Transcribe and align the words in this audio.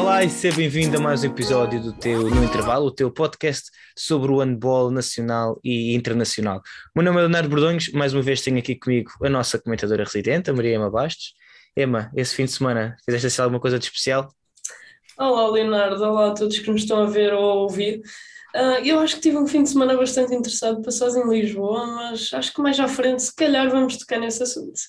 Olá 0.00 0.24
e 0.24 0.30
seja 0.30 0.56
bem-vindo 0.56 0.96
a 0.96 1.00
mais 1.00 1.22
um 1.22 1.26
episódio 1.26 1.78
do 1.78 1.92
teu 1.92 2.22
No 2.22 2.42
Intervalo, 2.42 2.86
o 2.86 2.90
teu 2.90 3.10
podcast 3.10 3.70
sobre 3.94 4.32
o 4.32 4.38
handball 4.38 4.90
nacional 4.90 5.60
e 5.62 5.94
internacional. 5.94 6.62
O 6.96 6.98
meu 6.98 7.04
nome 7.04 7.18
é 7.18 7.20
Leonardo 7.20 7.50
Bordões, 7.50 7.92
mais 7.92 8.14
uma 8.14 8.22
vez 8.22 8.40
tenho 8.40 8.58
aqui 8.58 8.74
comigo 8.76 9.10
a 9.22 9.28
nossa 9.28 9.58
comentadora 9.58 10.02
residente, 10.02 10.48
a 10.48 10.54
Maria 10.54 10.76
Ema 10.76 10.90
Bastos. 10.90 11.34
Ema, 11.76 12.10
esse 12.16 12.34
fim 12.34 12.46
de 12.46 12.52
semana 12.52 12.96
fizeste 13.04 13.26
assim 13.26 13.42
alguma 13.42 13.60
coisa 13.60 13.78
de 13.78 13.84
especial? 13.84 14.32
Olá 15.18 15.50
Leonardo, 15.50 16.02
olá 16.02 16.28
a 16.28 16.34
todos 16.34 16.58
que 16.58 16.70
nos 16.70 16.80
estão 16.80 17.02
a 17.02 17.06
ver 17.06 17.34
ou 17.34 17.50
a 17.50 17.54
ouvir. 17.56 18.00
Uh, 18.56 18.82
eu 18.82 19.00
acho 19.00 19.16
que 19.16 19.20
tive 19.20 19.36
um 19.36 19.46
fim 19.46 19.64
de 19.64 19.68
semana 19.68 19.94
bastante 19.94 20.34
interessado, 20.34 20.80
passados 20.80 21.14
em 21.14 21.28
Lisboa, 21.28 21.86
mas 21.86 22.30
acho 22.32 22.54
que 22.54 22.62
mais 22.62 22.80
à 22.80 22.88
frente, 22.88 23.22
se 23.22 23.36
calhar, 23.36 23.68
vamos 23.68 23.98
tocar 23.98 24.18
nesse 24.18 24.42
assunto. 24.42 24.80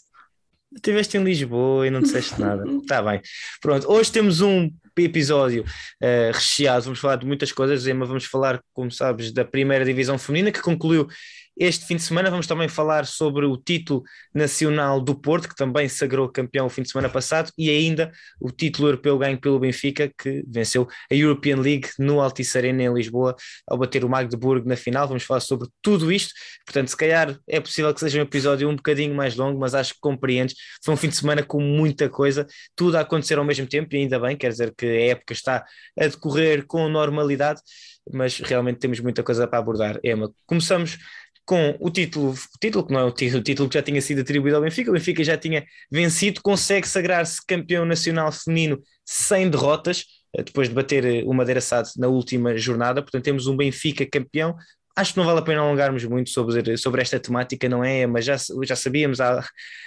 Estiveste 0.73 1.17
em 1.17 1.23
Lisboa 1.23 1.85
e 1.85 1.89
não 1.89 2.01
disseste 2.01 2.39
nada. 2.39 2.63
Está 2.81 3.01
bem. 3.03 3.21
Pronto, 3.61 3.91
hoje 3.91 4.11
temos 4.11 4.41
um 4.41 4.69
episódio 4.97 5.63
uh, 5.63 6.31
recheado, 6.33 6.85
vamos 6.85 6.99
falar 6.99 7.17
de 7.17 7.25
muitas 7.25 7.51
coisas, 7.51 7.85
mas 7.93 8.07
vamos 8.07 8.25
falar, 8.25 8.61
como 8.73 8.91
sabes, 8.91 9.31
da 9.31 9.43
primeira 9.43 9.83
divisão 9.85 10.17
feminina 10.17 10.51
que 10.51 10.61
concluiu 10.61 11.07
este 11.63 11.85
fim 11.85 11.95
de 11.95 12.01
semana 12.01 12.31
vamos 12.31 12.47
também 12.47 12.67
falar 12.67 13.05
sobre 13.05 13.45
o 13.45 13.55
título 13.55 14.01
nacional 14.33 14.99
do 14.99 15.13
Porto, 15.13 15.47
que 15.47 15.55
também 15.55 15.87
sagrou 15.87 16.27
campeão 16.27 16.65
o 16.65 16.69
fim 16.69 16.81
de 16.81 16.89
semana 16.89 17.07
passado, 17.07 17.51
e 17.55 17.69
ainda 17.69 18.11
o 18.39 18.49
título 18.49 18.87
europeu 18.87 19.15
ganho 19.19 19.39
pelo 19.39 19.59
Benfica, 19.59 20.11
que 20.17 20.43
venceu 20.47 20.87
a 21.11 21.13
European 21.13 21.57
League 21.57 21.87
no 21.99 22.19
Altice 22.19 22.57
Arena 22.57 22.81
em 22.81 22.91
Lisboa, 22.91 23.35
ao 23.67 23.77
bater 23.77 24.03
o 24.03 24.09
Magdeburgo 24.09 24.67
na 24.67 24.75
final. 24.75 25.07
Vamos 25.07 25.21
falar 25.21 25.39
sobre 25.39 25.67
tudo 25.83 26.11
isto. 26.11 26.33
Portanto, 26.65 26.87
se 26.87 26.97
calhar 26.97 27.37
é 27.47 27.59
possível 27.59 27.93
que 27.93 27.99
seja 27.99 28.17
um 28.17 28.23
episódio 28.23 28.67
um 28.67 28.75
bocadinho 28.75 29.13
mais 29.13 29.35
longo, 29.35 29.59
mas 29.59 29.75
acho 29.75 29.93
que 29.93 29.99
compreendes. 30.01 30.55
Foi 30.83 30.95
um 30.95 30.97
fim 30.97 31.09
de 31.09 31.15
semana 31.15 31.43
com 31.43 31.61
muita 31.61 32.09
coisa, 32.09 32.47
tudo 32.75 32.97
a 32.97 33.01
acontecer 33.01 33.37
ao 33.37 33.45
mesmo 33.45 33.67
tempo, 33.67 33.93
e 33.93 33.99
ainda 33.99 34.19
bem, 34.19 34.35
quer 34.35 34.49
dizer 34.49 34.73
que 34.75 34.87
a 34.87 35.05
época 35.11 35.33
está 35.33 35.63
a 35.99 36.07
decorrer 36.07 36.65
com 36.65 36.89
normalidade 36.89 37.61
mas 38.11 38.39
realmente 38.39 38.79
temos 38.79 38.99
muita 38.99 39.23
coisa 39.23 39.47
para 39.47 39.59
abordar. 39.59 39.99
Emma, 40.03 40.31
começamos 40.45 40.97
com 41.45 41.75
o 41.79 41.89
título, 41.89 42.31
o 42.31 42.59
título 42.59 42.85
que 42.85 42.93
não 42.93 42.99
é 42.99 43.03
o 43.03 43.11
título, 43.11 43.39
o 43.41 43.43
título 43.43 43.69
que 43.69 43.75
já 43.75 43.83
tinha 43.83 44.01
sido 44.01 44.21
atribuído 44.21 44.55
ao 44.57 44.61
Benfica, 44.61 44.89
o 44.89 44.93
Benfica 44.93 45.23
já 45.23 45.37
tinha 45.37 45.65
vencido, 45.91 46.41
consegue 46.41 46.87
sagrar-se 46.87 47.45
campeão 47.45 47.85
nacional 47.85 48.31
feminino 48.31 48.79
sem 49.05 49.49
derrotas, 49.49 50.05
eh, 50.35 50.43
depois 50.43 50.69
de 50.69 50.75
bater 50.75 51.05
eh, 51.05 51.23
o 51.25 51.33
Madeira 51.33 51.61
Sade 51.61 51.91
na 51.97 52.07
última 52.07 52.55
jornada, 52.57 53.01
portanto 53.01 53.23
temos 53.23 53.47
um 53.47 53.57
Benfica 53.57 54.05
campeão, 54.05 54.55
Acho 54.95 55.13
que 55.13 55.19
não 55.19 55.25
vale 55.25 55.39
a 55.39 55.41
pena 55.41 55.61
alongarmos 55.61 56.03
muito 56.03 56.29
sobre, 56.29 56.77
sobre 56.77 57.01
esta 57.01 57.19
temática, 57.19 57.69
não 57.69 57.83
é? 57.83 58.05
Mas 58.05 58.25
já, 58.25 58.35
já 58.63 58.75
sabíamos 58.75 59.21
há, 59.21 59.43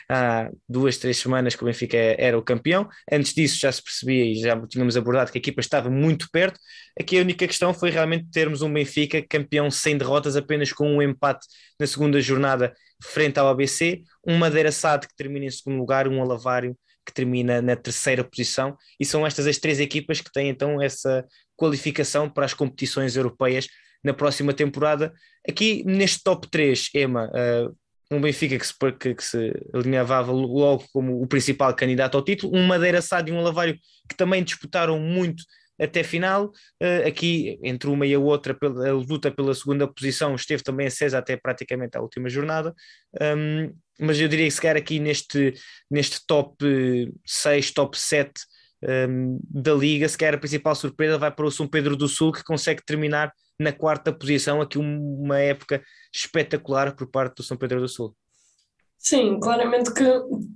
há 0.08 0.50
duas, 0.69 0.96
três 0.96 1.19
semanas 1.19 1.55
que 1.55 1.62
o 1.62 1.66
Benfica 1.66 1.96
era 1.96 2.38
o 2.38 2.42
campeão. 2.42 2.88
Antes 3.11 3.34
disso 3.34 3.58
já 3.61 3.70
se 3.70 3.83
percebia 3.83 4.24
e 4.24 4.34
já 4.36 4.58
tínhamos 4.66 4.96
abordado 4.96 5.30
que 5.30 5.38
a 5.38 5.41
equipa 5.41 5.61
estava 5.61 5.91
muito 5.91 6.28
perto. 6.33 6.58
Aqui 6.98 7.19
a 7.19 7.20
única 7.20 7.46
questão 7.46 7.74
foi 7.74 7.91
realmente 7.91 8.30
termos 8.30 8.62
um 8.62 8.72
Benfica 8.72 9.22
campeão 9.28 9.70
sem 9.70 9.98
derrotas, 9.98 10.36
apenas 10.36 10.72
com 10.72 10.96
um 10.96 11.02
empate 11.02 11.46
na 11.78 11.86
segunda 11.86 12.20
jornada 12.20 12.72
frente 13.02 13.39
ao 13.39 13.48
ABC, 13.48 14.02
um 14.27 14.39
Madeira 14.39 14.72
Sade 14.72 15.06
que 15.06 15.14
termina 15.14 15.44
em 15.46 15.50
segundo 15.50 15.78
lugar, 15.78 16.08
um 16.08 16.22
Alavário 16.22 16.77
que 17.05 17.12
termina 17.12 17.61
na 17.61 17.77
terceira 17.77 18.24
posição, 18.24 18.77
e 18.98 19.05
são 19.05 19.27
estas 19.27 19.46
as 19.46 19.58
três 19.58 19.78
equipas 19.78 20.22
que 20.22 20.33
têm 20.33 20.48
então 20.48 20.80
essa 20.80 21.24
qualificação 21.55 22.30
para 22.30 22.46
as 22.46 22.55
competições 22.55 23.14
europeias 23.14 23.68
na 24.05 24.12
próxima 24.12 24.52
temporada. 24.52 25.12
Aqui 25.48 25.83
neste 25.84 26.23
top 26.23 26.48
3, 26.51 26.90
Ema, 26.95 27.30
uh, 27.30 27.77
um 28.11 28.20
Benfica 28.20 28.58
que 28.58 28.67
se, 28.67 28.74
que, 28.98 29.14
que 29.14 29.24
se 29.24 29.52
alinhava 29.73 30.20
logo 30.20 30.84
como 30.92 31.23
o 31.23 31.27
principal 31.27 31.74
candidato 31.74 32.17
ao 32.17 32.24
título, 32.24 32.56
um 32.56 32.67
Madeira 32.67 33.01
Sá 33.01 33.24
e 33.27 33.33
um 33.33 33.40
Lavário 33.40 33.78
que 34.08 34.17
também 34.17 34.45
disputaram 34.45 35.01
muito 35.01 35.42
até 35.80 36.05
final. 36.05 36.52
Uh, 36.80 37.08
aqui, 37.08 37.58
entre 37.62 37.89
uma 37.89 38.06
e 38.06 38.14
a 38.14 38.18
outra, 38.18 38.55
pela, 38.55 38.89
a 38.89 38.92
luta 38.92 39.30
pela 39.30 39.55
segunda 39.55 39.89
posição 39.89 40.34
esteve 40.34 40.62
também 40.62 40.86
acesa 40.86 41.18
até 41.18 41.36
praticamente 41.36 41.96
a 41.96 42.01
última 42.01 42.28
jornada. 42.28 42.74
Um, 43.20 43.74
mas 43.98 44.20
eu 44.20 44.28
diria 44.28 44.46
que 44.46 44.51
se 44.51 44.61
calhar 44.61 44.77
aqui 44.77 44.98
neste, 44.98 45.55
neste 45.90 46.24
top 46.27 46.57
6, 47.24 47.73
top 47.73 47.98
7 47.98 48.33
um, 49.08 49.39
da 49.48 49.72
Liga, 49.72 50.08
se 50.08 50.18
calhar 50.18 50.34
a 50.34 50.39
principal 50.39 50.74
surpresa 50.74 51.18
vai 51.18 51.30
para 51.30 51.46
o 51.46 51.50
São 51.50 51.67
Pedro 51.67 51.96
do 51.96 52.08
Sul, 52.08 52.33
que 52.33 52.45
consegue 52.45 52.84
terminar 52.84 53.33
na 53.58 53.72
quarta 53.72 54.12
posição, 54.12 54.61
aqui 54.61 54.78
uma 54.78 55.39
época 55.39 55.83
espetacular 56.12 56.95
por 56.95 57.08
parte 57.08 57.36
do 57.36 57.42
São 57.42 57.56
Pedro 57.56 57.80
do 57.80 57.89
Sul. 57.89 58.14
Sim, 58.98 59.39
claramente 59.39 59.92
que 59.92 60.02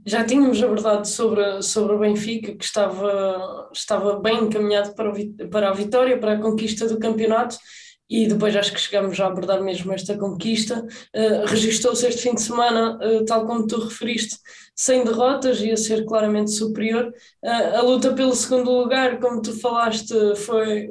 já 0.06 0.24
tínhamos 0.24 0.62
abordado 0.62 1.06
sobre, 1.06 1.60
sobre 1.62 1.94
o 1.94 1.98
Benfica, 1.98 2.54
que 2.56 2.64
estava, 2.64 3.68
estava 3.72 4.18
bem 4.18 4.44
encaminhado 4.44 4.94
para, 4.94 5.10
o, 5.10 5.48
para 5.50 5.68
a 5.68 5.74
vitória, 5.74 6.18
para 6.18 6.32
a 6.32 6.40
conquista 6.40 6.88
do 6.88 6.98
campeonato, 6.98 7.58
e 8.08 8.26
depois 8.26 8.56
acho 8.56 8.72
que 8.72 8.80
chegamos 8.80 9.20
a 9.20 9.26
abordar 9.26 9.62
mesmo 9.62 9.92
esta 9.92 10.16
conquista. 10.16 10.86
Uh, 11.14 11.46
Registou-se 11.46 12.06
este 12.06 12.22
fim 12.22 12.34
de 12.34 12.40
semana, 12.40 12.98
uh, 13.02 13.24
tal 13.26 13.46
como 13.46 13.66
tu 13.66 13.78
referiste, 13.78 14.38
sem 14.74 15.04
derrotas, 15.04 15.60
ia 15.60 15.76
ser 15.76 16.04
claramente 16.06 16.50
superior. 16.52 17.12
Uh, 17.42 17.76
a 17.76 17.82
luta 17.82 18.12
pelo 18.14 18.34
segundo 18.34 18.70
lugar, 18.70 19.20
como 19.20 19.42
tu 19.42 19.52
falaste, 19.60 20.14
foi, 20.36 20.88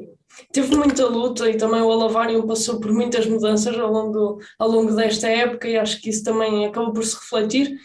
teve 0.52 0.76
muita 0.76 1.08
luta 1.08 1.50
e 1.50 1.58
também 1.58 1.82
o 1.82 1.92
Alavário 1.92 2.46
passou 2.46 2.80
por 2.80 2.92
muitas 2.92 3.26
mudanças 3.26 3.76
ao 3.80 3.92
longo, 3.92 4.40
ao 4.60 4.70
longo 4.70 4.94
desta 4.94 5.28
época 5.28 5.68
e 5.68 5.76
acho 5.76 6.00
que 6.00 6.12
isso 6.12 6.24
também 6.24 6.68
acabou 6.68 6.94
por 6.94 7.04
se 7.04 7.16
refletir. 7.16 7.76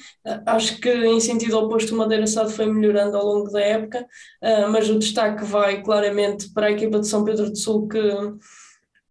Acho 0.44 0.78
que 0.78 0.91
em 0.91 1.20
sentido 1.20 1.59
oposto 1.59 1.94
o 1.94 1.99
Madeira 1.99 2.26
Sado 2.26 2.50
foi 2.50 2.66
melhorando 2.66 3.16
ao 3.16 3.25
longo 3.25 3.50
da 3.50 3.60
época, 3.60 4.06
mas 4.70 4.88
o 4.88 4.99
destaque 4.99 5.44
vai 5.44 5.82
claramente 5.82 6.53
para 6.53 6.66
a 6.66 6.70
equipa 6.70 7.00
de 7.00 7.09
São 7.09 7.25
Pedro 7.25 7.50
do 7.50 7.56
Sul 7.56 7.88
que, 7.88 7.99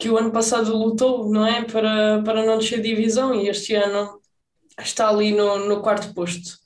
que 0.01 0.09
o 0.09 0.17
ano 0.17 0.31
passado 0.31 0.75
lutou, 0.75 1.29
não 1.29 1.45
é? 1.45 1.63
Para, 1.63 2.23
para 2.23 2.43
não 2.43 2.57
descer 2.57 2.81
divisão 2.81 3.35
e 3.35 3.47
este 3.47 3.75
ano 3.75 4.19
está 4.79 5.07
ali 5.09 5.31
no, 5.31 5.67
no 5.69 5.81
quarto 5.81 6.11
posto. 6.15 6.57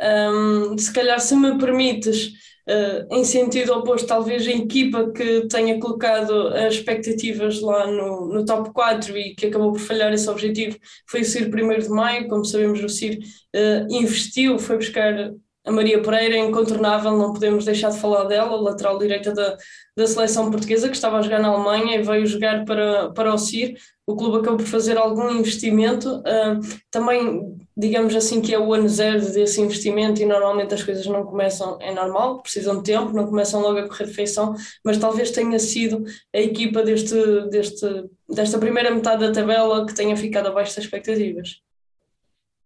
Um, 0.00 0.76
se 0.78 0.90
calhar 0.92 1.20
se 1.20 1.36
me 1.36 1.58
permites 1.58 2.32
Uh, 2.64 3.16
em 3.16 3.24
sentido 3.24 3.72
oposto, 3.72 4.06
talvez 4.06 4.46
a 4.46 4.52
equipa 4.52 5.10
que 5.10 5.48
tenha 5.48 5.80
colocado 5.80 6.46
as 6.46 6.74
expectativas 6.74 7.60
lá 7.60 7.88
no, 7.88 8.28
no 8.28 8.44
top 8.44 8.72
4 8.72 9.18
e 9.18 9.34
que 9.34 9.46
acabou 9.46 9.72
por 9.72 9.80
falhar 9.80 10.12
esse 10.12 10.30
objetivo 10.30 10.78
foi 11.08 11.22
o 11.22 11.24
CIR 11.24 11.48
1 11.52 11.80
de 11.80 11.88
Maio. 11.88 12.28
Como 12.28 12.44
sabemos, 12.44 12.80
o 12.80 12.88
CIR 12.88 13.18
uh, 13.18 13.92
investiu, 13.92 14.60
foi 14.60 14.76
buscar 14.76 15.32
a 15.64 15.70
Maria 15.70 16.02
Pereira, 16.02 16.36
incontornável, 16.36 17.16
não 17.16 17.32
podemos 17.32 17.64
deixar 17.64 17.90
de 17.90 17.98
falar 17.98 18.24
dela, 18.24 18.60
lateral 18.60 18.98
direita 18.98 19.32
da, 19.32 19.56
da 19.96 20.06
seleção 20.06 20.50
portuguesa, 20.50 20.88
que 20.88 20.96
estava 20.96 21.18
a 21.18 21.22
jogar 21.22 21.40
na 21.40 21.48
Alemanha 21.48 21.96
e 21.96 22.02
veio 22.02 22.26
jogar 22.26 22.64
para, 22.64 23.10
para 23.12 23.32
o 23.32 23.38
CIR. 23.38 23.76
O 24.04 24.16
clube 24.16 24.38
acabou 24.38 24.56
por 24.56 24.66
fazer 24.66 24.98
algum 24.98 25.30
investimento, 25.30 26.18
uh, 26.18 26.58
também 26.90 27.56
digamos 27.76 28.16
assim 28.16 28.40
que 28.40 28.52
é 28.52 28.58
o 28.58 28.74
ano 28.74 28.88
zero 28.88 29.20
desse 29.20 29.60
investimento 29.60 30.20
e 30.20 30.26
normalmente 30.26 30.74
as 30.74 30.82
coisas 30.82 31.06
não 31.06 31.24
começam, 31.24 31.78
é 31.80 31.94
normal, 31.94 32.42
precisam 32.42 32.78
de 32.78 32.82
tempo, 32.82 33.12
não 33.12 33.26
começam 33.26 33.62
logo 33.62 33.78
a 33.78 33.88
correr 33.88 34.08
feição, 34.08 34.54
mas 34.84 34.98
talvez 34.98 35.30
tenha 35.30 35.58
sido 35.60 36.04
a 36.34 36.40
equipa 36.40 36.82
deste, 36.82 37.14
deste, 37.48 37.86
desta 38.28 38.58
primeira 38.58 38.90
metade 38.90 39.24
da 39.24 39.32
tabela 39.32 39.86
que 39.86 39.94
tenha 39.94 40.16
ficado 40.16 40.48
abaixo 40.48 40.74
das 40.74 40.84
expectativas. 40.84 41.62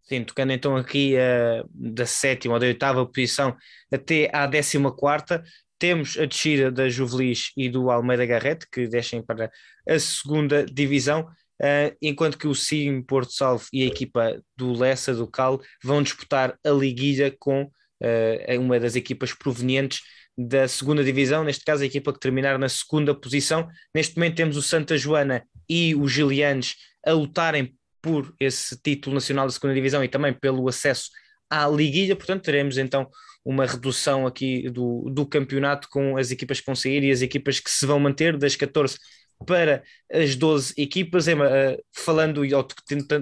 Sim, 0.09 0.23
tocando 0.23 0.53
então 0.53 0.77
aqui 0.77 1.15
uh, 1.17 1.69
da 1.75 2.07
sétima 2.07 2.55
ou 2.55 2.61
da 2.61 2.67
oitava 2.67 3.05
posição 3.05 3.57
até 3.93 4.31
à 4.33 4.47
décima 4.47 4.95
quarta, 4.95 5.43
temos 5.79 6.17
a 6.17 6.25
descida 6.25 6.71
da 6.71 6.89
Juvelis 6.89 7.51
e 7.57 7.69
do 7.69 7.91
Almeida 7.91 8.25
Garrete, 8.25 8.67
que 8.71 8.87
descem 8.87 9.21
para 9.21 9.51
a 9.89 9.99
segunda 9.99 10.65
divisão, 10.65 11.23
uh, 11.23 11.97
enquanto 12.01 12.39
que 12.39 12.47
o 12.47 12.55
Sim, 12.55 13.03
Porto 13.03 13.33
Salvo 13.33 13.67
e 13.73 13.83
a 13.83 13.87
equipa 13.87 14.41
do 14.57 14.73
Lessa, 14.73 15.13
do 15.13 15.29
Cal, 15.29 15.61
vão 15.83 16.03
disputar 16.03 16.57
a 16.65 16.71
liguilha 16.71 17.35
com 17.37 17.65
uh, 17.65 18.61
uma 18.61 18.79
das 18.79 18.95
equipas 18.95 19.35
provenientes 19.35 20.03
da 20.39 20.69
segunda 20.69 21.03
divisão, 21.03 21.43
neste 21.43 21.65
caso 21.65 21.83
a 21.83 21.87
equipa 21.87 22.13
que 22.13 22.21
terminar 22.21 22.59
na 22.61 22.69
segunda 22.69 23.13
posição. 23.13 23.67
Neste 23.93 24.17
momento 24.17 24.37
temos 24.37 24.57
o 24.57 24.63
Santa 24.63 24.97
Joana 24.97 25.43
e 25.69 25.97
o 25.97 26.07
Gilianes 26.07 26.77
a 27.05 27.13
lutarem 27.13 27.75
por 28.07 28.33
esse 28.39 28.81
título 28.81 29.15
nacional 29.15 29.47
da 29.47 29.53
segunda 29.53 29.75
divisão 29.75 30.05
e 30.05 30.09
também 30.09 30.33
pelo 30.33 30.69
acesso 30.69 31.11
à 31.51 31.67
liguilha, 31.67 32.15
portanto 32.15 32.45
teremos 32.45 32.79
então 32.79 33.09
uma 33.45 33.67
redução 33.67 34.27
aqui 34.29 34.71
do, 34.71 35.11
do 35.11 35.27
campeonato 35.27 35.89
com 35.91 36.17
as 36.17 36.31
equipas 36.31 36.61
que 36.61 36.67
vão 36.67 36.77
sair 36.77 37.03
e 37.03 37.11
as 37.11 37.21
equipas 37.21 37.59
que 37.59 37.69
se 37.69 37.85
vão 37.85 37.99
manter 37.99 38.37
das 38.37 38.55
14 38.55 38.97
para 39.45 39.83
as 40.13 40.37
12 40.37 40.75
equipas, 40.77 41.27
Emma, 41.27 41.47
uh, 41.47 41.83
falando 41.93 42.45
e 42.45 42.51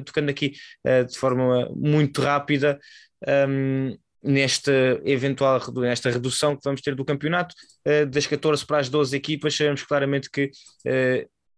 tocando 0.05 0.29
aqui 0.29 0.53
uh, 0.87 1.07
de 1.07 1.19
forma 1.19 1.71
muito 1.75 2.21
rápida 2.21 2.79
um, 3.49 3.97
nesta 4.23 5.01
eventual 5.05 5.61
nesta 5.77 6.11
redução 6.11 6.57
que 6.57 6.63
vamos 6.63 6.83
ter 6.83 6.95
do 6.95 7.07
campeonato, 7.07 7.55
uh, 7.89 8.07
das 8.07 8.27
14 8.27 8.67
para 8.67 8.79
as 8.81 8.91
12 8.91 9.17
equipas, 9.17 9.57
sabemos 9.57 9.83
claramente 9.83 10.31
que 10.31 10.51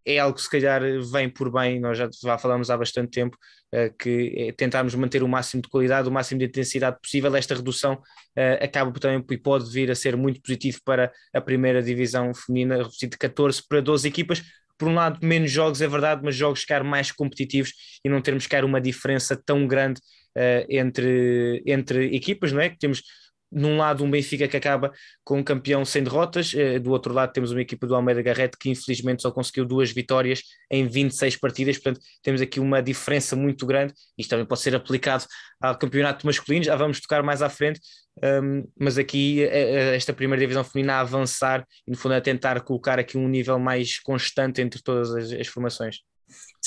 é 0.06 0.18
algo 0.18 0.36
que 0.36 0.42
se 0.42 0.50
calhar 0.50 0.80
vem 1.10 1.28
por 1.28 1.50
bem, 1.50 1.80
nós 1.80 1.98
já, 1.98 2.08
já 2.22 2.38
falamos 2.38 2.70
há 2.70 2.76
bastante 2.76 3.10
tempo, 3.10 3.36
uh, 3.74 3.92
que 3.98 4.34
é 4.36 4.52
tentarmos 4.52 4.94
manter 4.94 5.22
o 5.22 5.28
máximo 5.28 5.62
de 5.62 5.68
qualidade, 5.68 6.08
o 6.08 6.12
máximo 6.12 6.38
de 6.38 6.46
intensidade 6.46 6.98
possível, 7.02 7.34
esta 7.34 7.54
redução 7.54 7.94
uh, 7.94 8.64
acaba 8.64 8.92
também 9.00 9.24
e 9.30 9.36
pode 9.36 9.70
vir 9.70 9.90
a 9.90 9.94
ser 9.94 10.16
muito 10.16 10.40
positivo 10.40 10.78
para 10.84 11.12
a 11.34 11.40
primeira 11.40 11.82
divisão 11.82 12.32
feminina, 12.32 12.76
reduzir 12.78 13.08
de 13.08 13.18
14 13.18 13.62
para 13.68 13.80
12 13.80 14.06
equipas, 14.06 14.42
por 14.78 14.88
um 14.88 14.94
lado, 14.94 15.18
menos 15.22 15.50
jogos, 15.50 15.80
é 15.80 15.88
verdade, 15.88 16.20
mas 16.22 16.34
jogos 16.34 16.60
ficar 16.60 16.84
mais 16.84 17.10
competitivos 17.10 17.72
e 18.04 18.08
não 18.08 18.20
termos 18.20 18.46
que 18.46 18.56
uma 18.56 18.80
diferença 18.80 19.36
tão 19.36 19.66
grande 19.66 20.00
uh, 20.36 20.66
entre, 20.68 21.62
entre 21.66 22.14
equipas, 22.14 22.52
não 22.52 22.60
é? 22.60 22.68
Que 22.68 22.78
temos 22.78 23.02
num 23.50 23.76
lado 23.76 24.04
um 24.04 24.10
Benfica 24.10 24.48
que 24.48 24.56
acaba 24.56 24.92
com 25.24 25.38
um 25.38 25.42
campeão 25.42 25.84
sem 25.84 26.02
derrotas, 26.02 26.52
uh, 26.52 26.80
do 26.80 26.90
outro 26.90 27.12
lado 27.12 27.32
temos 27.32 27.50
uma 27.50 27.60
equipa 27.60 27.86
do 27.86 27.94
Almeida 27.94 28.22
Garrett 28.22 28.56
que 28.58 28.70
infelizmente 28.70 29.22
só 29.22 29.30
conseguiu 29.30 29.64
duas 29.64 29.90
vitórias 29.90 30.42
em 30.70 30.86
26 30.86 31.36
partidas, 31.36 31.78
portanto 31.78 32.00
temos 32.22 32.40
aqui 32.40 32.60
uma 32.60 32.82
diferença 32.82 33.36
muito 33.36 33.66
grande, 33.66 33.94
isto 34.18 34.30
também 34.30 34.46
pode 34.46 34.60
ser 34.60 34.74
aplicado 34.74 35.24
ao 35.60 35.76
campeonato 35.76 36.26
masculino, 36.26 36.64
já 36.64 36.76
vamos 36.76 37.00
tocar 37.00 37.22
mais 37.22 37.42
à 37.42 37.48
frente, 37.48 37.80
um, 38.22 38.66
mas 38.78 38.96
aqui 38.96 39.42
esta 39.44 40.12
primeira 40.12 40.40
divisão 40.40 40.64
feminina 40.64 40.94
a 40.94 41.00
avançar 41.00 41.66
e 41.86 41.90
no 41.90 41.96
fundo 41.96 42.14
a 42.14 42.20
tentar 42.20 42.60
colocar 42.62 42.98
aqui 42.98 43.18
um 43.18 43.28
nível 43.28 43.58
mais 43.58 43.98
constante 44.00 44.60
entre 44.60 44.82
todas 44.82 45.14
as, 45.14 45.32
as 45.32 45.46
formações. 45.46 45.96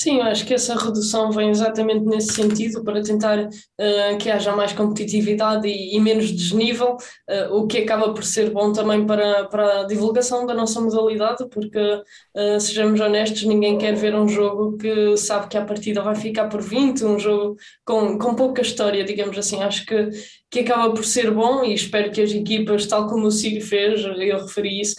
Sim, 0.02 0.16
eu 0.16 0.22
acho 0.22 0.46
que 0.46 0.54
essa 0.54 0.74
redução 0.78 1.30
vem 1.30 1.50
exatamente 1.50 2.06
nesse 2.06 2.32
sentido, 2.32 2.82
para 2.82 3.02
tentar 3.02 3.38
uh, 3.38 4.18
que 4.18 4.30
haja 4.30 4.56
mais 4.56 4.72
competitividade 4.72 5.68
e, 5.68 5.94
e 5.94 6.00
menos 6.00 6.32
desnível, 6.32 6.96
uh, 6.96 7.54
o 7.54 7.66
que 7.66 7.76
acaba 7.76 8.14
por 8.14 8.24
ser 8.24 8.48
bom 8.50 8.72
também 8.72 9.04
para, 9.04 9.44
para 9.48 9.80
a 9.82 9.84
divulgação 9.84 10.46
da 10.46 10.54
nossa 10.54 10.80
modalidade, 10.80 11.46
porque, 11.50 11.78
uh, 11.78 12.58
sejamos 12.58 12.98
honestos, 12.98 13.42
ninguém 13.44 13.76
quer 13.76 13.94
ver 13.94 14.14
um 14.14 14.26
jogo 14.26 14.78
que 14.78 15.18
sabe 15.18 15.48
que 15.48 15.58
a 15.58 15.66
partida 15.66 16.00
vai 16.00 16.14
ficar 16.14 16.48
por 16.48 16.62
20, 16.62 17.04
um 17.04 17.18
jogo 17.18 17.56
com, 17.84 18.18
com 18.18 18.34
pouca 18.34 18.62
história, 18.62 19.04
digamos 19.04 19.36
assim. 19.36 19.62
Acho 19.62 19.84
que, 19.84 20.08
que 20.50 20.60
acaba 20.60 20.94
por 20.94 21.04
ser 21.04 21.30
bom 21.30 21.62
e 21.62 21.74
espero 21.74 22.10
que 22.10 22.22
as 22.22 22.32
equipas, 22.32 22.86
tal 22.86 23.06
como 23.06 23.26
o 23.26 23.30
Ciro 23.30 23.62
fez, 23.62 24.02
eu 24.02 24.46
referi 24.46 24.80
isso, 24.80 24.94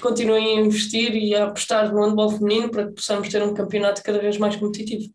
continuem 0.00 0.58
a 0.58 0.60
investir 0.62 1.14
e 1.14 1.34
a 1.34 1.44
apostar 1.44 1.92
no 1.92 2.04
handball 2.04 2.30
feminino 2.30 2.70
para 2.70 2.86
que 2.86 2.94
possamos 2.94 3.28
ter 3.28 3.42
um 3.42 3.54
campeonato 3.54 4.02
cada 4.02 4.18
vez 4.18 4.38
mais 4.38 4.56
competitivo. 4.56 5.12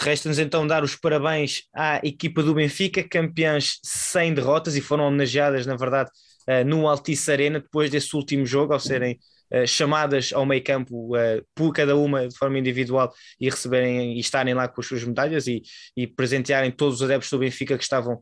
Resta-nos 0.00 0.38
então 0.38 0.66
dar 0.66 0.82
os 0.82 0.96
parabéns 0.96 1.62
à 1.74 2.00
equipa 2.04 2.42
do 2.42 2.54
Benfica, 2.54 3.06
campeãs 3.06 3.78
sem 3.82 4.34
derrotas 4.34 4.76
e 4.76 4.80
foram 4.80 5.04
homenageadas, 5.04 5.64
na 5.64 5.76
verdade, 5.76 6.10
uh, 6.48 6.64
no 6.66 6.88
Altice 6.88 7.30
Arena, 7.30 7.60
depois 7.60 7.90
desse 7.90 8.14
último 8.16 8.44
jogo, 8.44 8.72
ao 8.72 8.80
serem 8.80 9.18
uh, 9.52 9.66
chamadas 9.66 10.32
ao 10.32 10.44
meio 10.44 10.62
campo 10.62 11.16
uh, 11.16 11.42
por 11.54 11.72
cada 11.72 11.96
uma 11.96 12.28
de 12.28 12.36
forma 12.36 12.58
individual 12.58 13.12
e 13.40 13.48
receberem 13.48 14.14
e 14.16 14.20
estarem 14.20 14.54
lá 14.54 14.66
com 14.66 14.80
as 14.80 14.86
suas 14.86 15.04
medalhas 15.04 15.46
e, 15.46 15.62
e 15.96 16.06
presentearem 16.06 16.72
todos 16.72 16.96
os 16.96 17.02
adeptos 17.02 17.30
do 17.30 17.38
Benfica 17.38 17.76
que 17.76 17.84
estavam 17.84 18.20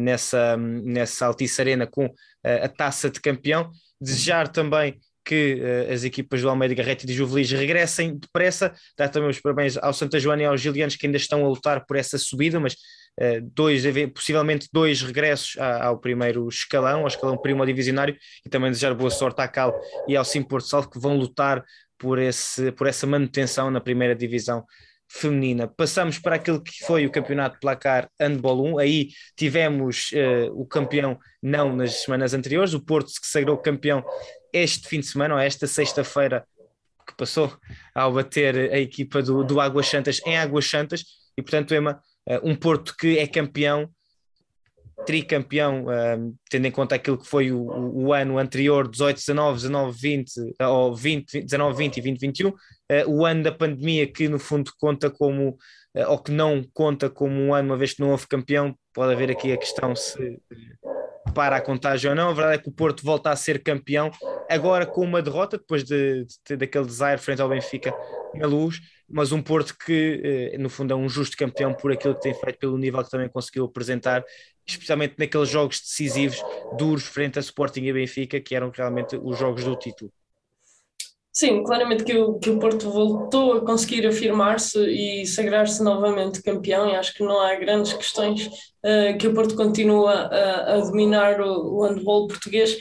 nessa, 0.00 0.56
nessa 0.56 1.26
Altice 1.26 1.60
Arena 1.60 1.84
com 1.84 2.08
a 2.44 2.68
taça 2.68 3.10
de 3.10 3.20
campeão. 3.20 3.70
Desejar 4.00 4.48
também 4.48 5.00
que 5.24 5.54
uh, 5.54 5.92
as 5.92 6.04
equipas 6.04 6.42
do 6.42 6.48
Almeida 6.48 6.74
Garrett 6.74 7.04
e 7.04 7.06
de 7.06 7.14
Juvelis 7.14 7.50
regressem 7.50 8.16
depressa, 8.16 8.74
dar 8.96 9.08
também 9.08 9.30
os 9.30 9.40
parabéns 9.40 9.76
ao 9.78 9.94
Santa 9.94 10.20
Joana 10.20 10.42
e 10.42 10.44
aos 10.44 10.60
Gilianos 10.60 10.96
que 10.96 11.06
ainda 11.06 11.16
estão 11.16 11.44
a 11.44 11.48
lutar 11.48 11.86
por 11.86 11.96
essa 11.96 12.18
subida, 12.18 12.60
mas 12.60 12.74
uh, 12.74 13.40
dois, 13.42 13.82
possivelmente 14.14 14.68
dois 14.72 15.00
regressos 15.00 15.56
ao 15.58 15.98
primeiro 15.98 16.46
escalão, 16.48 17.00
ao 17.00 17.08
escalão 17.08 17.38
primo 17.38 17.64
divisionário, 17.64 18.16
e 18.44 18.50
também 18.50 18.70
desejar 18.70 18.94
boa 18.94 19.10
sorte 19.10 19.40
à 19.40 19.48
Cal 19.48 19.74
e 20.06 20.14
ao 20.16 20.24
Sim 20.24 20.42
Porto 20.42 20.68
Salvo 20.68 20.90
que 20.90 20.98
vão 20.98 21.16
lutar 21.16 21.64
por, 21.98 22.18
esse, 22.18 22.70
por 22.72 22.86
essa 22.86 23.06
manutenção 23.06 23.70
na 23.70 23.80
primeira 23.80 24.14
divisão 24.14 24.64
feminina. 25.08 25.68
Passamos 25.68 26.18
para 26.18 26.36
aquilo 26.36 26.62
que 26.62 26.84
foi 26.84 27.06
o 27.06 27.10
campeonato 27.10 27.58
placar 27.60 28.08
Handball 28.20 28.64
1, 28.74 28.78
aí 28.78 29.08
tivemos 29.36 30.10
uh, 30.12 30.52
o 30.52 30.66
campeão 30.66 31.18
não 31.42 31.74
nas 31.74 32.02
semanas 32.02 32.34
anteriores, 32.34 32.74
o 32.74 32.84
Porto 32.84 33.08
que 33.08 33.26
sagrou 33.26 33.56
campeão 33.58 34.04
este 34.52 34.88
fim 34.88 35.00
de 35.00 35.06
semana, 35.06 35.34
ou 35.34 35.40
esta 35.40 35.66
sexta-feira 35.66 36.44
que 37.06 37.16
passou, 37.16 37.54
ao 37.94 38.12
bater 38.12 38.72
a 38.72 38.78
equipa 38.78 39.22
do, 39.22 39.44
do 39.44 39.60
Águas 39.60 39.86
Santas 39.86 40.20
em 40.24 40.38
Águas 40.38 40.68
Santas, 40.68 41.04
e 41.36 41.42
portanto, 41.42 41.74
Ema, 41.74 42.00
uh, 42.28 42.48
um 42.48 42.56
Porto 42.56 42.96
que 42.96 43.18
é 43.18 43.26
campeão 43.26 43.90
tricampeão, 45.06 45.86
tendo 46.48 46.66
em 46.66 46.70
conta 46.70 46.94
aquilo 46.94 47.18
que 47.18 47.26
foi 47.26 47.52
o, 47.52 47.62
o, 47.62 48.12
ano 48.12 48.38
anterior, 48.38 48.88
18, 48.88 49.16
19, 49.16 49.56
19, 49.56 49.98
20, 49.98 50.32
ou 50.62 50.94
20, 50.94 51.42
19, 51.42 51.76
20 51.76 51.96
e 51.96 52.00
20, 52.00 52.20
21, 52.20 52.48
uh, 52.48 52.54
o 53.08 53.24
ano 53.24 53.42
da 53.42 53.52
pandemia 53.52 54.06
que 54.06 54.28
no 54.28 54.38
fundo 54.38 54.70
conta 54.78 55.10
como, 55.10 55.50
uh, 55.96 56.08
ou 56.08 56.18
que 56.18 56.30
não 56.30 56.64
conta 56.72 57.10
como 57.10 57.34
um 57.34 57.54
ano, 57.54 57.70
uma 57.70 57.76
vez 57.76 57.94
que 57.94 58.00
não 58.00 58.10
houve 58.10 58.26
campeão, 58.26 58.74
pode 58.92 59.12
haver 59.12 59.30
aqui 59.30 59.52
a 59.52 59.56
questão 59.56 59.94
se 59.94 60.38
para 61.34 61.56
a 61.56 61.60
contagem 61.60 62.10
ou 62.10 62.16
não, 62.16 62.30
a 62.30 62.32
verdade 62.32 62.54
é 62.56 62.62
que 62.62 62.68
o 62.68 62.72
Porto 62.72 63.04
volta 63.04 63.30
a 63.30 63.36
ser 63.36 63.60
campeão, 63.60 64.10
agora 64.48 64.86
com 64.86 65.00
uma 65.00 65.20
derrota, 65.20 65.58
depois 65.58 65.82
de, 65.82 66.24
de 66.46 66.56
daquele 66.56 66.84
desire 66.84 67.18
frente 67.18 67.42
ao 67.42 67.48
Benfica 67.48 67.92
na 68.36 68.46
luz, 68.46 68.80
mas 69.08 69.32
um 69.32 69.42
Porto 69.42 69.76
que, 69.76 70.52
eh, 70.52 70.58
no 70.58 70.68
fundo, 70.68 70.92
é 70.92 70.96
um 70.96 71.08
justo 71.08 71.36
campeão 71.36 71.74
por 71.74 71.92
aquilo 71.92 72.14
que 72.14 72.22
tem 72.22 72.34
feito, 72.34 72.58
pelo 72.58 72.78
nível 72.78 73.04
que 73.04 73.10
também 73.10 73.28
conseguiu 73.28 73.64
apresentar, 73.64 74.24
especialmente 74.66 75.14
naqueles 75.18 75.48
jogos 75.48 75.80
decisivos, 75.80 76.42
duros, 76.78 77.04
frente 77.04 77.38
a 77.38 77.40
Sporting 77.40 77.82
e 77.82 77.92
Benfica, 77.92 78.40
que 78.40 78.54
eram 78.54 78.70
realmente 78.70 79.16
os 79.16 79.38
jogos 79.38 79.64
do 79.64 79.76
título. 79.76 80.10
Sim, 81.36 81.64
claramente 81.64 82.04
que 82.04 82.16
o, 82.16 82.38
que 82.38 82.48
o 82.48 82.60
Porto 82.60 82.88
voltou 82.88 83.54
a 83.54 83.64
conseguir 83.64 84.06
afirmar-se 84.06 84.78
e 84.78 85.26
sagrar-se 85.26 85.82
novamente 85.82 86.40
campeão, 86.40 86.88
e 86.88 86.94
acho 86.94 87.12
que 87.12 87.24
não 87.24 87.40
há 87.40 87.56
grandes 87.56 87.92
questões 87.92 88.46
uh, 88.46 89.18
que 89.18 89.26
o 89.26 89.34
Porto 89.34 89.56
continua 89.56 90.12
a, 90.12 90.74
a 90.74 90.78
dominar 90.78 91.40
o, 91.40 91.78
o 91.78 91.82
handball 91.82 92.28
português, 92.28 92.78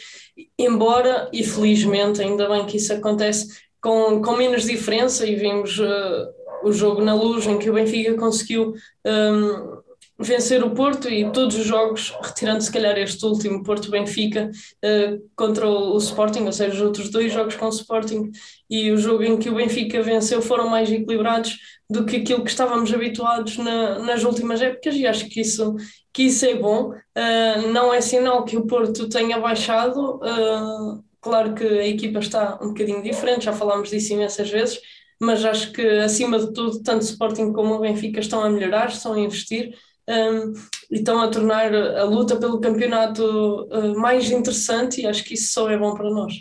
embora, 0.57 1.31
e 1.33 1.43
felizmente, 1.43 2.21
ainda 2.21 2.47
bem 2.47 2.63
que 2.67 2.77
isso 2.77 2.93
acontece, 2.93 3.62
com, 3.83 4.21
com 4.21 4.37
menos 4.37 4.63
diferença, 4.63 5.27
e 5.27 5.35
vimos 5.35 5.77
uh, 5.77 6.33
o 6.63 6.71
jogo 6.71 7.03
na 7.03 7.13
luz 7.13 7.45
em 7.45 7.59
que 7.59 7.69
o 7.69 7.73
Benfica 7.73 8.15
conseguiu 8.15 8.73
um, 9.05 9.83
vencer 10.17 10.63
o 10.63 10.71
Porto 10.71 11.09
e 11.09 11.29
todos 11.31 11.57
os 11.57 11.65
jogos, 11.65 12.15
retirando 12.21 12.61
se 12.61 12.71
calhar 12.71 12.97
este 12.97 13.25
último 13.25 13.61
Porto-Benfica 13.61 14.49
uh, 14.49 15.29
contra 15.35 15.67
o, 15.67 15.95
o, 15.95 15.97
Sporting, 15.97 16.43
ou 16.45 16.53
seja, 16.53 16.73
os 16.73 16.81
outros 16.81 17.09
dois 17.09 17.33
jogos 17.33 17.55
com 17.55 17.65
o 17.65 17.69
Sporting 17.69 18.31
e 18.69 18.89
o 18.89 18.97
jogo 18.97 19.23
em 19.23 19.37
que 19.37 19.49
o 19.49 19.55
Benfica 19.55 20.01
venceu 20.01 20.41
foram 20.41 20.69
mais 20.69 20.89
equilibrados 20.89 21.57
do 21.89 22.05
que 22.05 22.17
aquilo 22.17 22.43
que 22.43 22.51
estávamos 22.51 22.93
habituados 22.93 23.57
na, 23.57 23.99
nas 23.99 24.23
últimas 24.23 24.61
épocas 24.61 24.95
e 24.95 25.05
acho 25.05 25.27
que 25.27 25.41
isso, 25.41 25.75
que 26.13 26.23
isso 26.23 26.45
é 26.45 26.55
bom. 26.55 26.91
Uh, 26.91 27.67
não 27.73 27.93
é 27.93 27.99
sinal 27.99 28.45
que 28.45 28.55
o 28.55 28.65
Porto 28.65 29.09
tenha 29.09 29.37
baixado, 29.39 30.21
uh, 30.23 31.03
claro 31.23 31.55
que 31.55 31.63
a 31.63 31.87
equipa 31.87 32.19
está 32.19 32.59
um 32.61 32.69
bocadinho 32.69 33.01
diferente, 33.01 33.45
já 33.45 33.53
falámos 33.53 33.89
disso 33.89 34.13
imensas 34.13 34.49
vezes, 34.49 34.79
mas 35.19 35.43
acho 35.45 35.71
que 35.71 35.81
acima 35.99 36.37
de 36.37 36.53
tudo, 36.53 36.83
tanto 36.83 37.01
o 37.01 37.05
Sporting 37.05 37.53
como 37.53 37.75
o 37.75 37.79
Benfica 37.79 38.19
estão 38.19 38.43
a 38.43 38.49
melhorar, 38.49 38.89
estão 38.89 39.13
a 39.13 39.19
investir 39.19 39.73
um, 40.07 40.53
e 40.91 40.97
estão 40.97 41.21
a 41.21 41.29
tornar 41.29 41.73
a 41.73 42.03
luta 42.03 42.35
pelo 42.35 42.59
campeonato 42.59 43.23
uh, 43.71 43.97
mais 43.97 44.29
interessante 44.29 45.01
e 45.01 45.07
acho 45.07 45.23
que 45.23 45.35
isso 45.35 45.53
só 45.53 45.69
é 45.69 45.77
bom 45.77 45.95
para 45.95 46.09
nós. 46.09 46.33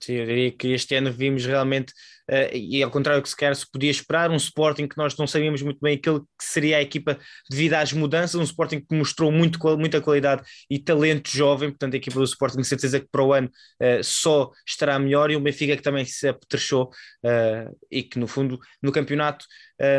Sim, 0.00 0.14
eu 0.14 0.26
diria 0.26 0.50
que 0.50 0.68
este 0.68 0.96
ano 0.96 1.12
vimos 1.12 1.46
realmente 1.46 1.92
uh, 2.30 2.56
e 2.56 2.82
ao 2.82 2.90
contrário 2.90 3.20
do 3.20 3.24
que 3.24 3.30
se 3.30 3.36
quer, 3.36 3.54
se 3.54 3.70
podia 3.70 3.90
esperar, 3.90 4.30
um 4.30 4.36
Sporting 4.36 4.86
que 4.86 4.96
nós 4.96 5.16
não 5.16 5.26
sabíamos 5.26 5.62
muito 5.62 5.78
bem 5.80 5.96
aquilo 5.96 6.20
que 6.20 6.44
seria 6.44 6.78
a 6.78 6.82
equipa 6.82 7.18
devido 7.50 7.74
às 7.74 7.92
mudanças, 7.92 8.34
um 8.34 8.42
Sporting 8.42 8.80
que 8.80 8.94
mostrou 8.94 9.30
muito, 9.32 9.58
muita 9.76 10.00
qualidade 10.00 10.42
e 10.70 10.78
talento 10.78 11.30
jovem, 11.30 11.70
portanto 11.70 11.94
a 11.94 11.96
equipa 11.96 12.18
do 12.18 12.24
Sporting 12.24 12.62
certeza 12.62 13.00
que 13.00 13.08
para 13.10 13.22
o 13.22 13.32
ano 13.32 13.48
uh, 13.48 14.02
só 14.02 14.50
estará 14.66 14.98
melhor 14.98 15.30
e 15.30 15.36
o 15.36 15.40
Benfica 15.40 15.76
que 15.76 15.82
também 15.82 16.04
se 16.04 16.28
apetrechou 16.28 16.90
uh, 17.24 17.76
e 17.90 18.02
que 18.02 18.18
no 18.18 18.26
fundo 18.26 18.58
no 18.82 18.92
campeonato 18.92 19.44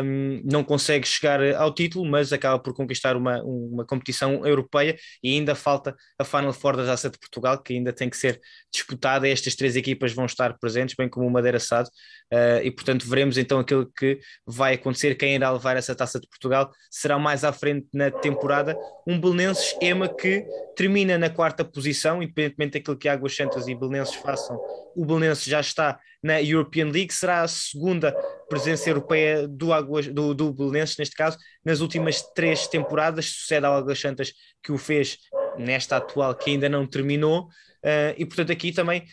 um, 0.04 0.42
não 0.44 0.62
consegue 0.62 1.06
chegar 1.06 1.40
ao 1.54 1.74
título, 1.74 2.04
mas 2.04 2.32
acaba 2.32 2.58
por 2.58 2.74
conquistar 2.74 3.16
uma, 3.16 3.42
uma 3.42 3.84
competição 3.84 4.46
europeia 4.46 4.96
e 5.22 5.34
ainda 5.34 5.54
falta 5.54 5.94
a 6.18 6.24
Final 6.24 6.52
Four 6.52 6.76
da 6.76 6.86
Taça 6.86 7.10
de 7.10 7.18
Portugal, 7.18 7.62
que 7.62 7.74
ainda 7.74 7.92
tem 7.92 8.08
que 8.08 8.16
ser 8.16 8.40
disputada. 8.72 9.28
Estas 9.28 9.54
três 9.54 9.76
equipas 9.76 10.12
vão 10.12 10.26
estar 10.26 10.58
presentes, 10.58 10.94
bem 10.96 11.08
como 11.08 11.26
o 11.26 11.30
Madeira 11.30 11.58
Sado, 11.58 11.90
Uh, 12.32 12.62
e 12.62 12.70
portanto 12.70 13.08
veremos 13.08 13.36
então 13.36 13.58
aquilo 13.58 13.90
que 13.90 14.20
vai 14.46 14.74
acontecer, 14.74 15.16
quem 15.16 15.34
irá 15.34 15.50
levar 15.50 15.76
essa 15.76 15.96
taça 15.96 16.20
de 16.20 16.28
Portugal 16.28 16.70
será 16.88 17.18
mais 17.18 17.42
à 17.42 17.52
frente 17.52 17.88
na 17.92 18.08
temporada, 18.08 18.78
um 19.04 19.20
Belenenses 19.20 19.76
EMA 19.82 20.08
que 20.08 20.46
termina 20.76 21.18
na 21.18 21.28
quarta 21.28 21.64
posição, 21.64 22.22
independentemente 22.22 22.78
daquilo 22.78 22.96
que 22.96 23.08
Águas 23.08 23.34
Santas 23.34 23.66
e 23.66 23.74
Belenenses 23.74 24.14
façam, 24.14 24.56
o 24.94 25.04
Belenenses 25.04 25.44
já 25.44 25.58
está 25.58 25.98
na 26.22 26.40
European 26.42 26.90
League, 26.90 27.14
será 27.14 27.42
a 27.42 27.48
segunda 27.48 28.14
presença 28.48 28.88
europeia 28.90 29.48
do, 29.48 29.72
Águas, 29.72 30.08
do, 30.08 30.34
do 30.34 30.52
Belenenses, 30.52 30.96
neste 30.98 31.16
caso, 31.16 31.38
nas 31.64 31.80
últimas 31.80 32.22
três 32.34 32.66
temporadas, 32.66 33.26
sucede 33.26 33.64
ao 33.64 33.74
Águas 33.74 33.98
Santas 33.98 34.32
que 34.62 34.72
o 34.72 34.78
fez 34.78 35.18
nesta 35.58 35.96
atual 35.96 36.34
que 36.34 36.50
ainda 36.50 36.68
não 36.68 36.86
terminou, 36.86 37.44
uh, 37.44 38.14
e 38.16 38.26
portanto 38.26 38.52
aqui 38.52 38.72
também 38.72 39.04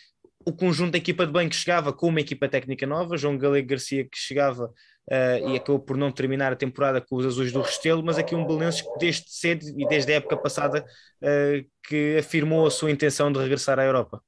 o 0.45 0.53
conjunto 0.53 0.91
da 0.91 0.97
equipa 0.97 1.27
de 1.27 1.49
que 1.49 1.55
chegava 1.55 1.91
com 1.91 2.07
uma 2.07 2.21
equipa 2.21 2.47
técnica 2.47 2.87
nova, 2.87 3.17
João 3.17 3.37
Galego 3.37 3.67
Garcia 3.67 4.05
que 4.05 4.17
chegava 4.17 4.65
uh, 4.65 5.49
e 5.49 5.57
acabou 5.57 5.79
por 5.79 5.97
não 5.97 6.11
terminar 6.11 6.53
a 6.53 6.55
temporada 6.55 7.01
com 7.01 7.17
os 7.17 7.25
azuis 7.25 7.51
do 7.51 7.61
Restelo, 7.61 8.03
mas 8.03 8.17
aqui 8.17 8.33
um 8.33 8.45
Belenenses 8.45 8.81
que 8.81 8.97
desde 8.97 9.29
cedo 9.29 9.65
e 9.77 9.85
desde 9.87 10.13
a 10.13 10.15
época 10.15 10.37
passada 10.37 10.85
uh, 11.21 11.69
que 11.87 12.17
afirmou 12.17 12.65
a 12.65 12.71
sua 12.71 12.91
intenção 12.91 13.31
de 13.31 13.39
regressar 13.39 13.77
à 13.77 13.83
Europa. 13.83 14.21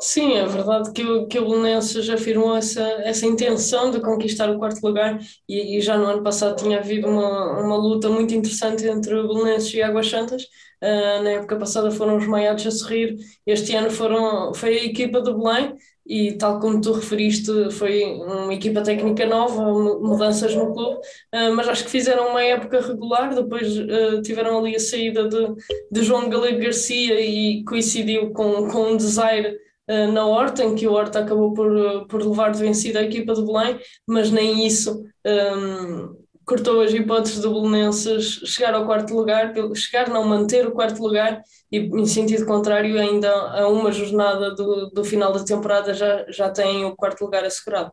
Sim, 0.00 0.34
é 0.34 0.46
verdade 0.46 0.92
que 0.92 1.02
o, 1.02 1.26
que 1.26 1.38
o 1.38 1.48
Belenenses 1.48 2.08
afirmou 2.08 2.56
essa, 2.56 2.82
essa 3.02 3.26
intenção 3.26 3.90
de 3.90 4.00
conquistar 4.00 4.48
o 4.48 4.58
quarto 4.58 4.80
lugar 4.86 5.18
e, 5.48 5.76
e, 5.76 5.80
já 5.80 5.98
no 5.98 6.06
ano 6.06 6.22
passado 6.22 6.56
tinha 6.56 6.78
havido 6.78 7.08
uma, 7.08 7.60
uma 7.60 7.76
luta 7.76 8.08
muito 8.08 8.32
interessante 8.32 8.86
entre 8.86 9.14
o 9.14 9.26
Belenenses 9.26 9.74
e 9.74 9.82
Águas 9.82 10.08
Santas. 10.08 10.42
Uh, 10.80 11.22
na 11.24 11.30
época 11.30 11.56
passada 11.56 11.90
foram 11.90 12.16
os 12.16 12.26
Maiados 12.28 12.64
a 12.64 12.70
sorrir, 12.70 13.16
este 13.44 13.74
ano 13.74 13.90
foram, 13.90 14.54
foi 14.54 14.78
a 14.78 14.84
equipa 14.84 15.20
do 15.20 15.36
Belém 15.36 15.74
e 16.06 16.34
tal 16.34 16.60
como 16.60 16.80
tu 16.80 16.92
referiste, 16.92 17.50
foi 17.72 18.04
uma 18.04 18.54
equipa 18.54 18.80
técnica 18.82 19.26
nova, 19.26 19.60
mudanças 20.00 20.54
no 20.54 20.72
clube, 20.72 21.00
uh, 21.34 21.52
mas 21.56 21.68
acho 21.68 21.84
que 21.84 21.90
fizeram 21.90 22.28
uma 22.30 22.42
época 22.44 22.80
regular, 22.80 23.34
depois 23.34 23.76
uh, 23.76 24.22
tiveram 24.22 24.58
ali 24.60 24.76
a 24.76 24.80
saída 24.80 25.28
de, 25.28 25.48
de 25.90 26.02
João 26.04 26.28
Galego 26.28 26.60
Garcia 26.60 27.20
e 27.20 27.64
coincidiu 27.64 28.30
com, 28.32 28.68
com 28.68 28.92
um 28.92 28.96
desaire 28.96 29.58
uh, 29.88 30.12
na 30.12 30.26
Horta, 30.26 30.64
em 30.64 30.74
que 30.74 30.86
o 30.86 30.92
Horta 30.92 31.20
acabou 31.20 31.52
por, 31.54 32.06
por 32.06 32.22
levar 32.22 32.50
de 32.50 32.60
vencida 32.60 33.00
a 33.00 33.04
equipa 33.04 33.34
de 33.34 33.44
Belém, 33.44 33.78
mas 34.06 34.30
nem 34.30 34.66
isso 34.66 35.04
um, 35.26 36.16
cortou 36.48 36.80
as 36.80 36.94
hipóteses 36.94 37.40
do 37.40 37.52
Belenenses 37.52 38.40
chegar 38.46 38.74
ao 38.74 38.86
quarto 38.86 39.14
lugar, 39.14 39.52
chegar 39.74 40.08
não 40.08 40.24
manter 40.24 40.66
o 40.66 40.72
quarto 40.72 41.02
lugar 41.02 41.42
e 41.70 41.78
em 41.78 42.06
sentido 42.06 42.46
contrário 42.46 42.98
ainda 42.98 43.30
a 43.30 43.68
uma 43.68 43.92
jornada 43.92 44.54
do, 44.54 44.88
do 44.88 45.04
final 45.04 45.30
da 45.30 45.44
temporada 45.44 45.92
já, 45.92 46.24
já 46.30 46.50
tem 46.50 46.86
o 46.86 46.96
quarto 46.96 47.20
lugar 47.22 47.44
assegurado. 47.44 47.92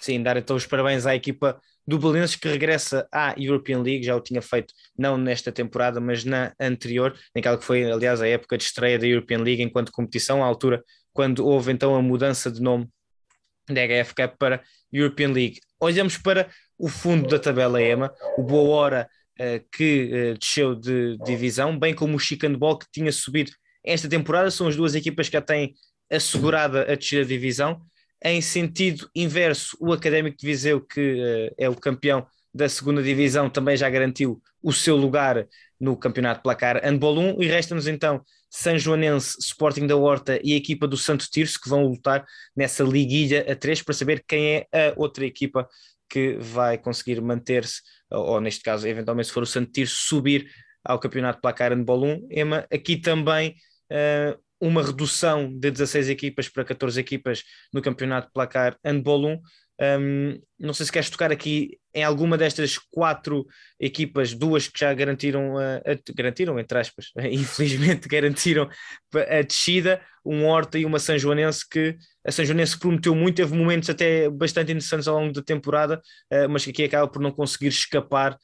Sim, 0.00 0.22
dar 0.22 0.38
então 0.38 0.56
os 0.56 0.66
parabéns 0.66 1.04
à 1.06 1.14
equipa 1.14 1.60
do 1.86 1.98
Belenenses 1.98 2.36
que 2.36 2.48
regressa 2.48 3.06
à 3.12 3.34
European 3.38 3.82
League, 3.82 4.04
já 4.04 4.16
o 4.16 4.20
tinha 4.20 4.42
feito 4.42 4.74
não 4.98 5.16
nesta 5.16 5.52
temporada, 5.52 6.00
mas 6.00 6.24
na 6.24 6.52
anterior, 6.60 7.16
naquela 7.34 7.56
que 7.56 7.64
foi 7.64 7.90
aliás 7.90 8.20
a 8.20 8.26
época 8.26 8.58
de 8.58 8.64
estreia 8.64 8.98
da 8.98 9.06
European 9.06 9.38
League 9.38 9.62
enquanto 9.62 9.92
competição, 9.92 10.42
à 10.42 10.46
altura 10.46 10.82
quando 11.12 11.46
houve 11.46 11.72
então 11.72 11.94
a 11.94 12.02
mudança 12.02 12.50
de 12.50 12.60
nome 12.60 12.88
da 13.68 13.86
HF 13.86 14.14
Cup 14.14 14.36
para 14.38 14.62
European 14.92 15.32
League. 15.32 15.60
Olhamos 15.80 16.18
para 16.18 16.48
o 16.78 16.88
fundo 16.88 17.28
da 17.28 17.38
tabela 17.38 17.82
EMA, 17.82 18.12
o 18.36 18.42
Boa 18.42 18.76
Hora 18.76 19.08
uh, 19.40 19.66
que 19.72 20.10
uh, 20.34 20.38
desceu 20.38 20.74
de 20.74 21.16
divisão, 21.24 21.78
bem 21.78 21.94
como 21.94 22.16
o 22.16 22.18
Chicanball 22.18 22.78
que 22.78 22.86
tinha 22.92 23.10
subido 23.10 23.50
esta 23.84 24.08
temporada, 24.08 24.50
são 24.50 24.68
as 24.68 24.76
duas 24.76 24.94
equipas 24.94 25.28
que 25.28 25.34
já 25.34 25.42
têm 25.42 25.74
assegurada 26.10 26.82
a 26.82 26.94
descida 26.94 27.22
de 27.22 27.28
divisão. 27.28 27.80
Em 28.24 28.40
sentido 28.40 29.08
inverso, 29.14 29.76
o 29.80 29.92
Académico 29.92 30.36
de 30.38 30.46
Viseu, 30.46 30.80
que 30.80 31.00
uh, 31.00 31.54
é 31.58 31.68
o 31.68 31.74
campeão 31.74 32.26
da 32.52 32.68
segunda 32.68 33.02
divisão, 33.02 33.50
também 33.50 33.76
já 33.76 33.88
garantiu 33.90 34.40
o 34.62 34.72
seu 34.72 34.96
lugar 34.96 35.46
no 35.78 35.96
campeonato 35.96 36.42
placar 36.42 36.80
Handball 36.82 37.18
1 37.18 37.42
e 37.42 37.46
resta-nos 37.46 37.86
então 37.86 38.22
São 38.50 38.78
Joanense, 38.78 39.36
Sporting 39.40 39.86
da 39.86 39.96
Horta 39.96 40.40
e 40.42 40.54
a 40.54 40.56
equipa 40.56 40.88
do 40.88 40.96
Santo 40.96 41.26
Tirso 41.30 41.60
que 41.60 41.68
vão 41.68 41.84
lutar 41.84 42.24
nessa 42.56 42.82
liguilha 42.82 43.44
a 43.50 43.54
três 43.54 43.82
para 43.82 43.94
saber 43.94 44.24
quem 44.26 44.54
é 44.54 44.66
a 44.72 44.94
outra 44.96 45.26
equipa 45.26 45.68
que 46.08 46.36
vai 46.38 46.78
conseguir 46.78 47.20
manter-se, 47.20 47.82
ou, 48.10 48.40
neste 48.40 48.62
caso, 48.62 48.86
eventualmente, 48.86 49.28
se 49.28 49.34
for 49.34 49.42
o 49.42 49.46
Santir, 49.46 49.88
subir 49.88 50.48
ao 50.84 50.98
Campeonato 50.98 51.40
Placar 51.40 51.72
Handball 51.72 52.04
1. 52.04 52.26
Ema, 52.30 52.66
aqui 52.72 52.96
também 52.96 53.56
uh, 53.90 54.38
uma 54.60 54.82
redução 54.82 55.52
de 55.52 55.70
16 55.70 56.08
equipas 56.08 56.48
para 56.48 56.64
14 56.64 56.98
equipas 57.00 57.42
no 57.72 57.82
Campeonato 57.82 58.30
Placar 58.32 58.76
Handball 58.84 59.26
1. 59.26 59.40
Um, 59.78 60.40
não 60.58 60.72
sei 60.72 60.86
se 60.86 60.92
queres 60.92 61.10
tocar 61.10 61.30
aqui 61.30 61.78
em 61.94 62.02
alguma 62.02 62.38
destas 62.38 62.78
quatro 62.90 63.46
equipas, 63.78 64.32
duas 64.32 64.68
que 64.68 64.80
já 64.80 64.92
garantiram, 64.94 65.58
a, 65.58 65.76
a, 65.76 66.14
garantiram 66.14 66.58
entre 66.58 66.78
aspas, 66.78 67.10
infelizmente 67.30 68.08
garantiram 68.08 68.70
a 69.14 69.42
descida, 69.42 70.00
um 70.24 70.46
Horta 70.46 70.78
e 70.78 70.86
uma 70.86 70.98
São 70.98 71.18
Joanense 71.18 71.68
que 71.68 71.94
a 72.24 72.32
São 72.32 72.44
Joanense 72.44 72.78
prometeu 72.78 73.14
muito, 73.14 73.36
teve 73.36 73.54
momentos 73.54 73.90
até 73.90 74.30
bastante 74.30 74.72
interessantes 74.72 75.06
ao 75.06 75.18
longo 75.18 75.32
da 75.32 75.42
temporada, 75.42 76.00
uh, 76.32 76.48
mas 76.48 76.64
que 76.64 76.70
aqui 76.70 76.84
acaba 76.84 77.06
por 77.06 77.20
não 77.20 77.30
conseguir 77.30 77.68
escapar 77.68 78.38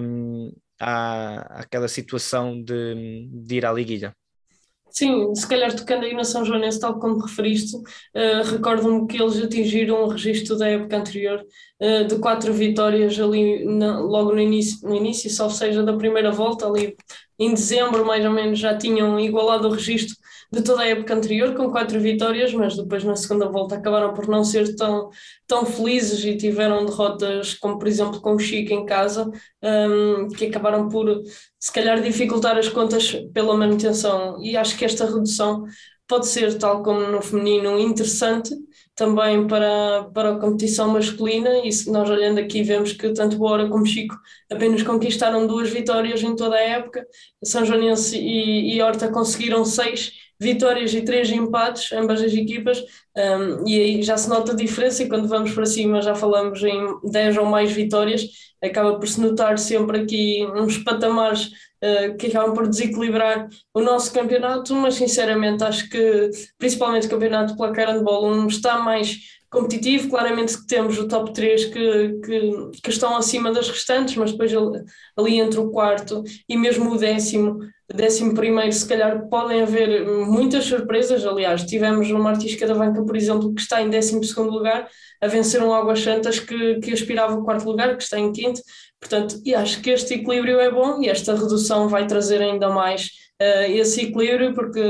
um, 0.00 0.52
à, 0.80 1.60
àquela 1.60 1.86
situação 1.86 2.60
de, 2.62 3.28
de 3.32 3.56
ir 3.56 3.66
à 3.66 3.72
liguilha. 3.72 4.14
Sim, 4.96 5.34
se 5.34 5.46
calhar 5.48 5.74
tocando 5.74 6.04
aí 6.04 6.14
na 6.14 6.22
São 6.22 6.44
Joanense, 6.44 6.78
tal 6.78 7.00
como 7.00 7.18
referiste, 7.18 7.76
uh, 7.76 8.42
recordo-me 8.48 9.08
que 9.08 9.20
eles 9.20 9.42
atingiram 9.42 10.04
o 10.04 10.08
registro 10.08 10.56
da 10.56 10.68
época 10.68 10.96
anterior 10.96 11.44
uh, 11.80 12.04
de 12.06 12.16
quatro 12.20 12.52
vitórias 12.54 13.18
ali 13.18 13.64
na, 13.64 13.98
logo 13.98 14.32
no 14.32 14.40
início, 14.40 14.88
no 14.88 14.94
início, 14.94 15.28
só 15.30 15.48
seja 15.50 15.82
da 15.82 15.96
primeira 15.96 16.30
volta, 16.30 16.66
ali 16.68 16.94
em 17.36 17.52
dezembro 17.52 18.06
mais 18.06 18.24
ou 18.24 18.30
menos 18.30 18.56
já 18.60 18.76
tinham 18.78 19.18
igualado 19.18 19.66
o 19.66 19.72
registro 19.72 20.14
de 20.54 20.62
toda 20.62 20.82
a 20.82 20.86
época 20.86 21.14
anterior, 21.14 21.54
com 21.54 21.70
quatro 21.70 22.00
vitórias, 22.00 22.52
mas 22.54 22.76
depois 22.76 23.04
na 23.04 23.16
segunda 23.16 23.48
volta 23.48 23.76
acabaram 23.76 24.14
por 24.14 24.28
não 24.28 24.44
ser 24.44 24.74
tão, 24.76 25.10
tão 25.46 25.66
felizes 25.66 26.24
e 26.24 26.36
tiveram 26.36 26.84
derrotas, 26.86 27.54
como 27.54 27.78
por 27.78 27.88
exemplo 27.88 28.20
com 28.20 28.34
o 28.34 28.38
Chico 28.38 28.72
em 28.72 28.86
casa, 28.86 29.30
um, 29.62 30.28
que 30.28 30.46
acabaram 30.46 30.88
por 30.88 31.22
se 31.58 31.72
calhar 31.72 32.00
dificultar 32.00 32.56
as 32.56 32.68
contas 32.68 33.12
pela 33.32 33.56
manutenção. 33.56 34.42
E 34.42 34.56
acho 34.56 34.76
que 34.76 34.84
esta 34.84 35.04
redução 35.04 35.64
pode 36.06 36.26
ser, 36.26 36.58
tal 36.58 36.82
como 36.82 37.00
no 37.00 37.22
feminino, 37.22 37.78
interessante 37.78 38.54
também 38.94 39.46
para, 39.46 40.04
para 40.14 40.32
a 40.32 40.38
competição 40.38 40.88
masculina. 40.88 41.66
E 41.66 41.72
se 41.72 41.90
nós 41.90 42.08
olhando 42.08 42.38
aqui 42.38 42.62
vemos 42.62 42.92
que 42.92 43.12
tanto 43.12 43.36
Bora 43.36 43.68
como 43.68 43.86
Chico 43.86 44.16
apenas 44.50 44.82
conquistaram 44.82 45.46
duas 45.46 45.70
vitórias 45.70 46.22
em 46.22 46.36
toda 46.36 46.56
a 46.56 46.60
época. 46.60 47.06
São 47.42 47.64
Joanense 47.64 48.16
e, 48.18 48.76
e 48.76 48.82
Horta 48.82 49.08
conseguiram 49.10 49.64
seis 49.64 50.12
vitórias 50.40 50.92
e 50.94 51.02
três 51.02 51.30
empates, 51.30 51.92
ambas 51.92 52.20
as 52.22 52.32
equipas, 52.32 52.82
um, 53.16 53.68
e 53.68 53.78
aí 53.78 54.02
já 54.02 54.16
se 54.16 54.28
nota 54.28 54.52
a 54.52 54.56
diferença. 54.56 55.02
E 55.02 55.08
quando 55.08 55.28
vamos 55.28 55.52
para 55.52 55.66
cima, 55.66 56.02
já 56.02 56.14
falamos 56.14 56.62
em 56.62 57.00
10 57.04 57.36
ou 57.38 57.46
mais 57.46 57.72
vitórias, 57.72 58.26
acaba 58.62 58.98
por 58.98 59.06
se 59.06 59.20
notar 59.20 59.58
sempre 59.58 60.00
aqui 60.00 60.46
uns 60.54 60.78
patamares 60.78 61.46
uh, 61.46 62.16
que 62.16 62.26
acabam 62.26 62.54
por 62.54 62.68
desequilibrar 62.68 63.48
o 63.72 63.80
nosso 63.80 64.12
campeonato. 64.12 64.74
Mas 64.74 64.94
sinceramente, 64.94 65.62
acho 65.62 65.88
que 65.88 66.30
principalmente 66.58 67.06
o 67.06 67.10
campeonato 67.10 67.52
de 67.52 67.58
placar 67.58 67.88
handball 67.88 68.26
1 68.32 68.46
está 68.48 68.78
mais 68.78 69.18
competitivo. 69.54 70.10
Claramente 70.10 70.58
que 70.58 70.66
temos 70.66 70.98
o 70.98 71.08
top 71.08 71.32
3 71.32 71.64
que, 71.66 72.20
que, 72.24 72.70
que, 72.82 72.90
estão 72.90 73.16
acima 73.16 73.50
das 73.50 73.70
restantes, 73.70 74.16
mas 74.16 74.32
depois 74.32 74.52
ali 75.16 75.40
entre 75.40 75.60
o 75.60 75.70
quarto 75.70 76.22
e 76.46 76.56
mesmo 76.56 76.92
o 76.92 76.98
décimo 76.98 77.60
décimo 77.92 78.34
primeiro, 78.34 78.72
se 78.72 78.86
calhar 78.86 79.28
podem 79.28 79.62
haver 79.62 80.06
muitas 80.06 80.64
surpresas. 80.64 81.24
Aliás, 81.24 81.64
tivemos 81.64 82.10
uma 82.10 82.30
artística 82.30 82.66
da 82.66 82.74
banca, 82.74 83.04
por 83.04 83.16
exemplo, 83.16 83.54
que 83.54 83.60
está 83.60 83.82
em 83.82 83.90
décimo 83.90 84.24
segundo 84.24 84.50
lugar, 84.50 84.88
a 85.20 85.26
vencer 85.26 85.62
um 85.62 85.72
Águas 85.72 86.00
Santas 86.00 86.38
que, 86.38 86.80
que 86.80 86.92
aspirava 86.92 87.34
ao 87.34 87.44
quarto 87.44 87.66
lugar, 87.66 87.96
que 87.96 88.02
está 88.02 88.18
em 88.18 88.32
quinto. 88.32 88.60
Portanto, 89.00 89.40
e 89.44 89.54
acho 89.54 89.80
que 89.82 89.90
este 89.90 90.14
equilíbrio 90.14 90.58
é 90.60 90.70
bom 90.70 91.02
e 91.02 91.08
esta 91.08 91.34
redução 91.34 91.88
vai 91.88 92.06
trazer 92.06 92.40
ainda 92.40 92.70
mais 92.70 93.10
uh, 93.40 93.70
esse 93.70 94.02
equilíbrio, 94.02 94.54
porque 94.54 94.80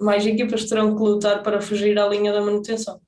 mais 0.00 0.26
equipas 0.26 0.64
terão 0.66 0.94
que 0.94 1.02
lutar 1.02 1.42
para 1.42 1.60
fugir 1.60 1.98
à 1.98 2.06
linha 2.06 2.32
da 2.32 2.42
manutenção. 2.42 3.00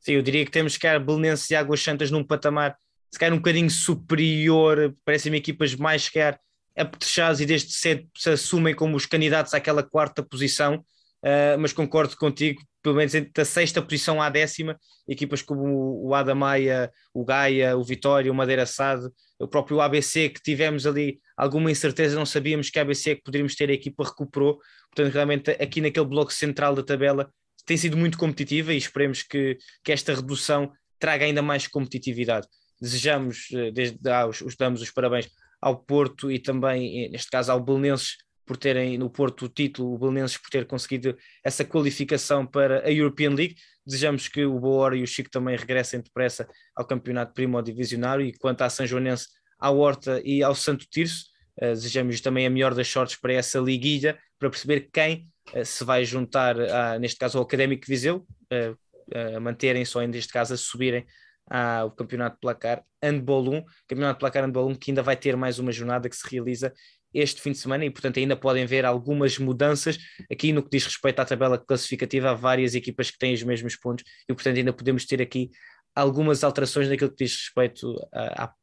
Sim, 0.00 0.12
eu 0.12 0.22
diria 0.22 0.44
que 0.44 0.50
temos 0.50 0.78
que 0.78 0.98
Belenenses 0.98 1.50
e 1.50 1.54
Águas 1.54 1.82
Santas 1.82 2.10
num 2.10 2.24
patamar, 2.24 2.76
se 3.10 3.18
calhar 3.18 3.34
um 3.34 3.38
bocadinho 3.38 3.70
superior, 3.70 4.94
parecem 5.04 5.34
equipas 5.34 5.74
mais, 5.74 6.04
se 6.04 6.12
calhar, 6.12 6.40
apetrechados 6.76 7.40
e 7.40 7.46
desde 7.46 7.72
cedo 7.72 8.08
se 8.16 8.30
assumem 8.30 8.74
como 8.74 8.96
os 8.96 9.04
candidatos 9.04 9.52
àquela 9.52 9.82
quarta 9.82 10.22
posição, 10.22 10.76
uh, 10.76 11.58
mas 11.58 11.72
concordo 11.72 12.16
contigo, 12.16 12.62
pelo 12.82 12.94
menos 12.94 13.14
entre 13.14 13.42
a 13.42 13.44
sexta 13.44 13.82
posição 13.82 14.22
à 14.22 14.30
décima, 14.30 14.78
equipas 15.06 15.42
como 15.42 16.00
o 16.02 16.14
Adamaia, 16.14 16.90
o 17.12 17.22
Gaia, 17.22 17.76
o 17.76 17.84
Vitória, 17.84 18.32
o 18.32 18.34
Madeira 18.34 18.64
Sade, 18.64 19.06
o 19.38 19.48
próprio 19.48 19.82
ABC, 19.82 20.30
que 20.30 20.40
tivemos 20.40 20.86
ali 20.86 21.20
alguma 21.36 21.70
incerteza, 21.70 22.16
não 22.16 22.24
sabíamos 22.24 22.70
que 22.70 22.78
ABC 22.78 23.10
é 23.10 23.14
que 23.16 23.22
poderíamos 23.22 23.54
ter, 23.54 23.68
a 23.68 23.74
equipa 23.74 24.04
recuperou, 24.04 24.58
portanto 24.94 25.12
realmente 25.12 25.50
aqui 25.50 25.82
naquele 25.82 26.06
bloco 26.06 26.32
central 26.32 26.74
da 26.74 26.82
tabela 26.82 27.30
tem 27.64 27.76
sido 27.76 27.96
muito 27.96 28.18
competitiva 28.18 28.72
e 28.72 28.76
esperemos 28.76 29.22
que, 29.22 29.58
que 29.84 29.92
esta 29.92 30.14
redução 30.14 30.72
traga 30.98 31.24
ainda 31.24 31.42
mais 31.42 31.66
competitividade. 31.66 32.46
Desejamos, 32.80 33.48
eh, 33.52 33.70
desde 33.70 33.98
já, 34.02 34.26
os, 34.26 34.40
os 34.40 34.56
damos 34.56 34.82
os 34.82 34.90
parabéns 34.90 35.28
ao 35.60 35.78
Porto 35.78 36.30
e 36.30 36.38
também, 36.38 37.10
neste 37.10 37.30
caso, 37.30 37.52
ao 37.52 37.62
Belenenses 37.62 38.16
por 38.50 38.56
terem 38.56 38.98
no 38.98 39.08
Porto 39.08 39.44
o 39.44 39.48
título, 39.48 39.94
o 39.94 39.98
Belenenses 39.98 40.36
por 40.36 40.50
ter 40.50 40.66
conseguido 40.66 41.16
essa 41.44 41.64
qualificação 41.64 42.44
para 42.44 42.84
a 42.84 42.90
European 42.90 43.30
League. 43.30 43.54
Desejamos 43.86 44.26
que 44.26 44.44
o 44.44 44.58
Boa 44.58 44.96
e 44.96 45.04
o 45.04 45.06
Chico 45.06 45.30
também 45.30 45.56
regressem 45.56 46.00
depressa 46.00 46.48
ao 46.74 46.84
campeonato 46.84 47.32
primo 47.32 47.62
divisionário 47.62 48.26
e 48.26 48.36
quanto 48.36 48.62
à 48.62 48.68
São 48.68 48.84
Joanense, 48.84 49.28
à 49.56 49.70
Horta 49.70 50.20
e 50.24 50.42
ao 50.42 50.52
Santo 50.56 50.84
Tirso, 50.90 51.26
uh, 51.62 51.66
desejamos 51.74 52.20
também 52.20 52.44
a 52.44 52.50
melhor 52.50 52.74
das 52.74 52.88
sortes 52.88 53.14
para 53.14 53.34
essa 53.34 53.60
liguilha, 53.60 54.18
para 54.36 54.50
perceber 54.50 54.88
quem 54.92 55.29
se 55.64 55.84
vai 55.84 56.04
juntar, 56.04 56.58
a, 56.60 56.98
neste 56.98 57.18
caso, 57.18 57.38
ao 57.38 57.44
Académico 57.44 57.86
Viseu, 57.86 58.26
uh, 58.52 59.36
a 59.36 59.40
manterem 59.40 59.84
só, 59.84 60.00
neste 60.02 60.32
caso, 60.32 60.54
a 60.54 60.56
subirem 60.56 61.04
ao 61.48 61.90
Campeonato 61.90 62.36
de 62.36 62.40
Placar 62.40 62.84
Handball 63.02 63.54
1, 63.54 63.64
Campeonato 63.88 64.14
de 64.14 64.20
Placar 64.20 64.44
Handball 64.44 64.68
1 64.68 64.74
que 64.76 64.90
ainda 64.92 65.02
vai 65.02 65.16
ter 65.16 65.36
mais 65.36 65.58
uma 65.58 65.72
jornada 65.72 66.08
que 66.08 66.14
se 66.14 66.28
realiza 66.30 66.72
este 67.12 67.40
fim 67.40 67.50
de 67.50 67.58
semana 67.58 67.84
e, 67.84 67.90
portanto, 67.90 68.18
ainda 68.18 68.36
podem 68.36 68.64
ver 68.66 68.84
algumas 68.84 69.36
mudanças 69.36 69.98
aqui 70.30 70.52
no 70.52 70.62
que 70.62 70.70
diz 70.70 70.84
respeito 70.84 71.18
à 71.18 71.24
tabela 71.24 71.58
classificativa. 71.58 72.30
Há 72.30 72.34
várias 72.34 72.76
equipas 72.76 73.10
que 73.10 73.18
têm 73.18 73.34
os 73.34 73.42
mesmos 73.42 73.74
pontos 73.74 74.04
e, 74.28 74.32
portanto, 74.32 74.58
ainda 74.58 74.72
podemos 74.72 75.04
ter 75.04 75.20
aqui 75.20 75.50
algumas 75.92 76.44
alterações 76.44 76.88
naquilo 76.88 77.10
que 77.10 77.24
diz 77.24 77.34
respeito 77.34 77.96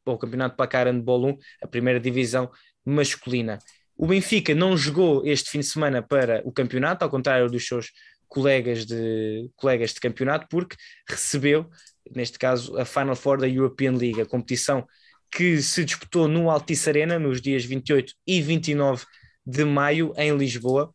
ao 0.06 0.18
Campeonato 0.18 0.54
de 0.54 0.56
Placar 0.56 0.86
Handball 0.86 1.26
1, 1.26 1.38
a 1.62 1.66
primeira 1.66 2.00
divisão 2.00 2.50
masculina. 2.84 3.58
O 3.98 4.06
Benfica 4.06 4.54
não 4.54 4.76
jogou 4.76 5.26
este 5.26 5.50
fim 5.50 5.58
de 5.58 5.66
semana 5.66 6.00
para 6.00 6.40
o 6.44 6.52
campeonato, 6.52 7.04
ao 7.04 7.10
contrário 7.10 7.50
dos 7.50 7.66
seus 7.66 7.90
colegas 8.28 8.86
de, 8.86 9.50
colegas 9.56 9.92
de 9.92 9.98
campeonato, 9.98 10.46
porque 10.48 10.76
recebeu, 11.08 11.68
neste 12.14 12.38
caso, 12.38 12.78
a 12.78 12.84
Final 12.84 13.16
Four 13.16 13.38
da 13.38 13.48
European 13.48 13.96
League, 13.96 14.20
a 14.20 14.26
competição 14.26 14.86
que 15.32 15.60
se 15.60 15.84
disputou 15.84 16.28
no 16.28 16.48
Altice 16.48 16.88
Arena 16.88 17.18
nos 17.18 17.40
dias 17.42 17.64
28 17.64 18.14
e 18.24 18.40
29 18.40 19.04
de 19.44 19.64
maio 19.64 20.14
em 20.16 20.36
Lisboa. 20.36 20.94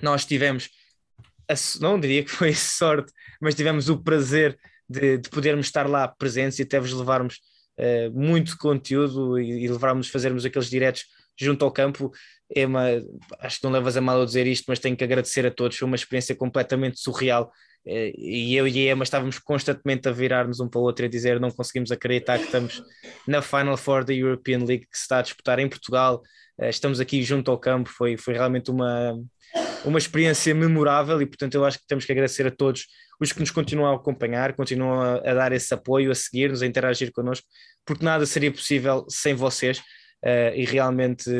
Nós 0.00 0.24
tivemos, 0.24 0.70
a, 1.46 1.54
não 1.78 2.00
diria 2.00 2.24
que 2.24 2.30
foi 2.30 2.54
sorte, 2.56 3.12
mas 3.38 3.54
tivemos 3.54 3.90
o 3.90 4.02
prazer 4.02 4.58
de, 4.88 5.18
de 5.18 5.28
podermos 5.28 5.66
estar 5.66 5.86
lá 5.86 6.08
presentes 6.08 6.58
e 6.58 6.62
até 6.62 6.80
vos 6.80 6.94
levarmos 6.94 7.40
uh, 7.78 8.10
muito 8.18 8.56
conteúdo 8.56 9.38
e, 9.38 9.64
e 9.64 9.68
levarmos 9.68 10.08
fazermos 10.08 10.46
aqueles 10.46 10.70
diretos 10.70 11.04
junto 11.38 11.64
ao 11.64 11.70
campo. 11.70 12.10
Emma, 12.54 12.84
acho 13.40 13.58
que 13.58 13.64
não 13.64 13.72
levas 13.72 13.96
a 13.96 14.00
mal 14.00 14.20
a 14.20 14.24
dizer 14.24 14.46
isto, 14.46 14.64
mas 14.68 14.78
tenho 14.78 14.96
que 14.96 15.04
agradecer 15.04 15.46
a 15.46 15.50
todos, 15.50 15.76
foi 15.76 15.86
uma 15.86 15.96
experiência 15.96 16.34
completamente 16.34 17.00
surreal. 17.00 17.50
Uh, 17.86 18.12
e 18.16 18.56
eu 18.56 18.66
e 18.66 18.88
a 18.88 18.92
Emma 18.92 19.04
estávamos 19.04 19.38
constantemente 19.38 20.08
a 20.08 20.12
virar-nos 20.12 20.58
um 20.58 20.68
para 20.68 20.80
o 20.80 20.84
outro 20.84 21.04
e 21.04 21.06
a 21.06 21.10
dizer 21.10 21.38
não 21.38 21.50
conseguimos 21.50 21.92
acreditar 21.92 22.38
que 22.38 22.46
estamos 22.46 22.82
na 23.28 23.42
Final 23.42 23.76
Four 23.76 24.04
da 24.04 24.14
European 24.14 24.60
League 24.60 24.86
que 24.90 24.96
se 24.96 25.02
está 25.02 25.18
a 25.18 25.22
disputar 25.22 25.58
em 25.58 25.68
Portugal. 25.68 26.22
Uh, 26.58 26.66
estamos 26.66 27.00
aqui 27.00 27.22
junto 27.22 27.50
ao 27.50 27.58
campo, 27.58 27.90
foi, 27.90 28.16
foi 28.16 28.34
realmente 28.34 28.70
uma, 28.70 29.18
uma 29.84 29.98
experiência 29.98 30.54
memorável 30.54 31.20
e, 31.20 31.26
portanto, 31.26 31.54
eu 31.54 31.64
acho 31.64 31.78
que 31.78 31.86
temos 31.86 32.04
que 32.04 32.12
agradecer 32.12 32.46
a 32.46 32.50
todos 32.50 32.86
os 33.20 33.32
que 33.32 33.40
nos 33.40 33.50
continuam 33.50 33.92
a 33.92 33.96
acompanhar, 33.96 34.54
continuam 34.54 35.00
a, 35.00 35.16
a 35.16 35.34
dar 35.34 35.52
esse 35.52 35.72
apoio, 35.72 36.10
a 36.10 36.14
seguir-nos, 36.14 36.62
a 36.62 36.66
interagir 36.66 37.12
connosco, 37.12 37.46
porque 37.84 38.04
nada 38.04 38.24
seria 38.26 38.50
possível 38.50 39.04
sem 39.08 39.34
vocês. 39.34 39.82
Uh, 40.24 40.54
e 40.54 40.64
realmente, 40.64 41.30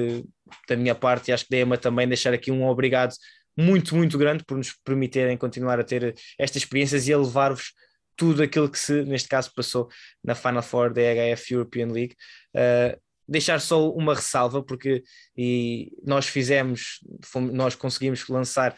da 0.69 0.77
minha 0.77 0.95
parte, 0.95 1.31
e 1.31 1.33
acho 1.33 1.45
que 1.45 1.51
da 1.51 1.59
Emma 1.59 1.79
também, 1.79 2.07
deixar 2.07 2.35
aqui 2.35 2.51
um 2.51 2.67
obrigado 2.67 3.15
muito, 3.57 3.97
muito 3.97 4.19
grande 4.19 4.45
por 4.45 4.57
nos 4.57 4.73
permitirem 4.85 5.37
continuar 5.37 5.81
a 5.81 5.85
ter 5.85 6.15
estas 6.39 6.63
experiências 6.63 7.09
e 7.09 7.13
a 7.13 7.19
levar-vos 7.19 7.73
tudo 8.17 8.43
aquilo 8.43 8.69
que 8.69 8.79
se, 8.79 9.03
neste 9.05 9.29
caso, 9.29 9.53
passou 9.55 9.89
na 10.23 10.35
Final 10.35 10.63
Four 10.63 10.93
da 10.93 11.01
HF 11.03 11.55
European 11.55 11.89
League. 11.89 12.15
Uh, 12.55 12.99
deixar 13.27 13.61
só 13.61 13.91
uma 13.91 14.15
ressalva, 14.15 14.63
porque 14.63 15.03
e 15.37 15.91
nós 16.05 16.27
fizemos, 16.27 17.01
fomos, 17.25 17.53
nós 17.53 17.75
conseguimos 17.75 18.27
lançar 18.29 18.77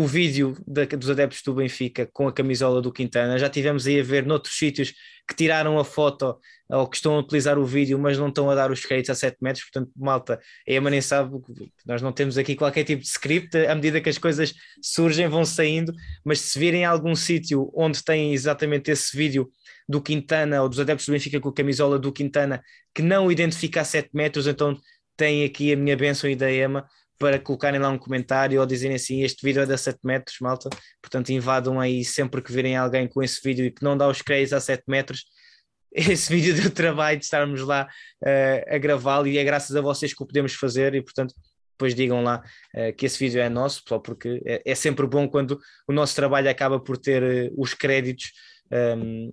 o 0.00 0.06
vídeo 0.06 0.56
da, 0.66 0.84
dos 0.86 1.10
adeptos 1.10 1.42
do 1.42 1.54
Benfica 1.54 2.08
com 2.10 2.26
a 2.26 2.32
camisola 2.32 2.80
do 2.80 2.90
Quintana. 2.90 3.38
Já 3.38 3.50
tivemos 3.50 3.86
aí 3.86 4.00
a 4.00 4.02
ver 4.02 4.24
noutros 4.24 4.56
sítios 4.56 4.94
que 5.28 5.34
tiraram 5.34 5.78
a 5.78 5.84
foto 5.84 6.38
ou 6.70 6.88
que 6.88 6.96
estão 6.96 7.16
a 7.16 7.18
utilizar 7.18 7.58
o 7.58 7.64
vídeo, 7.66 7.98
mas 7.98 8.16
não 8.16 8.28
estão 8.28 8.48
a 8.48 8.54
dar 8.54 8.70
os 8.70 8.84
créditos 8.84 9.10
a 9.10 9.14
7 9.14 9.36
metros. 9.42 9.64
Portanto, 9.64 9.92
malta, 9.94 10.40
a 10.66 10.72
Emma 10.72 10.88
nem 10.88 11.02
sabe, 11.02 11.38
nós 11.84 12.00
não 12.00 12.12
temos 12.12 12.38
aqui 12.38 12.56
qualquer 12.56 12.84
tipo 12.84 13.02
de 13.02 13.08
script. 13.08 13.54
À 13.66 13.74
medida 13.74 14.00
que 14.00 14.08
as 14.08 14.16
coisas 14.16 14.54
surgem, 14.82 15.28
vão 15.28 15.44
saindo. 15.44 15.92
Mas 16.24 16.40
se 16.40 16.58
virem 16.58 16.84
algum 16.86 17.14
sítio 17.14 17.70
onde 17.74 18.02
tem 18.02 18.32
exatamente 18.32 18.90
esse 18.90 19.14
vídeo 19.14 19.50
do 19.86 20.00
Quintana 20.00 20.62
ou 20.62 20.68
dos 20.68 20.80
adeptos 20.80 21.06
do 21.06 21.12
Benfica 21.12 21.38
com 21.40 21.50
a 21.50 21.54
camisola 21.54 21.98
do 21.98 22.10
Quintana 22.10 22.62
que 22.94 23.02
não 23.02 23.30
identifica 23.30 23.82
a 23.82 23.84
7 23.84 24.08
metros, 24.14 24.46
então 24.46 24.74
tem 25.16 25.44
aqui 25.44 25.72
a 25.72 25.76
minha 25.76 25.96
bênção 25.96 26.30
e 26.30 26.34
da 26.34 26.50
Emma 26.50 26.86
para 27.20 27.38
colocarem 27.38 27.78
lá 27.78 27.90
um 27.90 27.98
comentário 27.98 28.58
ou 28.58 28.66
dizerem 28.66 28.96
assim: 28.96 29.22
este 29.22 29.44
vídeo 29.44 29.62
é 29.62 29.66
de 29.66 29.76
7 29.76 30.00
metros, 30.02 30.38
malta. 30.40 30.70
Portanto, 31.02 31.28
invadam 31.28 31.78
aí 31.78 32.02
sempre 32.02 32.40
que 32.42 32.50
virem 32.50 32.76
alguém 32.76 33.06
com 33.06 33.22
esse 33.22 33.38
vídeo 33.44 33.66
e 33.66 33.70
que 33.70 33.84
não 33.84 33.96
dá 33.96 34.08
os 34.08 34.22
créditos 34.22 34.54
a 34.54 34.60
7 34.60 34.84
metros. 34.88 35.26
Esse 35.92 36.32
vídeo 36.32 36.54
deu 36.54 36.70
trabalho 36.70 37.18
de 37.18 37.24
estarmos 37.24 37.60
lá 37.62 37.86
uh, 38.22 38.74
a 38.74 38.78
gravá-lo 38.78 39.26
e 39.26 39.38
é 39.38 39.44
graças 39.44 39.74
a 39.74 39.80
vocês 39.80 40.14
que 40.14 40.22
o 40.22 40.26
podemos 40.26 40.54
fazer 40.54 40.94
e, 40.94 41.02
portanto, 41.02 41.34
depois 41.72 41.96
digam 41.96 42.22
lá 42.22 42.42
uh, 42.74 42.96
que 42.96 43.06
esse 43.06 43.18
vídeo 43.18 43.40
é 43.40 43.48
nosso, 43.48 43.82
só 43.86 43.98
porque 43.98 44.40
é, 44.46 44.62
é, 44.64 44.74
sempre 44.74 45.04
bom 45.06 45.28
quando 45.28 45.58
o 45.88 45.92
nosso 45.92 46.14
trabalho 46.14 46.48
acaba 46.48 46.78
por 46.78 46.96
ter 46.96 47.22
uh, 47.22 47.54
os 47.60 47.74
créditos. 47.74 48.32
Um, 48.70 48.76
ehm, 48.76 49.32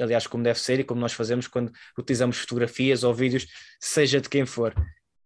aliás, 0.00 0.26
como 0.26 0.44
deve 0.44 0.60
ser 0.60 0.78
e 0.78 0.84
como 0.84 1.00
nós 1.00 1.12
fazemos 1.12 1.48
quando 1.48 1.72
utilizamos 1.98 2.38
fotografias 2.38 3.02
ou 3.02 3.12
vídeos, 3.12 3.46
seja 3.80 4.20
de 4.20 4.28
quem 4.28 4.46
for. 4.46 4.72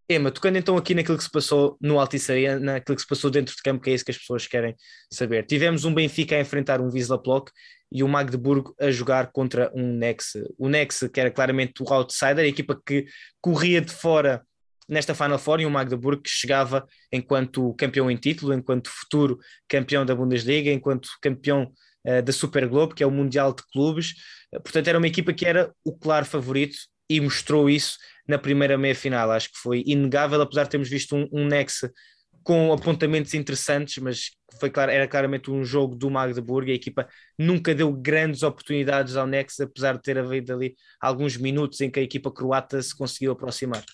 Emma, 0.09 0.31
tocando 0.31 0.59
então 0.59 0.77
aqui 0.77 0.95
naquilo 0.95 1.17
que 1.17 1.25
se 1.25 1.31
passou 1.31 1.77
no 1.81 1.99
Altice 1.99 2.33
Arena, 2.33 2.59
naquilo 2.59 2.97
que 2.97 3.03
se 3.03 3.09
passou 3.09 3.31
dentro 3.31 3.55
de 3.55 3.63
campo, 3.63 3.83
que 3.83 3.91
é 3.91 3.95
isso 3.95 4.05
que 4.05 4.11
as 4.11 4.19
pessoas 4.19 4.47
querem 4.47 4.75
saber. 5.11 5.45
Tivemos 5.47 5.85
um 5.85 5.95
Benfica 5.95 6.37
a 6.37 6.41
enfrentar 6.41 6.81
um 6.81 6.91
Wisla 6.91 7.23
Plock 7.23 7.51
e 7.91 8.03
o 8.03 8.09
Magdeburgo 8.09 8.75
a 8.81 8.91
jogar 8.91 9.31
contra 9.33 9.71
um 9.75 9.97
Nex. 9.97 10.33
O 10.59 10.69
Nex, 10.69 11.09
que 11.13 11.21
era 11.21 11.31
claramente 11.31 11.83
o 11.83 11.93
outsider, 11.93 12.45
a 12.45 12.49
equipa 12.49 12.81
que 12.85 13.07
corria 13.41 13.81
de 13.81 13.93
fora 13.93 14.43
nesta 14.89 15.15
Final 15.15 15.39
Four 15.39 15.61
e 15.61 15.67
o 15.67 15.71
Magdeburgo 15.71 16.23
que 16.23 16.31
chegava 16.31 16.87
enquanto 17.11 17.75
campeão 17.75 18.11
em 18.11 18.17
título, 18.17 18.53
enquanto 18.53 18.91
futuro 18.91 19.39
campeão 19.69 20.05
da 20.05 20.15
Bundesliga, 20.15 20.71
enquanto 20.71 21.09
campeão 21.21 21.73
uh, 22.07 22.23
da 22.23 22.33
Super 22.33 22.67
Globo, 22.67 22.95
que 22.95 23.03
é 23.03 23.07
o 23.07 23.11
Mundial 23.11 23.55
de 23.55 23.63
Clubes. 23.73 24.15
Portanto, 24.51 24.89
era 24.89 24.99
uma 24.99 25.07
equipa 25.07 25.33
que 25.33 25.47
era 25.47 25.73
o 25.85 25.97
claro 25.97 26.27
favorito 26.27 26.77
e 27.17 27.21
mostrou 27.21 27.69
isso 27.69 27.99
na 28.27 28.39
primeira 28.39 28.79
meia-final. 28.79 29.31
Acho 29.31 29.51
que 29.51 29.59
foi 29.59 29.83
inegável, 29.87 30.41
apesar 30.41 30.65
de 30.65 30.71
termos 30.71 30.89
visto 30.89 31.17
um, 31.17 31.29
um 31.33 31.49
com 32.43 32.73
apontamentos 32.73 33.35
interessantes, 33.35 34.03
mas 34.03 34.31
foi 34.59 34.69
claro, 34.69 34.91
era 34.91 35.07
claramente 35.07 35.51
um 35.51 35.65
jogo 35.65 35.95
do 35.95 36.11
Magdeburg 36.11 36.69
e 36.69 36.73
a 36.73 36.77
equipa 36.77 37.09
nunca 37.39 37.75
deu 37.75 37.93
grandes 37.93 38.43
oportunidades 38.43 39.17
ao 39.17 39.27
Nexa, 39.27 39.65
apesar 39.65 39.95
de 39.95 40.03
ter 40.03 40.19
havido 40.19 40.53
ali 40.53 40.75
alguns 41.01 41.37
minutos 41.37 41.81
em 41.81 41.91
que 41.91 42.01
a 42.01 42.03
equipa 42.03 42.33
croata 42.33 42.83
se 42.83 42.97
conseguiu 42.97 43.33
aproximar. 43.33 43.85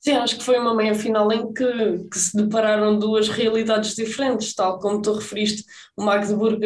Sim, 0.00 0.12
acho 0.12 0.38
que 0.38 0.44
foi 0.44 0.58
uma 0.58 0.74
meia 0.74 0.94
final 0.94 1.30
em 1.32 1.52
que, 1.52 1.64
que 2.10 2.18
se 2.18 2.36
depararam 2.36 2.98
duas 2.98 3.28
realidades 3.28 3.94
diferentes, 3.94 4.54
tal 4.54 4.78
como 4.78 5.02
tu 5.02 5.12
referiste, 5.12 5.64
o 5.96 6.04
Magdeburg 6.04 6.60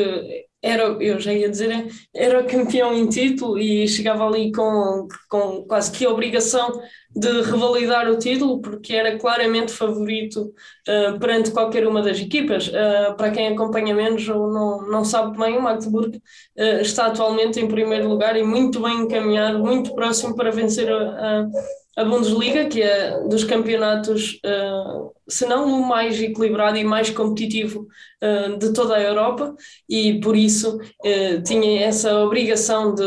era, 0.62 0.84
eu 1.02 1.18
já 1.18 1.32
ia 1.32 1.48
dizer, 1.50 1.88
era 2.14 2.44
campeão 2.44 2.94
em 2.94 3.08
título 3.08 3.58
e 3.58 3.88
chegava 3.88 4.24
ali 4.24 4.52
com, 4.52 5.08
com 5.28 5.64
quase 5.64 5.90
que 5.90 6.06
a 6.06 6.10
obrigação 6.10 6.80
de 7.10 7.42
revalidar 7.42 8.08
o 8.08 8.16
título, 8.16 8.60
porque 8.60 8.94
era 8.94 9.18
claramente 9.18 9.72
favorito 9.72 10.54
uh, 10.88 11.18
perante 11.18 11.50
qualquer 11.50 11.84
uma 11.86 12.00
das 12.00 12.20
equipas. 12.20 12.68
Uh, 12.68 13.16
para 13.16 13.32
quem 13.32 13.48
acompanha 13.48 13.94
menos 13.94 14.28
ou 14.28 14.52
não, 14.52 14.86
não 14.88 15.04
sabe 15.04 15.36
bem, 15.36 15.58
o 15.58 15.62
Magdeburg 15.62 16.16
uh, 16.16 16.62
está 16.80 17.06
atualmente 17.06 17.58
em 17.58 17.66
primeiro 17.66 18.08
lugar 18.08 18.36
e 18.36 18.44
muito 18.44 18.80
bem 18.80 19.00
encaminhado, 19.00 19.58
muito 19.58 19.92
próximo 19.96 20.36
para 20.36 20.52
vencer 20.52 20.88
a, 20.92 21.40
a 21.40 21.46
a 21.96 22.04
Bundesliga, 22.04 22.66
que 22.66 22.80
é 22.80 23.20
dos 23.28 23.44
campeonatos, 23.44 24.40
uh, 24.46 25.12
se 25.28 25.44
não 25.46 25.66
o 25.66 25.86
mais 25.86 26.20
equilibrado 26.20 26.78
e 26.78 26.84
mais 26.84 27.10
competitivo 27.10 27.86
uh, 28.22 28.56
de 28.56 28.72
toda 28.72 28.96
a 28.96 29.02
Europa, 29.02 29.54
e 29.88 30.18
por 30.20 30.34
isso 30.34 30.76
uh, 30.78 31.42
tinha 31.44 31.84
essa 31.84 32.18
obrigação 32.20 32.94
de, 32.94 33.04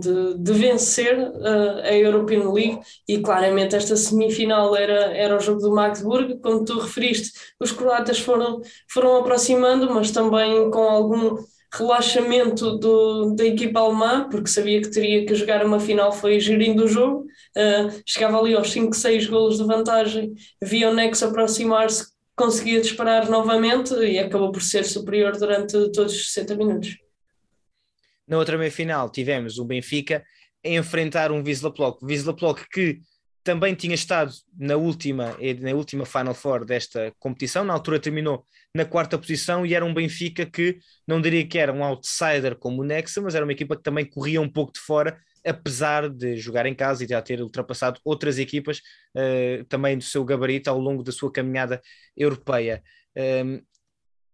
de, 0.00 0.38
de 0.38 0.52
vencer 0.52 1.30
a 1.84 1.94
European 1.94 2.50
League, 2.50 2.80
e 3.06 3.18
claramente 3.18 3.76
esta 3.76 3.96
semifinal 3.96 4.74
era, 4.74 5.14
era 5.14 5.36
o 5.36 5.40
jogo 5.40 5.60
do 5.60 5.74
Magdeburg, 5.74 6.38
como 6.40 6.64
tu 6.64 6.78
referiste, 6.78 7.32
os 7.60 7.70
croatas 7.70 8.18
foram, 8.18 8.62
foram 8.88 9.16
aproximando, 9.18 9.92
mas 9.92 10.10
também 10.10 10.70
com 10.70 10.82
algum 10.82 11.36
relaxamento 11.72 12.76
do, 12.78 13.34
da 13.34 13.44
equipa 13.44 13.80
alemã, 13.80 14.28
porque 14.28 14.48
sabia 14.48 14.80
que 14.80 14.90
teria 14.90 15.24
que 15.24 15.34
jogar 15.34 15.64
uma 15.64 15.78
final, 15.78 16.12
foi 16.12 16.40
gerindo 16.40 16.84
o 16.84 16.88
jogo, 16.88 17.26
uh, 17.56 18.02
chegava 18.04 18.38
ali 18.38 18.54
aos 18.54 18.70
5, 18.70 18.94
6 18.94 19.26
golos 19.26 19.58
de 19.58 19.64
vantagem, 19.64 20.34
via 20.62 20.90
o 20.90 20.94
Nex 20.94 21.22
aproximar-se, 21.22 22.06
conseguia 22.34 22.80
disparar 22.80 23.30
novamente 23.30 23.94
e 23.94 24.18
acabou 24.18 24.50
por 24.50 24.62
ser 24.62 24.84
superior 24.84 25.36
durante 25.36 25.72
todos 25.92 26.14
os 26.14 26.32
60 26.32 26.56
minutos. 26.56 26.96
Na 28.26 28.38
outra 28.38 28.56
meia-final 28.56 29.10
tivemos 29.10 29.58
o 29.58 29.64
Benfica 29.64 30.24
a 30.64 30.68
enfrentar 30.68 31.30
um 31.30 31.42
Wisla 31.42 31.72
Plock, 31.72 32.04
Wisla 32.04 32.34
Plock 32.34 32.68
que 32.68 33.00
também 33.42 33.74
tinha 33.74 33.94
estado 33.94 34.32
na 34.58 34.76
última, 34.76 35.36
na 35.60 35.72
última 35.72 36.04
Final 36.04 36.34
Four 36.34 36.64
desta 36.64 37.12
competição, 37.18 37.64
na 37.64 37.72
altura 37.72 37.98
terminou 37.98 38.44
na 38.74 38.84
quarta 38.84 39.18
posição 39.18 39.64
e 39.64 39.74
era 39.74 39.84
um 39.84 39.94
Benfica 39.94 40.44
que 40.46 40.78
não 41.06 41.20
diria 41.20 41.46
que 41.46 41.58
era 41.58 41.72
um 41.72 41.82
outsider 41.82 42.56
como 42.56 42.82
o 42.82 42.84
Nexa, 42.84 43.20
mas 43.20 43.34
era 43.34 43.44
uma 43.44 43.52
equipa 43.52 43.76
que 43.76 43.82
também 43.82 44.04
corria 44.04 44.40
um 44.40 44.48
pouco 44.48 44.72
de 44.72 44.80
fora, 44.80 45.18
apesar 45.44 46.08
de 46.08 46.36
jogar 46.36 46.66
em 46.66 46.74
casa 46.74 47.04
e 47.04 47.08
já 47.08 47.20
ter 47.22 47.40
ultrapassado 47.40 47.98
outras 48.04 48.38
equipas 48.38 48.78
uh, 49.16 49.64
também 49.68 49.96
do 49.96 50.04
seu 50.04 50.24
gabarito 50.24 50.68
ao 50.68 50.78
longo 50.78 51.02
da 51.02 51.12
sua 51.12 51.32
caminhada 51.32 51.80
europeia. 52.16 52.82
Um, 53.16 53.60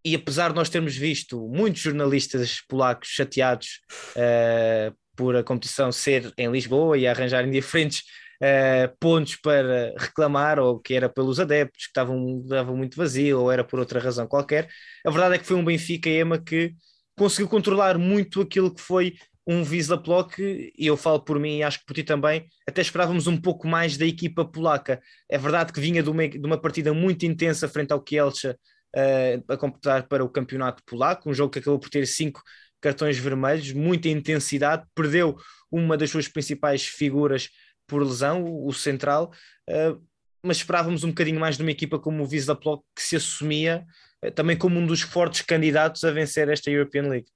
e 0.05 0.15
apesar 0.15 0.51
de 0.51 0.57
nós 0.57 0.69
termos 0.69 0.97
visto 0.97 1.49
muitos 1.49 1.83
jornalistas 1.83 2.61
polacos 2.69 3.09
chateados 3.09 3.81
uh, 4.17 4.97
por 5.17 5.35
a 5.35 5.43
competição 5.43 5.91
ser 5.91 6.33
em 6.37 6.51
Lisboa 6.51 6.99
e 6.99 7.07
arranjarem 7.07 7.51
diferentes 7.51 8.03
uh, 8.43 8.97
pontos 8.99 9.37
para 9.37 9.95
reclamar, 9.99 10.59
ou 10.59 10.81
que 10.81 10.95
era 10.95 11.09
pelos 11.09 11.41
adeptos 11.41 11.85
que 11.85 11.91
estavam, 11.91 12.41
estavam 12.43 12.77
muito 12.77 12.97
vazio, 12.97 13.41
ou 13.41 13.53
era 13.53 13.65
por 13.65 13.79
outra 13.79 14.01
razão 14.01 14.27
qualquer. 14.27 14.69
A 15.05 15.11
verdade 15.11 15.37
é 15.37 15.39
que 15.39 15.47
foi 15.47 15.57
um 15.57 15.65
Benfica 15.65 16.09
Ema 16.09 16.39
que 16.39 16.75
conseguiu 17.17 17.49
controlar 17.49 17.99
muito 17.99 18.41
aquilo 18.41 18.75
que 18.75 18.81
foi 18.81 19.15
um 19.47 19.63
Wisla 19.63 20.03
Plock, 20.03 20.41
e 20.41 20.87
eu 20.87 20.97
falo 20.97 21.21
por 21.21 21.39
mim 21.39 21.59
e 21.59 21.63
acho 21.63 21.79
que 21.79 21.87
por 21.87 21.95
ti 21.95 22.03
também, 22.03 22.47
até 22.67 22.83
esperávamos 22.83 23.29
um 23.29 23.37
pouco 23.37 23.69
mais 23.69 23.97
da 23.97 24.05
equipa 24.05 24.45
polaca. 24.45 25.01
É 25.31 25.39
verdade 25.39 25.73
que 25.73 25.81
vinha 25.81 26.03
de 26.03 26.11
uma, 26.11 26.29
de 26.29 26.45
uma 26.45 26.61
partida 26.61 26.93
muito 26.93 27.25
intensa 27.25 27.69
frente 27.69 27.93
ao 27.93 28.03
Kielce 28.03 28.49
uh, 28.49 29.45
a 29.53 29.57
competir 29.57 30.03
para 30.09 30.25
o 30.25 30.29
campeonato 30.29 30.83
polaco, 30.85 31.31
um 31.31 31.35
jogo 31.35 31.53
que 31.53 31.61
acabou 31.61 31.79
por 31.79 31.89
ter 31.89 32.07
cinco 32.07 32.43
cartões 32.81 33.19
vermelhos, 33.19 33.73
muita 33.73 34.09
intensidade, 34.09 34.85
perdeu 34.95 35.37
uma 35.71 35.97
das 35.97 36.11
suas 36.11 36.29
principais 36.29 36.85
figuras 36.85 37.49
por 37.87 38.03
lesão, 38.03 38.45
o, 38.45 38.73
central, 38.73 39.33
uh, 39.69 40.01
mas 40.43 40.59
esperávamos 40.59 41.05
um 41.05 41.09
bocadinho 41.09 41.41
mais 41.41 41.57
de 41.57 41.63
uma 41.63 41.71
equipa 41.71 41.99
como 41.99 42.23
o 42.23 42.29
Wisla 42.29 42.57
Plock 42.57 42.85
que 42.95 43.03
se 43.03 43.17
assumia 43.17 43.87
uh, 44.25 44.31
também 44.31 44.57
como 44.57 44.79
um 44.79 44.87
dos 44.87 45.01
fortes 45.01 45.43
candidatos 45.43 46.05
a 46.05 46.11
vencer 46.11 46.49
esta 46.49 46.71
European 46.71 47.09
League. 47.09 47.29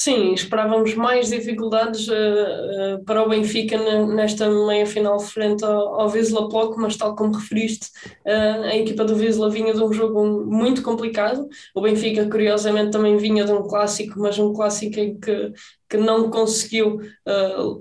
Sim, 0.00 0.32
esperávamos 0.32 0.94
mais 0.94 1.28
dificuldades 1.28 2.06
uh, 2.06 2.12
uh, 2.12 3.04
para 3.04 3.20
o 3.20 3.28
Benfica 3.28 3.76
nesta 4.06 4.48
meia-final 4.48 5.18
frente 5.18 5.64
ao, 5.64 6.00
ao 6.00 6.08
Wisla 6.08 6.48
Plock, 6.48 6.78
mas 6.78 6.96
tal 6.96 7.16
como 7.16 7.34
referiste, 7.34 7.88
uh, 8.24 8.62
a 8.62 8.76
equipa 8.76 9.04
do 9.04 9.16
Wisla 9.16 9.50
vinha 9.50 9.74
de 9.74 9.82
um 9.82 9.92
jogo 9.92 10.24
muito 10.46 10.82
complicado. 10.82 11.48
O 11.74 11.80
Benfica, 11.80 12.30
curiosamente, 12.30 12.92
também 12.92 13.16
vinha 13.16 13.44
de 13.44 13.50
um 13.50 13.66
clássico, 13.66 14.20
mas 14.20 14.38
um 14.38 14.52
clássico 14.52 15.00
em 15.00 15.18
que, 15.18 15.52
que 15.90 15.96
não 15.96 16.30
conseguiu 16.30 17.00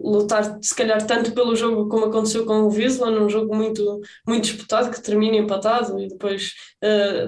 lutar, 0.01 0.57
se 0.59 0.75
calhar, 0.75 1.05
tanto 1.05 1.33
pelo 1.33 1.55
jogo 1.55 1.87
como 1.87 2.05
aconteceu 2.05 2.47
com 2.47 2.61
o 2.63 2.69
Wisla, 2.69 3.11
num 3.11 3.29
jogo 3.29 3.55
muito, 3.55 4.01
muito 4.27 4.45
disputado, 4.45 4.89
que 4.89 5.01
termina 5.03 5.37
empatado, 5.37 5.99
e 5.99 6.07
depois 6.07 6.53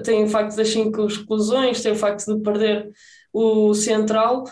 tem 0.04 0.24
o 0.24 0.28
facto 0.28 0.56
das 0.56 0.68
cinco 0.68 1.06
exclusões, 1.06 1.80
tem 1.80 1.92
o 1.92 1.96
facto 1.96 2.34
de 2.34 2.42
perder 2.42 2.90
o 3.32 3.72
Central. 3.74 4.44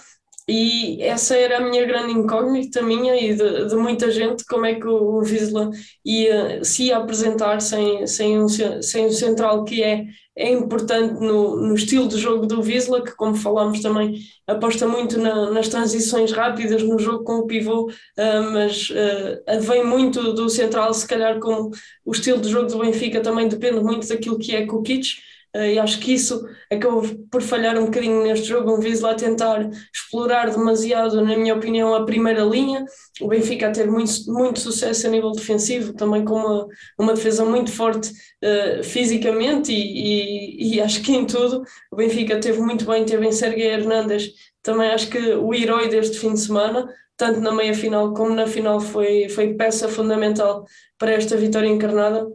E 0.48 1.02
essa 1.02 1.36
era 1.36 1.58
a 1.58 1.60
minha 1.60 1.84
grande 1.84 2.12
incógnita 2.12 2.80
minha 2.80 3.14
e 3.14 3.34
de, 3.34 3.66
de 3.66 3.76
muita 3.76 4.10
gente, 4.10 4.46
como 4.46 4.64
é 4.64 4.74
que 4.76 4.86
o, 4.86 5.20
Visla 5.20 5.70
ia, 6.02 6.64
se 6.64 6.84
ia 6.84 6.96
apresentar 6.96 7.60
sem, 7.60 8.06
sem, 8.06 8.40
um, 8.40 8.48
sem 8.48 9.06
um 9.06 9.10
central 9.10 9.62
que 9.64 9.82
é, 9.82 10.06
é 10.34 10.50
importante 10.50 11.20
no, 11.20 11.56
no 11.56 11.74
estilo 11.74 12.08
de 12.08 12.16
jogo 12.16 12.46
do 12.46 12.62
Visla, 12.62 13.04
que 13.04 13.14
como 13.14 13.34
falámos 13.34 13.82
também 13.82 14.20
aposta 14.46 14.88
muito 14.88 15.18
na, 15.18 15.50
nas 15.50 15.68
transições 15.68 16.32
rápidas 16.32 16.82
no 16.82 16.98
jogo 16.98 17.24
com 17.24 17.40
o 17.40 17.46
pivô, 17.46 17.90
uh, 17.90 18.52
mas 18.52 18.88
uh, 18.88 19.86
muito 19.86 20.32
do 20.32 20.48
central, 20.48 20.94
se 20.94 21.06
calhar 21.06 21.38
como 21.40 21.70
o 22.06 22.12
estilo 22.12 22.40
de 22.40 22.48
jogo 22.48 22.68
do 22.68 22.78
Benfica 22.78 23.20
também 23.20 23.48
depende 23.48 23.80
muito 23.80 24.08
daquilo 24.08 24.38
que 24.38 24.56
é 24.56 24.64
Kukic, 24.64 25.08
eh, 25.08 25.28
e 25.54 25.78
acho 25.78 25.98
que 26.00 26.12
isso 26.12 26.46
acabou 26.70 27.02
por 27.30 27.40
falhar 27.40 27.78
um 27.78 27.86
bocadinho 27.86 28.22
neste 28.22 28.46
jogo. 28.46 28.72
Um 28.72 28.80
Vizela 28.80 29.12
a 29.12 29.14
tentar 29.14 29.68
explorar 29.92 30.50
demasiado, 30.50 31.24
na 31.24 31.36
minha 31.36 31.54
opinião, 31.54 31.94
a 31.94 32.04
primeira 32.04 32.42
linha. 32.42 32.84
O 33.20 33.28
Benfica 33.28 33.68
a 33.68 33.72
ter 33.72 33.90
muito, 33.90 34.12
muito 34.26 34.60
sucesso 34.60 35.06
a 35.06 35.10
nível 35.10 35.32
defensivo, 35.32 35.94
também 35.94 36.24
com 36.24 36.34
uma, 36.34 36.66
uma 36.98 37.14
defesa 37.14 37.44
muito 37.44 37.72
forte 37.72 38.10
uh, 38.10 38.84
fisicamente 38.84 39.72
e, 39.72 40.74
e, 40.74 40.76
e, 40.76 40.80
acho 40.80 41.02
que 41.02 41.12
em 41.12 41.26
tudo. 41.26 41.62
O 41.90 41.96
Benfica 41.96 42.38
teve 42.38 42.60
muito 42.60 42.84
bem, 42.84 43.04
teve 43.04 43.26
em 43.26 43.32
Sergei 43.32 43.68
Hernandes, 43.68 44.30
também 44.62 44.90
acho 44.90 45.08
que 45.08 45.18
o 45.18 45.54
herói 45.54 45.88
deste 45.88 46.18
fim 46.18 46.34
de 46.34 46.40
semana. 46.40 46.88
Tanto 47.16 47.40
na 47.40 47.50
meia 47.50 47.74
final 47.74 48.14
como 48.14 48.32
na 48.32 48.46
final 48.46 48.80
foi, 48.80 49.28
foi 49.28 49.54
peça 49.54 49.88
fundamental 49.88 50.64
para 50.96 51.12
esta 51.12 51.36
vitória 51.36 51.66
encarnada 51.66 52.28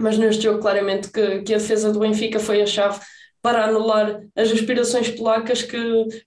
mas 0.00 0.18
neste 0.18 0.42
jogo 0.44 0.60
claramente 0.60 1.10
que, 1.10 1.42
que 1.42 1.54
a 1.54 1.58
defesa 1.58 1.92
do 1.92 2.00
Benfica 2.00 2.40
foi 2.40 2.62
a 2.62 2.66
chave 2.66 3.00
para 3.42 3.64
anular 3.64 4.20
as 4.36 4.50
aspirações 4.50 5.08
polacas 5.08 5.62
que, 5.62 5.78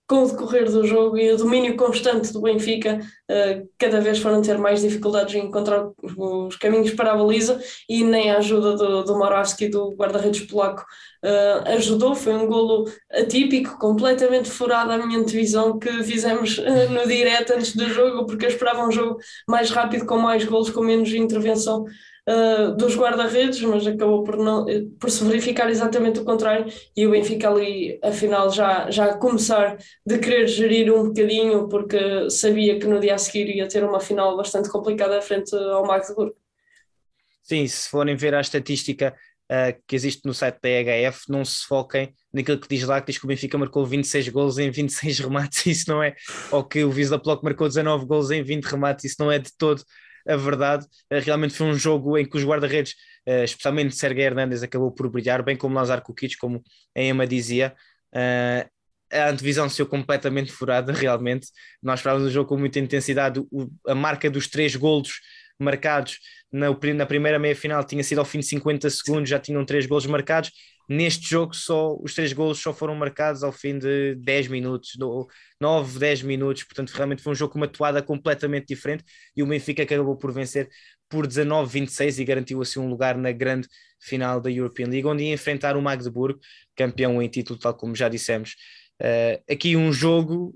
com 0.06 0.24
o 0.24 0.28
decorrer 0.28 0.70
do 0.70 0.84
jogo 0.84 1.16
e 1.16 1.30
o 1.30 1.36
domínio 1.36 1.76
constante 1.76 2.32
do 2.32 2.40
Benfica, 2.40 2.98
uh, 3.30 3.68
cada 3.78 4.00
vez 4.00 4.18
foram 4.18 4.42
ter 4.42 4.58
mais 4.58 4.80
dificuldades 4.80 5.34
em 5.34 5.46
encontrar 5.46 5.90
os, 6.02 6.56
caminhos 6.56 6.90
para 6.90 7.12
a 7.12 7.16
baliza 7.16 7.60
e 7.88 8.02
nem 8.02 8.30
a 8.30 8.38
ajuda 8.38 8.74
do, 8.74 9.04
do 9.04 9.16
Morawski, 9.16 9.68
do 9.68 9.94
guarda-redes 9.94 10.40
polaco, 10.40 10.84
uh, 11.24 11.68
ajudou. 11.76 12.16
Foi 12.16 12.34
um 12.34 12.48
golo 12.48 12.90
atípico, 13.12 13.78
completamente 13.78 14.50
furado 14.50 14.90
à 14.90 14.98
minha 14.98 15.20
antevisão 15.20 15.78
que 15.78 16.02
fizemos 16.02 16.58
uh, 16.58 16.90
no 16.90 17.06
direto 17.06 17.52
antes 17.52 17.76
do 17.76 17.88
jogo, 17.88 18.26
porque 18.26 18.46
eu 18.46 18.50
esperava 18.50 18.84
um 18.84 18.90
jogo 18.90 19.18
mais 19.48 19.70
rápido, 19.70 20.04
com 20.04 20.18
mais 20.18 20.44
golos, 20.44 20.70
com 20.70 20.82
menos 20.82 21.12
intervenção 21.14 21.84
uh, 22.28 22.74
dos 22.76 22.96
guarda-redes, 22.96 23.60
mas 23.62 23.86
acabou 23.86 24.22
por, 24.24 24.36
não, 24.36 24.66
por 24.98 25.10
se 25.10 25.24
verificar 25.24 25.70
exatamente 25.70 26.20
o 26.20 26.24
contrário 26.24 26.66
e 26.96 27.06
o 27.06 27.10
Benfica 27.10 27.48
ali, 27.48 27.98
afinal, 28.02 28.50
já, 28.50 28.90
já 28.90 29.14
começar 29.16 29.76
de 30.06 30.18
querer 30.18 30.46
gerir 30.46 30.92
um 30.92 31.04
bocadinho, 31.04 31.68
porque 31.68 32.30
sabia 32.30 32.78
que 32.78 32.86
no 32.86 33.00
dia 33.00 33.14
a 33.14 33.18
seguir 33.18 33.54
ia 33.54 33.68
ter 33.68 33.84
uma 33.84 34.00
final 34.00 34.36
bastante 34.36 34.68
complicada 34.68 35.20
frente 35.20 35.54
ao 35.54 35.86
Magdeburgo. 35.86 36.36
Sim, 37.42 37.66
se 37.66 37.90
forem 37.90 38.16
ver 38.16 38.34
a 38.34 38.40
estatística 38.40 39.14
uh, 39.52 39.82
que 39.86 39.94
existe 39.94 40.22
no 40.24 40.32
site 40.32 40.58
da 40.62 40.68
EHF, 40.68 41.30
não 41.30 41.44
se 41.44 41.66
foquem 41.66 42.14
naquilo 42.32 42.58
que 42.58 42.68
diz 42.68 42.84
lá, 42.84 43.00
que 43.00 43.08
diz 43.08 43.18
que 43.18 43.26
o 43.26 43.28
Benfica 43.28 43.58
marcou 43.58 43.84
26 43.84 44.30
gols 44.30 44.56
em 44.56 44.70
26 44.70 45.20
remates, 45.28 45.66
isso 45.66 45.90
não 45.90 46.02
é, 46.02 46.14
ou 46.50 46.64
que 46.64 46.82
o 46.82 46.90
Wisla 46.90 47.18
Plock 47.18 47.44
marcou 47.44 47.68
19 47.68 48.06
gols 48.06 48.30
em 48.30 48.42
20 48.42 48.64
remates, 48.64 49.04
isso 49.04 49.16
não 49.18 49.30
é 49.30 49.38
de 49.38 49.50
todo 49.58 49.84
a 50.26 50.36
verdade, 50.36 50.86
eh, 51.10 51.20
realmente 51.20 51.54
foi 51.54 51.66
um 51.66 51.74
jogo 51.74 52.16
em 52.18 52.24
que 52.24 52.36
os 52.36 52.44
guarda-redes, 52.44 52.94
eh, 53.26 53.44
especialmente 53.44 53.94
Sergei 53.96 54.24
Hernandes, 54.24 54.62
acabou 54.62 54.90
por 54.92 55.08
brilhar, 55.08 55.42
bem 55.42 55.56
como 55.56 55.74
Lazar 55.74 56.02
Kukic, 56.02 56.36
como 56.36 56.62
a 56.96 57.00
Emma 57.00 57.26
dizia. 57.26 57.74
Eh, 58.14 58.68
a 59.12 59.28
antevisão 59.28 59.68
saiu 59.68 59.86
completamente 59.86 60.50
furada, 60.52 60.92
realmente. 60.92 61.48
Nós 61.82 62.00
esperávamos 62.00 62.28
um 62.28 62.32
jogo 62.32 62.48
com 62.48 62.56
muita 62.58 62.78
intensidade. 62.78 63.40
a 63.86 63.94
marca 63.94 64.30
dos 64.30 64.48
três 64.48 64.74
golos 64.76 65.20
marcados 65.58 66.18
na, 66.52 66.68
na 66.94 67.06
primeira 67.06 67.38
meia-final 67.38 67.84
tinha 67.84 68.02
sido 68.02 68.18
ao 68.18 68.24
fim 68.24 68.40
de 68.40 68.46
50 68.46 68.88
segundos, 68.90 69.28
já 69.28 69.38
tinham 69.38 69.64
três 69.64 69.86
golos 69.86 70.06
marcados. 70.06 70.50
Neste 70.88 71.28
jogo, 71.28 71.54
só 71.54 71.96
os 72.00 72.14
três 72.14 72.32
golos 72.32 72.58
só 72.58 72.72
foram 72.72 72.94
marcados 72.94 73.42
ao 73.42 73.52
fim 73.52 73.78
de 73.78 74.14
10 74.16 74.48
minutos, 74.48 74.92
9, 75.60 75.98
10 75.98 76.22
minutos. 76.22 76.64
Portanto, 76.64 76.90
realmente 76.90 77.22
foi 77.22 77.32
um 77.32 77.36
jogo 77.36 77.52
com 77.52 77.58
uma 77.58 77.68
toada 77.68 78.02
completamente 78.02 78.66
diferente 78.66 79.04
e 79.36 79.42
o 79.42 79.46
Benfica 79.46 79.82
acabou 79.82 80.16
por 80.16 80.32
vencer 80.32 80.68
por 81.08 81.26
19-26 81.26 82.18
e 82.18 82.24
garantiu 82.24 82.60
assim 82.60 82.80
um 82.80 82.88
lugar 82.88 83.16
na 83.16 83.32
grande 83.32 83.68
final 84.00 84.40
da 84.40 84.50
European 84.50 84.88
League, 84.88 85.06
onde 85.06 85.24
ia 85.24 85.32
enfrentar 85.32 85.76
o 85.76 85.82
Magdeburgo, 85.82 86.40
campeão 86.76 87.22
em 87.22 87.28
título, 87.28 87.58
tal 87.58 87.74
como 87.74 87.94
já 87.94 88.08
dissemos. 88.08 88.54
Uh, 89.00 89.52
aqui 89.52 89.76
um 89.76 89.92
jogo 89.92 90.54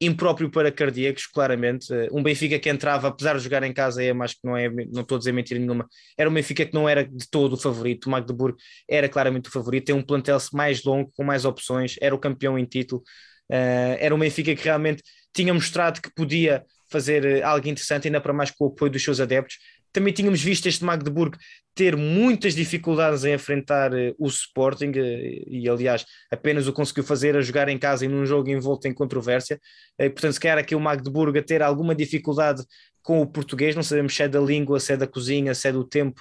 impróprio 0.00 0.50
para 0.50 0.70
cardíacos, 0.72 1.26
claramente. 1.26 1.92
Eh, 1.92 2.08
um 2.12 2.22
Benfica 2.22 2.58
que 2.58 2.68
entrava, 2.68 3.08
apesar 3.08 3.36
de 3.36 3.42
jogar 3.42 3.62
em 3.62 3.72
casa, 3.72 4.02
é 4.02 4.12
mais 4.12 4.32
que 4.34 4.40
não 4.44 4.56
é, 4.56 4.68
não 4.68 5.02
estou 5.02 5.16
a 5.16 5.18
dizer 5.18 5.32
mentira 5.32 5.58
nenhuma, 5.60 5.88
era 6.18 6.28
um 6.28 6.34
Benfica 6.34 6.64
que 6.66 6.74
não 6.74 6.88
era 6.88 7.04
de 7.04 7.28
todo 7.30 7.54
o 7.54 7.56
favorito. 7.56 8.06
O 8.06 8.10
Magdeburgo 8.10 8.58
era 8.88 9.08
claramente 9.08 9.48
o 9.48 9.52
favorito, 9.52 9.86
tem 9.86 9.94
um 9.94 10.02
plantel 10.02 10.38
mais 10.52 10.82
longo, 10.84 11.12
com 11.16 11.24
mais 11.24 11.44
opções, 11.44 11.96
era 12.00 12.14
o 12.14 12.18
campeão 12.18 12.58
em 12.58 12.64
título. 12.64 13.02
Uh, 13.50 13.96
era 13.98 14.14
um 14.14 14.18
Benfica 14.18 14.54
que 14.54 14.64
realmente 14.64 15.02
tinha 15.34 15.52
mostrado 15.52 16.00
que 16.00 16.12
podia 16.14 16.64
fazer 16.90 17.24
eh, 17.24 17.42
algo 17.42 17.66
interessante, 17.68 18.06
ainda 18.06 18.20
para 18.20 18.32
mais 18.32 18.50
com 18.50 18.66
o 18.66 18.68
apoio 18.68 18.90
dos 18.92 19.02
seus 19.02 19.18
adeptos. 19.20 19.58
Também 19.94 20.12
tínhamos 20.12 20.42
visto 20.42 20.66
este 20.66 20.84
Magdeburgo 20.84 21.38
ter 21.72 21.96
muitas 21.96 22.52
dificuldades 22.52 23.24
em 23.24 23.32
enfrentar 23.32 23.94
uh, 23.94 24.12
o 24.18 24.26
Sporting 24.26 24.90
uh, 24.90 25.44
e, 25.46 25.68
aliás, 25.68 26.04
apenas 26.32 26.66
o 26.66 26.72
conseguiu 26.72 27.04
fazer 27.04 27.36
a 27.36 27.40
jogar 27.40 27.68
em 27.68 27.78
casa 27.78 28.04
e 28.04 28.08
num 28.08 28.26
jogo 28.26 28.50
envolto 28.50 28.88
em 28.88 28.92
controvérsia. 28.92 29.60
Uh, 29.92 30.10
portanto, 30.10 30.32
se 30.32 30.40
calhar 30.40 30.58
aqui 30.58 30.74
o 30.74 30.80
Magdeburgo 30.80 31.38
a 31.38 31.42
ter 31.42 31.62
alguma 31.62 31.94
dificuldade 31.94 32.64
com 33.02 33.22
o 33.22 33.26
português, 33.26 33.76
não 33.76 33.84
sabemos 33.84 34.16
se 34.16 34.24
é 34.24 34.28
da 34.28 34.40
língua, 34.40 34.80
se 34.80 34.92
é 34.92 34.96
da 34.96 35.06
cozinha, 35.06 35.54
se 35.54 35.68
é 35.68 35.72
do 35.72 35.84
tempo, 35.84 36.20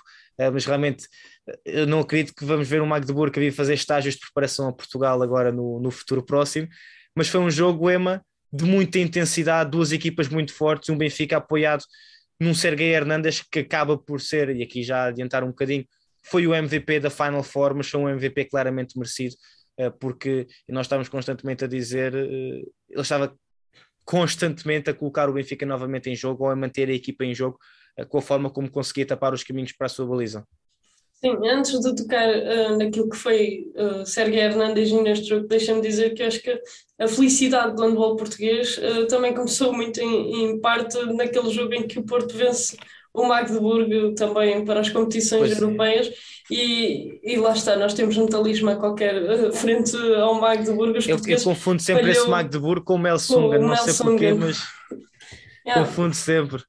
mas 0.51 0.65
realmente 0.65 1.07
eu 1.63 1.87
não 1.87 2.01
acredito 2.01 2.33
que 2.35 2.43
vamos 2.43 2.67
ver 2.67 2.81
um 2.81 2.85
Magdeburgo 2.85 3.33
que 3.33 3.39
vir 3.39 3.53
fazer 3.53 3.75
estágios 3.75 4.15
de 4.15 4.19
preparação 4.19 4.67
a 4.67 4.73
Portugal 4.73 5.21
agora 5.23 5.49
no, 5.49 5.79
no 5.79 5.89
futuro 5.89 6.21
próximo. 6.21 6.67
Mas 7.15 7.29
foi 7.29 7.39
um 7.39 7.49
jogo, 7.49 7.89
Ema, 7.89 8.21
de 8.51 8.65
muita 8.65 8.99
intensidade, 8.99 9.71
duas 9.71 9.93
equipas 9.93 10.27
muito 10.27 10.53
fortes, 10.53 10.89
um 10.89 10.97
Benfica 10.97 11.37
apoiado 11.37 11.85
num 12.43 12.53
Sergei 12.53 12.93
Hernandes 12.93 13.41
que 13.41 13.59
acaba 13.59 13.97
por 13.97 14.21
ser, 14.21 14.55
e 14.55 14.61
aqui 14.61 14.83
já 14.83 15.05
adiantar 15.05 15.43
um 15.43 15.47
bocadinho, 15.47 15.85
foi 16.21 16.47
o 16.47 16.55
MVP 16.55 16.99
da 16.99 17.09
Final 17.09 17.43
Four, 17.43 17.75
mas 17.75 17.89
foi 17.89 17.99
um 17.99 18.09
MVP 18.09 18.45
claramente 18.45 18.97
merecido, 18.97 19.35
eh, 19.77 19.89
porque 19.89 20.47
nós 20.69 20.85
estávamos 20.85 21.09
constantemente 21.09 21.65
a 21.65 21.67
dizer, 21.67 22.13
eh, 22.15 22.61
ele 22.89 23.01
estava 23.01 23.35
constantemente 24.05 24.89
a 24.89 24.93
colocar 24.93 25.29
o 25.29 25.33
Benfica 25.33 25.65
novamente 25.65 26.09
em 26.09 26.15
jogo 26.15 26.45
ou 26.45 26.49
a 26.49 26.55
manter 26.55 26.89
a 26.89 26.93
equipa 26.93 27.25
em 27.25 27.33
jogo 27.33 27.57
eh, 27.97 28.05
com 28.05 28.17
a 28.17 28.21
forma 28.21 28.49
como 28.49 28.69
conseguia 28.69 29.05
tapar 29.05 29.33
os 29.33 29.43
caminhos 29.43 29.71
para 29.73 29.87
a 29.87 29.89
sua 29.89 30.05
baliza. 30.05 30.45
Sim, 31.23 31.37
antes 31.47 31.79
de 31.79 31.95
tocar 31.95 32.27
uh, 32.27 32.77
naquilo 32.77 33.09
que 33.09 33.15
foi 33.15 33.71
uh, 33.77 34.05
Sérgio 34.05 34.35
Hernandes 34.35 34.91
neste 34.91 35.29
jogo, 35.29 35.47
deixa-me 35.47 35.81
dizer 35.81 36.13
que 36.13 36.21
acho 36.21 36.41
que 36.41 36.61
a 36.99 37.07
felicidade 37.07 37.77
do 37.77 37.81
handball 37.81 38.17
português 38.17 38.77
uh, 38.77 39.07
também 39.07 39.33
começou 39.33 39.71
muito 39.71 40.01
em, 40.01 40.43
em, 40.43 40.59
parte 40.59 40.97
naquele 41.13 41.49
jogo 41.49 41.73
em 41.75 41.87
que 41.87 41.97
o 41.97 42.03
Porto 42.03 42.35
vence 42.35 42.75
o 43.13 43.25
Magdeburgo 43.25 44.13
também 44.15 44.65
para 44.65 44.81
as 44.81 44.89
competições 44.89 45.51
pois 45.51 45.61
europeias 45.61 46.11
e, 46.51 47.21
e, 47.23 47.37
lá 47.37 47.53
está, 47.53 47.77
nós 47.77 47.93
temos 47.93 48.17
um 48.17 48.25
talismã 48.25 48.75
qualquer 48.75 49.15
uh, 49.15 49.53
frente 49.53 49.95
ao 50.17 50.41
Magdeburgo. 50.41 50.97
Eu, 51.07 51.17
eu 51.25 51.41
confundo 51.41 51.81
sempre 51.81 52.11
esse 52.11 52.27
Magdeburgo 52.27 52.85
com 52.85 52.95
o 52.95 52.99
Melsunga, 52.99 53.57
não 53.57 53.77
sei 53.77 53.93
porquê, 53.93 54.33
mas 54.33 54.61
yeah. 55.65 55.85
confundo 55.85 56.13
sempre 56.13 56.61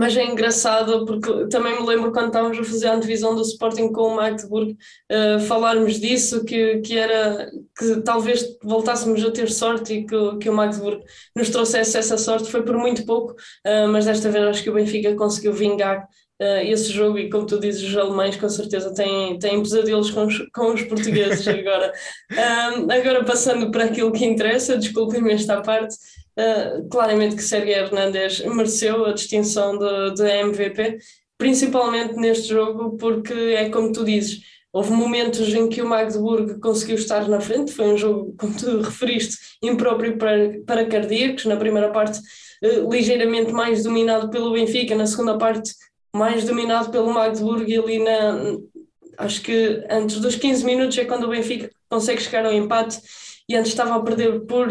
mas 0.00 0.16
é 0.16 0.24
engraçado 0.24 1.04
porque 1.04 1.46
também 1.48 1.78
me 1.78 1.86
lembro 1.86 2.10
quando 2.10 2.28
estávamos 2.28 2.58
a 2.58 2.64
fazer 2.64 2.88
a 2.88 2.96
divisão 2.96 3.34
do 3.34 3.42
Sporting 3.42 3.92
com 3.92 4.00
o 4.00 4.16
Magdeburg 4.16 4.72
uh, 4.72 5.38
falarmos 5.40 6.00
disso, 6.00 6.42
que, 6.42 6.78
que 6.78 6.96
era 6.96 7.50
que 7.78 8.00
talvez 8.00 8.56
voltássemos 8.62 9.22
a 9.22 9.30
ter 9.30 9.50
sorte 9.50 9.92
e 9.92 10.06
que, 10.06 10.38
que 10.38 10.48
o 10.48 10.54
Magdeburg 10.54 11.04
nos 11.36 11.50
trouxesse 11.50 11.98
essa 11.98 12.16
sorte, 12.16 12.50
foi 12.50 12.62
por 12.62 12.78
muito 12.78 13.04
pouco, 13.04 13.32
uh, 13.32 13.88
mas 13.92 14.06
desta 14.06 14.30
vez 14.30 14.42
acho 14.46 14.62
que 14.62 14.70
o 14.70 14.74
Benfica 14.74 15.14
conseguiu 15.14 15.52
vingar 15.52 16.08
uh, 16.40 16.64
esse 16.64 16.90
jogo 16.90 17.18
e 17.18 17.28
como 17.28 17.44
tu 17.44 17.60
dizes, 17.60 17.82
os 17.82 17.94
alemães 17.94 18.36
com 18.36 18.48
certeza 18.48 18.94
têm, 18.94 19.38
têm 19.38 19.62
pesadelos 19.62 20.10
com 20.10 20.24
os, 20.24 20.38
com 20.54 20.72
os 20.72 20.80
portugueses 20.80 21.44
agora. 21.46 21.92
agora 22.88 23.22
passando 23.22 23.70
para 23.70 23.84
aquilo 23.84 24.12
que 24.12 24.24
interessa, 24.24 24.78
desculpem-me 24.78 25.34
esta 25.34 25.60
parte, 25.60 25.94
uh, 26.40 26.88
claramente 26.88 27.36
que 27.36 27.42
Sérgio 27.42 27.72
Hernandes 27.72 28.44
mereceu 28.44 29.04
a 29.04 29.12
distinção 29.12 29.76
de, 29.78 30.14
de 30.14 30.42
MVP, 30.44 30.98
principalmente 31.36 32.14
neste 32.14 32.48
jogo, 32.48 32.96
porque 32.96 33.32
é 33.32 33.68
como 33.68 33.92
tu 33.92 34.04
dizes, 34.04 34.40
houve 34.72 34.92
momentos 34.92 35.48
em 35.54 35.68
que 35.68 35.82
o 35.82 35.88
Magdeburg 35.88 36.58
conseguiu 36.60 36.96
estar 36.96 37.28
na 37.28 37.40
frente, 37.40 37.72
foi 37.72 37.86
um 37.86 37.98
jogo, 37.98 38.34
como 38.38 38.56
tu 38.56 38.80
referiste, 38.80 39.36
impróprio 39.62 40.16
para, 40.16 40.60
para 40.66 40.86
cardíacos, 40.86 41.44
na 41.44 41.56
primeira 41.56 41.90
parte 41.90 42.18
uh, 42.64 42.90
ligeiramente 42.90 43.52
mais 43.52 43.82
dominado 43.82 44.30
pelo 44.30 44.52
Benfica, 44.52 44.94
na 44.94 45.06
segunda 45.06 45.36
parte 45.36 45.72
mais 46.14 46.44
dominado 46.44 46.90
pelo 46.90 47.12
Magdeburg 47.12 47.70
e 47.70 47.78
ali 47.78 47.98
na, 48.00 48.56
acho 49.18 49.42
que 49.42 49.84
antes 49.88 50.18
dos 50.18 50.34
15 50.34 50.64
minutos 50.64 50.98
é 50.98 51.04
quando 51.04 51.24
o 51.24 51.30
Benfica 51.30 51.70
consegue 51.88 52.22
chegar 52.22 52.44
ao 52.44 52.52
empate 52.52 53.00
e 53.48 53.56
antes 53.56 53.70
estava 53.70 53.94
a 53.94 54.02
perder 54.02 54.40
por 54.40 54.68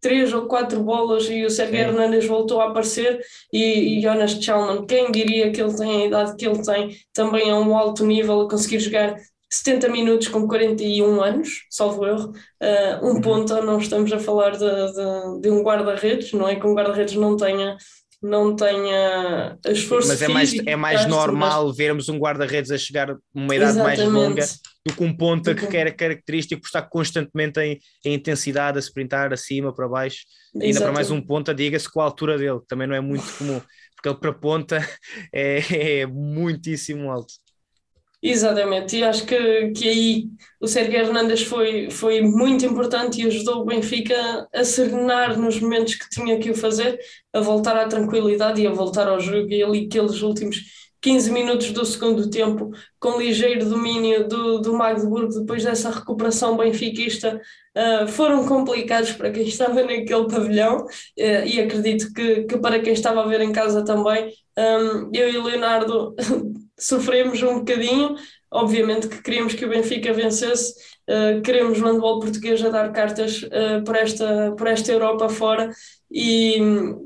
três 0.00 0.32
ou 0.32 0.46
quatro 0.46 0.82
bolas 0.82 1.28
e 1.28 1.44
o 1.44 1.50
Sérgio 1.50 1.76
Hernandes 1.76 2.26
voltou 2.26 2.60
a 2.60 2.68
aparecer 2.68 3.20
e, 3.52 3.98
e 3.98 4.02
Jonas 4.02 4.32
Chalman, 4.32 4.86
quem 4.86 5.10
diria 5.10 5.50
que 5.50 5.60
ele 5.60 5.74
tem 5.74 6.02
a 6.02 6.06
idade 6.06 6.36
que 6.36 6.46
ele 6.46 6.62
tem, 6.62 6.96
também 7.12 7.48
é 7.48 7.54
um 7.54 7.76
alto 7.76 8.04
nível 8.04 8.42
a 8.42 8.48
conseguir 8.48 8.80
jogar 8.80 9.16
70 9.50 9.88
minutos 9.88 10.28
com 10.28 10.46
41 10.46 11.22
anos, 11.22 11.48
salvo 11.70 12.06
erro, 12.06 12.32
uh, 12.62 13.06
um 13.06 13.14
uhum. 13.14 13.20
ponta, 13.20 13.62
não 13.62 13.78
estamos 13.78 14.12
a 14.12 14.18
falar 14.18 14.50
de, 14.50 14.58
de, 14.58 15.40
de 15.40 15.50
um 15.50 15.62
guarda-redes, 15.62 16.32
não 16.32 16.46
é 16.46 16.56
que 16.56 16.66
um 16.66 16.74
guarda-redes 16.74 17.14
não 17.14 17.36
tenha 17.36 17.76
não 18.20 18.56
tenha 18.56 19.56
esforço 19.66 20.08
Mas 20.08 20.20
é 20.20 20.26
mais, 20.26 20.52
é 20.66 20.74
mais 20.74 21.06
normal 21.06 21.68
mas... 21.68 21.76
vermos 21.76 22.08
um 22.08 22.18
guarda-redes 22.18 22.72
a 22.72 22.76
chegar 22.76 23.16
uma 23.32 23.54
idade 23.54 23.70
Exatamente. 23.70 23.98
mais 24.00 24.12
longa 24.12 24.44
do 24.88 24.94
que 24.94 25.04
um 25.04 25.14
ponta 25.14 25.54
que 25.54 25.66
quer 25.66 25.94
característico 25.94 26.62
por 26.62 26.66
estar 26.66 26.82
constantemente 26.82 27.60
em, 27.60 27.78
em, 28.04 28.14
intensidade, 28.14 28.78
a 28.78 28.80
sprintar 28.80 29.32
acima, 29.32 29.72
para 29.72 29.88
baixo. 29.88 30.24
Exatamente. 30.54 30.66
Ainda 30.66 30.80
para 30.80 30.92
mais 30.92 31.10
um 31.10 31.20
ponta, 31.20 31.54
diga-se 31.54 31.90
com 31.90 32.00
a 32.00 32.04
altura 32.04 32.38
dele, 32.38 32.60
também 32.66 32.86
não 32.86 32.94
é 32.94 33.00
muito 33.00 33.26
comum, 33.36 33.60
porque 33.94 34.08
ele 34.08 34.18
para 34.18 34.32
ponta 34.32 34.88
é, 35.32 36.00
é 36.00 36.06
muitíssimo 36.06 37.10
alto. 37.10 37.34
Exatamente, 38.20 38.96
e 38.96 39.04
acho 39.04 39.24
que, 39.24 39.70
que 39.70 39.88
aí 39.88 40.24
o 40.60 40.66
Sérgio 40.66 40.98
Hernandes 40.98 41.42
foi, 41.42 41.88
foi 41.88 42.20
muito 42.20 42.66
importante 42.66 43.22
e 43.22 43.26
ajudou 43.28 43.62
o 43.62 43.64
Benfica 43.64 44.48
a 44.52 44.64
serenar 44.64 45.38
nos 45.38 45.60
momentos 45.60 45.94
que 45.94 46.10
tinha 46.10 46.36
que 46.40 46.50
o 46.50 46.54
fazer, 46.54 46.98
a 47.32 47.38
voltar 47.38 47.76
à 47.76 47.86
tranquilidade 47.86 48.60
e 48.60 48.66
a 48.66 48.72
voltar 48.72 49.06
ao 49.06 49.20
jogo. 49.20 49.52
E 49.52 49.62
ali, 49.62 49.86
aqueles 49.86 50.20
últimos 50.20 50.87
15 51.00 51.30
minutos 51.30 51.70
do 51.70 51.84
segundo 51.84 52.28
tempo, 52.28 52.70
com 52.98 53.18
ligeiro 53.18 53.68
domínio 53.68 54.26
do, 54.26 54.58
do 54.60 54.72
Magdeburgo, 54.72 55.38
depois 55.40 55.62
dessa 55.62 55.90
recuperação 55.90 56.56
benfiquista, 56.56 57.40
uh, 57.76 58.08
foram 58.08 58.46
complicados 58.46 59.12
para 59.12 59.30
quem 59.30 59.46
estava 59.46 59.82
naquele 59.82 60.28
pavilhão 60.28 60.84
uh, 60.84 61.46
e 61.46 61.60
acredito 61.60 62.12
que, 62.12 62.44
que 62.44 62.58
para 62.58 62.80
quem 62.80 62.92
estava 62.92 63.22
a 63.22 63.26
ver 63.26 63.40
em 63.40 63.52
casa 63.52 63.84
também. 63.84 64.32
Um, 64.58 65.10
eu 65.14 65.28
e 65.28 65.38
Leonardo 65.38 66.16
sofremos 66.78 67.42
um 67.42 67.60
bocadinho. 67.60 68.16
Obviamente 68.50 69.08
que 69.08 69.22
queríamos 69.22 69.52
que 69.52 69.64
o 69.64 69.68
Benfica 69.68 70.12
vencesse, 70.12 70.72
uh, 71.08 71.40
queremos 71.42 71.78
o 71.78 71.84
handball 71.84 72.18
português 72.18 72.64
a 72.64 72.70
dar 72.70 72.90
cartas 72.92 73.42
uh, 73.42 73.84
por, 73.84 73.94
esta, 73.94 74.52
por 74.56 74.66
esta 74.66 74.90
Europa 74.90 75.28
fora 75.28 75.70
e, 76.10 76.58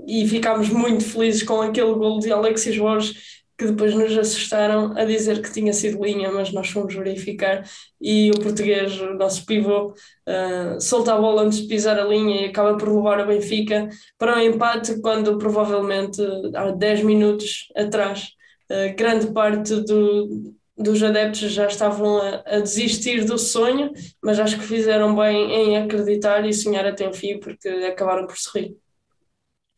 e 0.06 0.26
ficámos 0.28 0.68
muito 0.68 1.04
felizes 1.04 1.42
com 1.42 1.60
aquele 1.60 1.92
gol 1.94 2.20
de 2.20 2.32
Alexis 2.32 2.78
Borges 2.78 3.41
que 3.62 3.70
depois 3.70 3.94
nos 3.94 4.16
assustaram 4.18 4.92
a 4.96 5.04
dizer 5.04 5.40
que 5.40 5.52
tinha 5.52 5.72
sido 5.72 6.04
linha, 6.04 6.30
mas 6.32 6.52
nós 6.52 6.68
fomos 6.68 6.94
verificar 6.94 7.62
e 8.00 8.30
o 8.30 8.40
português, 8.40 9.00
o 9.00 9.14
nosso 9.14 9.46
pivô, 9.46 9.94
uh, 10.28 10.80
solta 10.80 11.14
a 11.14 11.18
bola 11.18 11.42
antes 11.42 11.60
de 11.60 11.68
pisar 11.68 11.98
a 11.98 12.04
linha 12.04 12.42
e 12.42 12.44
acaba 12.46 12.76
por 12.76 12.88
levar 12.88 13.20
a 13.20 13.24
Benfica 13.24 13.88
para 14.18 14.36
o 14.36 14.38
um 14.38 14.42
empate 14.42 15.00
quando 15.00 15.38
provavelmente 15.38 16.20
há 16.54 16.70
10 16.72 17.04
minutos 17.04 17.68
atrás 17.76 18.30
uh, 18.70 18.96
grande 18.96 19.32
parte 19.32 19.76
do, 19.82 20.54
dos 20.76 21.02
adeptos 21.02 21.52
já 21.52 21.66
estavam 21.66 22.18
a, 22.18 22.42
a, 22.44 22.60
desistir 22.60 23.24
do 23.24 23.38
sonho, 23.38 23.92
mas 24.20 24.40
acho 24.40 24.58
que 24.58 24.64
fizeram 24.64 25.14
bem 25.14 25.52
em 25.52 25.76
acreditar 25.76 26.44
e 26.44 26.52
sonhar 26.52 26.84
até 26.86 27.08
o 27.08 27.12
fim 27.12 27.38
porque 27.38 27.68
acabaram 27.68 28.26
por 28.26 28.36
sorrir. 28.36 28.76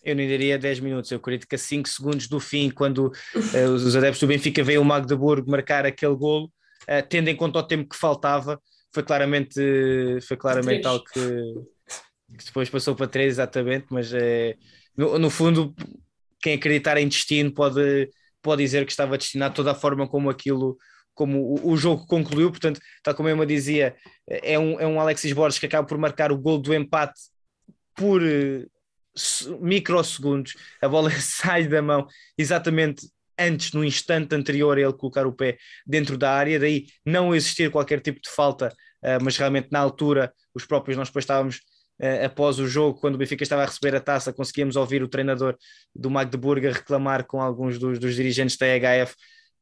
Eu 0.04 0.14
nem 0.14 0.28
diria 0.28 0.58
10 0.58 0.80
minutos, 0.80 1.10
eu 1.10 1.16
acredito 1.16 1.48
que 1.48 1.54
a 1.54 1.58
5 1.58 1.88
segundos 1.88 2.28
do 2.28 2.38
fim, 2.38 2.68
quando 2.68 3.06
uh, 3.34 3.70
os 3.74 3.96
adeptos 3.96 4.20
do 4.20 4.26
Benfica 4.26 4.62
veem 4.62 4.78
o 4.78 4.84
Magdeburgo 4.84 5.50
marcar 5.50 5.86
aquele 5.86 6.14
golo, 6.14 6.52
uh, 6.82 7.06
tendo 7.08 7.28
em 7.28 7.36
conta 7.36 7.58
o 7.58 7.62
tempo 7.62 7.88
que 7.88 7.96
faltava, 7.96 8.60
foi 8.92 9.02
claramente, 9.02 9.58
foi 10.28 10.36
claramente 10.36 10.86
algo 10.86 11.04
que, 11.04 11.20
que, 12.38 12.44
depois 12.44 12.68
passou 12.68 12.94
para 12.94 13.08
3, 13.08 13.28
exatamente, 13.28 13.86
mas 13.88 14.12
é, 14.12 14.56
no, 14.94 15.18
no, 15.18 15.30
fundo, 15.30 15.74
quem 16.42 16.54
acreditar 16.54 16.98
em 16.98 17.08
destino 17.08 17.50
pode, 17.50 18.10
pode 18.42 18.62
dizer 18.62 18.84
que 18.84 18.92
estava 18.92 19.16
destinado 19.16 19.54
toda 19.54 19.72
a 19.72 19.74
forma 19.74 20.06
como 20.06 20.28
aquilo 20.28 20.76
como 21.14 21.38
o, 21.40 21.70
o, 21.70 21.76
jogo 21.76 22.06
concluiu, 22.06 22.50
portanto, 22.50 22.80
tal 23.02 23.14
como 23.14 23.28
eu 23.28 23.36
me 23.36 23.46
dizia, 23.46 23.94
é 24.26 24.58
um, 24.58 24.80
é 24.80 24.86
um 24.86 25.00
Alexis 25.00 25.32
Borges 25.32 25.60
que 25.60 25.66
acaba 25.66 25.86
por 25.86 25.96
marcar 25.96 26.32
o 26.32 26.36
gol 26.36 26.58
do 26.58 26.74
empate 26.74 27.20
por 27.94 28.20
microsegundos, 29.60 30.54
a 30.80 30.88
bola 30.88 31.10
sai 31.20 31.66
da 31.66 31.80
mão 31.80 32.06
exatamente 32.36 33.08
antes, 33.38 33.72
no 33.72 33.84
instante 33.84 34.34
anterior 34.34 34.76
a 34.76 34.80
ele 34.80 34.92
colocar 34.92 35.26
o 35.26 35.32
pé 35.32 35.58
dentro 35.86 36.16
da 36.16 36.32
área, 36.32 36.58
daí 36.58 36.86
não 37.04 37.34
existir 37.34 37.70
qualquer 37.70 38.00
tipo 38.00 38.20
de 38.20 38.30
falta, 38.30 38.68
uh, 39.02 39.22
mas 39.22 39.36
realmente 39.36 39.68
na 39.70 39.80
altura, 39.80 40.32
os 40.54 40.64
próprios 40.64 40.96
nós 40.96 41.08
depois 41.08 41.24
estávamos 41.24 41.56
uh, 42.00 42.26
após 42.26 42.58
o 42.58 42.66
jogo, 42.66 43.00
quando 43.00 43.16
o 43.16 43.18
Benfica 43.18 43.42
estava 43.42 43.62
a 43.62 43.66
receber 43.66 43.94
a 43.96 44.00
taça, 44.00 44.32
conseguíamos 44.32 44.76
ouvir 44.76 45.02
o 45.02 45.08
treinador 45.08 45.56
do 45.94 46.10
Magdeburg 46.10 46.66
a 46.66 46.72
reclamar 46.72 47.24
com 47.26 47.40
alguns 47.40 47.78
dos, 47.78 47.98
dos 47.98 48.14
dirigentes 48.14 48.56
da 48.56 48.66
EHF 48.66 49.14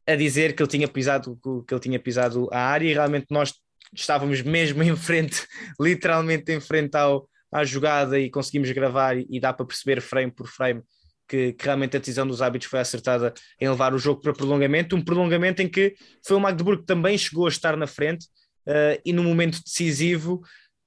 a 0.06 0.16
dizer 0.16 0.54
que 0.54 0.62
ele 0.62 0.70
tinha 0.70 0.88
pisado 0.88 1.38
que 1.66 1.72
ele 1.72 1.80
tinha 1.80 1.98
pisado 1.98 2.48
a 2.52 2.58
área 2.58 2.90
e 2.90 2.92
realmente 2.92 3.26
nós 3.30 3.54
estávamos 3.94 4.42
mesmo 4.42 4.82
em 4.82 4.96
frente, 4.96 5.46
literalmente 5.80 6.52
em 6.52 6.60
frente 6.60 6.96
ao, 6.96 7.28
à 7.52 7.64
jogada 7.64 8.18
e 8.18 8.30
conseguimos 8.30 8.70
gravar 8.70 9.16
e, 9.16 9.38
dá 9.38 9.52
para 9.52 9.66
perceber 9.66 10.00
frame 10.00 10.32
por 10.32 10.48
frame 10.48 10.82
que, 11.28 11.52
que, 11.52 11.64
realmente 11.64 11.96
a 11.96 12.00
decisão 12.00 12.26
dos 12.26 12.40
hábitos 12.40 12.68
foi 12.68 12.80
acertada 12.80 13.32
em 13.60 13.68
levar 13.68 13.94
o 13.94 13.98
jogo 13.98 14.20
para 14.20 14.32
prolongamento, 14.32 14.96
um 14.96 15.04
prolongamento 15.04 15.60
em 15.60 15.68
que 15.68 15.94
foi 16.26 16.36
o 16.36 16.40
Magdeburgo 16.40 16.80
que 16.80 16.86
também 16.86 17.16
chegou 17.16 17.46
a 17.46 17.48
estar 17.50 17.76
na 17.76 17.86
frente 17.86 18.26
uh, 18.66 19.00
e 19.04 19.12
no 19.12 19.22
momento 19.22 19.62
decisivo 19.62 20.42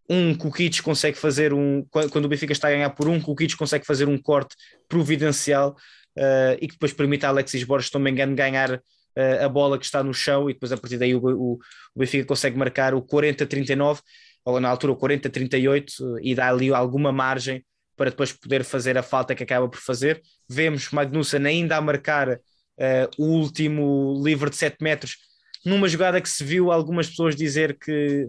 um 0.09 0.35
Kukic 0.35 0.81
consegue 0.81 1.17
fazer 1.17 1.53
um, 1.53 1.83
quando 1.89 2.25
o 2.25 2.27
Benfica 2.27 2.53
está 2.53 2.67
a 2.67 2.71
ganhar 2.71 2.89
por 2.91 3.07
um, 3.07 3.19
Kukic 3.19 3.55
consegue 3.55 3.85
fazer 3.85 4.07
um 4.07 4.17
corte 4.17 4.55
providencial 4.87 5.75
uh, 6.17 6.57
e 6.59 6.67
que 6.67 6.73
depois 6.73 6.93
permite 6.93 7.25
a 7.25 7.29
Alexis 7.29 7.63
Borges, 7.63 7.91
me 7.95 8.11
engano, 8.11 8.35
ganhar 8.35 8.75
uh, 8.75 9.43
a 9.43 9.49
bola 9.49 9.79
que 9.79 9.85
está 9.85 10.03
no 10.03 10.13
chão 10.13 10.49
e 10.49 10.53
depois 10.53 10.71
a 10.71 10.77
partir 10.77 10.97
daí 10.97 11.15
o, 11.15 11.19
o, 11.19 11.53
o 11.53 11.59
Benfica 11.99 12.25
consegue 12.25 12.57
marcar 12.57 12.93
o 12.93 13.01
40-39 13.01 13.99
ou 14.45 14.59
na 14.59 14.69
altura 14.69 14.93
o 14.93 14.95
40-38, 14.95 16.19
e 16.21 16.35
dá 16.35 16.49
ali 16.49 16.71
alguma 16.71 17.11
margem 17.11 17.65
para 17.97 18.11
depois 18.11 18.31
poder 18.31 18.63
fazer 18.63 18.97
a 18.97 19.03
falta 19.03 19.33
que 19.33 19.43
acaba 19.43 19.67
por 19.67 19.79
fazer. 19.79 20.21
Vemos 20.47 20.91
Magnussen 20.91 21.45
ainda 21.45 21.77
a 21.77 21.81
marcar 21.81 22.29
uh, 22.29 22.39
o 23.17 23.25
último 23.25 24.21
livre 24.23 24.49
de 24.49 24.57
7 24.57 24.77
metros, 24.81 25.17
numa 25.65 25.87
jogada 25.87 26.21
que 26.21 26.29
se 26.29 26.43
viu 26.43 26.71
algumas 26.71 27.09
pessoas 27.09 27.35
dizer 27.35 27.77
que, 27.79 28.27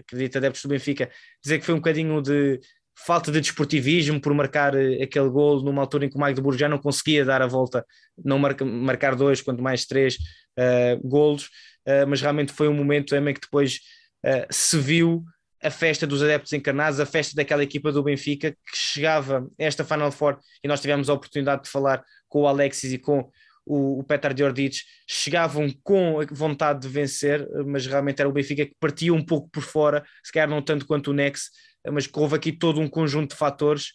acredito 0.00 0.38
adeptos 0.38 0.62
do 0.62 0.68
Benfica, 0.68 1.10
dizer 1.42 1.58
que 1.58 1.66
foi 1.66 1.74
um 1.74 1.78
bocadinho 1.78 2.22
de 2.22 2.58
falta 2.96 3.30
de 3.30 3.40
desportivismo 3.40 4.20
por 4.20 4.32
marcar 4.34 4.74
eh, 4.74 5.02
aquele 5.02 5.28
gol 5.28 5.62
numa 5.62 5.82
altura 5.82 6.06
em 6.06 6.08
que 6.08 6.16
o 6.16 6.18
Magdeburgo 6.18 6.58
já 6.58 6.68
não 6.68 6.78
conseguia 6.78 7.24
dar 7.24 7.42
a 7.42 7.46
volta, 7.46 7.84
não 8.24 8.38
marca, 8.38 8.64
marcar 8.64 9.14
dois, 9.14 9.40
quanto 9.40 9.62
mais 9.62 9.84
três 9.84 10.16
uh, 10.58 11.08
golos. 11.08 11.44
uh, 11.86 12.06
mas 12.08 12.20
realmente 12.20 12.52
foi 12.52 12.68
um 12.68 12.74
momento 12.74 13.10
também 13.10 13.34
que 13.34 13.40
depois 13.40 13.78
uh, 14.24 14.46
se 14.50 14.78
viu 14.78 15.24
a 15.62 15.70
festa 15.70 16.06
dos 16.06 16.22
adeptos 16.22 16.52
encarnados, 16.52 17.00
a 17.00 17.06
festa 17.06 17.34
daquela 17.34 17.62
equipa 17.62 17.90
do 17.90 18.02
Benfica 18.02 18.52
que 18.52 18.76
chegava 18.76 19.48
a 19.58 19.62
esta 19.62 19.84
Final 19.84 20.12
Four 20.12 20.38
e 20.62 20.68
nós 20.68 20.80
tivemos 20.80 21.10
a 21.10 21.14
oportunidade 21.14 21.64
de 21.64 21.70
falar 21.70 22.02
com 22.28 22.42
o 22.42 22.46
Alexis 22.46 22.92
e 22.92 22.98
com 22.98 23.30
o, 23.66 24.00
o 24.00 24.04
Petar 24.04 24.32
Diordic, 24.32 24.78
chegavam 25.06 25.68
com 25.82 26.16
vontade 26.30 26.80
de 26.80 26.88
vencer, 26.88 27.46
mas 27.66 27.86
realmente 27.86 28.20
era 28.20 28.28
o 28.28 28.32
Benfica 28.32 28.64
que 28.64 28.74
partia 28.80 29.12
um 29.12 29.24
pouco 29.24 29.48
por 29.50 29.62
fora, 29.62 30.04
se 30.24 30.32
calhar 30.32 30.48
não 30.48 30.62
tanto 30.62 30.86
quanto 30.86 31.10
o 31.10 31.14
Nex, 31.14 31.50
mas 31.92 32.08
houve 32.12 32.34
aqui 32.34 32.50
todo 32.50 32.80
um 32.80 32.88
conjunto 32.88 33.30
de 33.30 33.36
fatores 33.36 33.88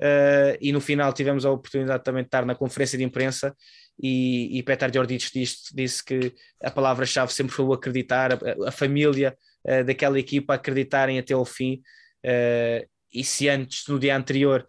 uh, 0.00 0.56
e 0.60 0.72
no 0.72 0.80
final 0.80 1.12
tivemos 1.12 1.44
a 1.44 1.50
oportunidade 1.50 2.02
também 2.02 2.22
de 2.22 2.28
estar 2.28 2.46
na 2.46 2.54
conferência 2.54 2.96
de 2.96 3.04
imprensa 3.04 3.54
e, 4.00 4.58
e 4.58 4.62
Petar 4.62 4.90
Diordic 4.90 5.30
disse, 5.32 5.74
disse 5.74 6.04
que 6.04 6.32
a 6.62 6.70
palavra-chave 6.70 7.32
sempre 7.32 7.52
foi 7.52 7.64
o 7.64 7.72
acreditar, 7.72 8.32
a, 8.32 8.68
a 8.68 8.70
família 8.70 9.36
uh, 9.68 9.84
daquela 9.84 10.18
equipa 10.18 10.54
acreditarem 10.54 11.18
até 11.18 11.34
ao 11.34 11.44
fim 11.44 11.82
uh, 12.24 12.88
e 13.12 13.24
se 13.24 13.48
antes, 13.48 13.86
no 13.88 13.98
dia 13.98 14.16
anterior, 14.16 14.66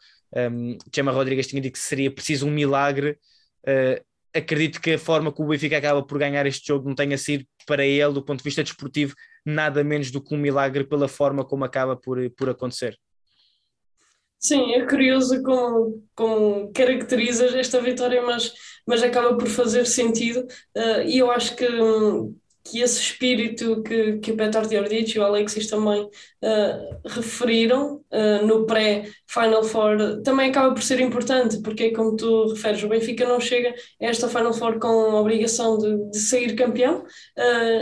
um, 0.51 0.77
Chema 0.93 1.11
Rodrigues 1.11 1.47
tinha 1.47 1.61
dito 1.61 1.73
que 1.73 1.79
seria 1.79 2.11
preciso 2.11 2.47
um 2.47 2.51
milagre, 2.51 3.17
uh, 3.67 4.03
acredito 4.33 4.79
que 4.79 4.93
a 4.93 4.99
forma 4.99 5.33
que 5.33 5.41
o 5.41 5.47
Benfica 5.47 5.77
acaba 5.77 6.03
por 6.03 6.17
ganhar 6.17 6.45
este 6.45 6.67
jogo 6.67 6.87
não 6.87 6.95
tenha 6.95 7.17
sido 7.17 7.45
para 7.65 7.85
ele, 7.85 8.13
do 8.13 8.23
ponto 8.23 8.39
de 8.39 8.43
vista 8.43 8.63
desportivo, 8.63 9.13
nada 9.45 9.83
menos 9.83 10.11
do 10.11 10.23
que 10.23 10.33
um 10.33 10.37
milagre 10.37 10.83
pela 10.83 11.07
forma 11.07 11.43
como 11.43 11.65
acaba 11.65 11.95
por, 11.95 12.29
por 12.31 12.49
acontecer. 12.49 12.97
Sim, 14.37 14.73
é 14.73 14.85
curioso 14.85 15.43
como, 15.43 16.01
como 16.15 16.71
caracterizas 16.71 17.53
esta 17.53 17.81
vitória, 17.81 18.21
mas, 18.21 18.53
mas 18.87 19.03
acaba 19.03 19.37
por 19.37 19.49
fazer 19.49 19.85
sentido. 19.85 20.47
Uh, 20.75 21.01
e 21.05 21.17
eu 21.17 21.29
acho 21.29 21.57
que, 21.57 21.67
que 22.63 22.81
esse 22.81 22.99
espírito 22.99 23.81
que, 23.83 24.17
que 24.19 24.31
o 24.31 24.37
Petar 24.37 24.67
Diordic 24.67 25.15
e 25.15 25.19
o 25.19 25.23
Alexis 25.23 25.67
também 25.67 26.01
uh, 26.03 26.99
referiram 27.07 28.01
uh, 28.11 28.45
no 28.45 28.65
pré-Final 28.65 29.63
Four 29.63 30.21
também 30.23 30.49
acaba 30.49 30.73
por 30.73 30.83
ser 30.83 30.99
importante, 30.99 31.61
porque 31.61 31.85
é 31.85 31.93
como 31.93 32.15
tu 32.15 32.49
referes, 32.53 32.83
o 32.83 32.89
Benfica 32.89 33.27
não 33.27 33.39
chega 33.39 33.69
a 33.69 34.05
esta 34.05 34.27
Final 34.27 34.53
Four 34.53 34.79
com 34.79 34.87
a 34.87 35.19
obrigação 35.19 35.77
de, 35.77 36.11
de 36.11 36.19
sair 36.19 36.55
campeão, 36.55 37.03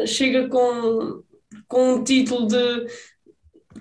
chega 0.06 0.48
com, 0.48 1.24
com 1.68 1.94
um 1.94 2.04
título 2.04 2.48
de 2.48 2.88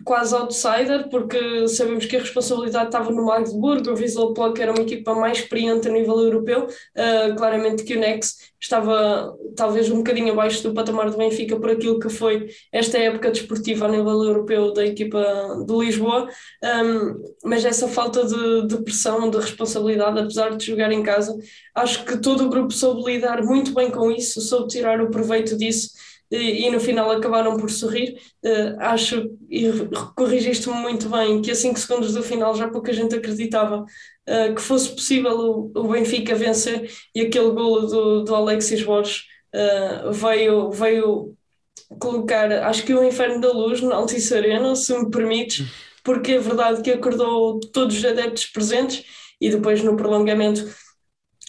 quase 0.06 0.36
outsider, 0.36 1.08
porque 1.10 1.66
sabemos 1.66 2.06
que 2.06 2.16
a 2.16 2.20
responsabilidade 2.20 2.86
estava 2.86 3.10
no 3.10 3.26
Magdeburg, 3.26 3.90
o 3.90 3.96
Vissel 3.96 4.32
Plug 4.32 4.62
era 4.62 4.70
uma 4.70 4.82
equipa 4.82 5.12
mais 5.16 5.38
experiente 5.38 5.88
a 5.88 5.90
nível 5.90 6.20
europeu, 6.20 6.68
uh, 6.68 7.34
claramente 7.36 7.82
que 7.82 7.96
o 7.96 7.98
Nex 7.98 8.52
estava 8.60 9.36
talvez 9.56 9.90
um 9.90 9.96
bocadinho 9.96 10.32
abaixo 10.32 10.62
do 10.62 10.72
patamar 10.72 11.10
do 11.10 11.16
Benfica 11.16 11.58
por 11.58 11.70
aquilo 11.70 11.98
que 11.98 12.08
foi 12.08 12.46
esta 12.72 12.96
época 12.98 13.32
desportiva 13.32 13.86
a 13.86 13.88
nível 13.88 14.22
europeu 14.22 14.72
da 14.72 14.86
equipa 14.86 15.20
de 15.66 15.74
Lisboa, 15.74 16.28
um, 16.62 17.24
mas 17.44 17.64
essa 17.64 17.88
falta 17.88 18.24
de, 18.24 18.68
de 18.68 18.76
pressão, 18.84 19.28
de 19.28 19.38
responsabilidade, 19.38 20.20
apesar 20.20 20.56
de 20.56 20.66
jogar 20.66 20.92
em 20.92 21.02
casa, 21.02 21.36
acho 21.74 22.04
que 22.04 22.16
todo 22.18 22.44
o 22.44 22.48
grupo 22.48 22.72
soube 22.72 23.12
lidar 23.12 23.42
muito 23.42 23.74
bem 23.74 23.90
com 23.90 24.08
isso, 24.12 24.40
soube 24.40 24.68
tirar 24.68 25.00
o 25.00 25.10
proveito 25.10 25.58
disso, 25.58 25.90
e, 26.30 26.66
e, 26.66 26.70
no 26.70 26.80
final 26.80 27.10
acabaram 27.10 27.56
por 27.56 27.70
sorrir. 27.70 28.18
Uh, 28.44 28.76
acho, 28.80 29.30
e 29.48 29.70
corrigiste-me 30.14 30.74
muito 30.74 31.08
bem, 31.08 31.40
que 31.40 31.50
a 31.50 31.54
5 31.54 31.78
segundos 31.78 32.14
do 32.14 32.22
final 32.22 32.54
já 32.54 32.68
pouca 32.68 32.92
gente 32.92 33.14
acreditava 33.14 33.82
uh, 33.82 34.54
que 34.54 34.60
fosse 34.60 34.90
possível 34.90 35.38
o, 35.38 35.72
o, 35.74 35.88
Benfica 35.88 36.34
vencer 36.34 36.90
e 37.14 37.22
aquele 37.22 37.50
golo 37.50 37.86
do, 37.86 38.24
do 38.24 38.34
Alexis 38.34 38.82
Borges 38.82 39.24
uh, 39.54 40.12
veio, 40.12 40.70
veio 40.70 41.36
colocar, 42.00 42.50
acho 42.64 42.84
que 42.84 42.94
o 42.94 43.04
inferno 43.04 43.40
da 43.40 43.52
luz 43.52 43.80
na 43.80 43.94
Altice 43.94 44.34
Arena, 44.34 44.74
se 44.74 44.96
me 44.98 45.10
permites, 45.10 45.66
porque 46.02 46.32
é 46.32 46.38
verdade 46.38 46.82
que 46.82 46.90
acordou 46.90 47.60
todos 47.72 47.96
os 47.96 48.04
adeptos 48.04 48.46
presentes 48.46 49.04
e 49.40 49.50
depois 49.50 49.82
no 49.82 49.96
prolongamento 49.96 50.64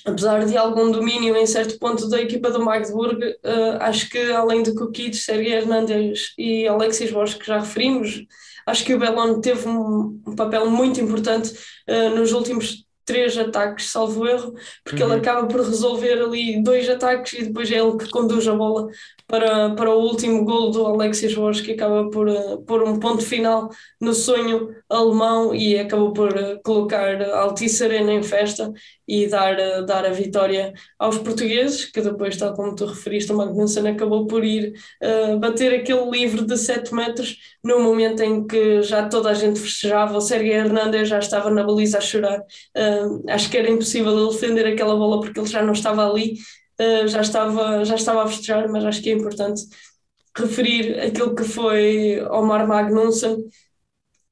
apesar 0.08 0.46
de 0.46 0.56
algum 0.56 0.90
domínio 0.90 1.36
em 1.36 1.46
certo 1.46 1.78
ponto 1.78 2.08
da 2.10 2.22
equipa 2.22 2.50
do 2.50 2.64
Magdeburg, 2.64 3.22
uh, 3.24 3.78
acho 3.82 4.10
que 4.10 4.32
além 4.32 4.64
de 4.64 4.74
Kukic, 4.74 5.16
Sergei 5.16 5.54
Hernandes 5.54 6.34
e 6.38 6.66
Alexis 6.66 7.12
Borges, 7.12 7.36
que 7.36 7.46
já 7.46 7.60
referimos, 7.60 8.26
acho 8.66 8.86
que 8.86 8.96
o 8.96 9.00
Belon 9.00 9.42
teve 9.42 9.68
um, 9.68 10.22
um 10.26 10.36
papel 10.36 10.70
muito 10.70 11.02
importante 11.02 11.54
uh, 11.90 12.16
nos 12.16 12.32
últimos 12.32 12.88
três 13.08 13.38
ataques, 13.38 13.90
salvo 13.90 14.28
erro, 14.28 14.54
porque 14.84 15.02
uhum. 15.02 15.12
ele 15.12 15.20
acaba 15.20 15.48
por 15.48 15.62
resolver 15.62 16.22
ali 16.22 16.62
dois 16.62 16.90
ataques 16.90 17.34
e 17.34 17.46
depois 17.46 17.72
é 17.72 17.76
ele 17.76 17.98
que 17.98 18.10
conduz 18.10 18.46
a 18.48 18.54
bola 18.54 18.90
para, 19.26 19.74
para 19.76 19.96
o 19.96 20.02
último 20.02 20.44
gol 20.44 20.72
do 20.72 20.86
Alexis 20.86 21.34
Borges, 21.34 21.66
que 21.66 21.72
acaba 21.72 22.10
por 22.10 22.28
uh, 22.28 22.62
pôr 22.64 22.84
um 22.84 23.00
ponto 23.00 23.24
final 23.24 23.70
no 24.00 24.14
sonho 24.14 24.76
alemão 24.90 25.56
e 25.56 25.80
acabou 25.80 26.12
por 26.12 26.34
uh, 26.34 26.62
colocar 26.64 27.22
a 27.22 27.40
Altice 27.40 27.84
Arena 27.84 28.14
em 28.14 28.24
festa 28.24 28.72
e 29.08 29.28
dar, 29.28 29.58
uh, 29.58 29.86
dar 29.86 30.06
a 30.06 30.10
vitória 30.10 30.74
aos 31.00 31.18
portugueses, 31.18 31.86
que 31.86 32.02
depois, 32.02 32.38
tal 32.38 32.54
como 32.54 32.76
tu 32.76 32.86
referiste, 32.86 33.32
o 33.32 33.38
Magnussen 33.38 33.88
acabou 33.88 34.28
por 34.28 34.44
ir 34.44 34.74
bater 35.40 35.74
aquele 35.80 36.10
livre 36.10 36.46
de 36.46 36.58
7 36.58 36.94
metros 36.94 37.38
no 37.64 37.80
momento 37.80 38.22
em 38.22 38.46
que 38.46 38.82
já 38.82 39.08
toda 39.08 39.30
a 39.30 39.34
gente 39.34 39.60
festejava, 39.60 40.18
o 40.18 40.22
Sérgio 40.22 40.52
Hernandes 40.52 41.08
já 41.08 41.20
estava 41.20 41.50
na 41.50 41.64
baliza 41.64 42.00
a 42.00 42.02
chorar. 42.02 42.42
acho 43.30 43.50
que 43.50 43.58
era 43.58 43.70
impossível 43.70 44.18
ele 44.18 44.32
defender 44.32 44.68
aquela 44.68 44.96
bola 44.96 45.22
porque 45.22 45.40
ele 45.40 45.48
já 45.48 45.62
não 45.62 45.74
estava 45.74 46.10
ali 46.10 46.38
uh, 46.80 47.08
já, 47.08 47.22
estava, 47.22 47.84
já 47.86 47.96
estava 47.96 48.24
a 48.24 48.28
festejar, 48.28 48.70
mas 48.70 48.86
acho 48.86 49.02
que 49.02 49.10
é 49.10 49.14
importante 49.14 49.64
referir 50.36 51.00
aquilo 51.00 51.36
que 51.36 51.44
foi 51.44 52.22
Omar 52.30 52.68
Magnussen, 52.68 53.38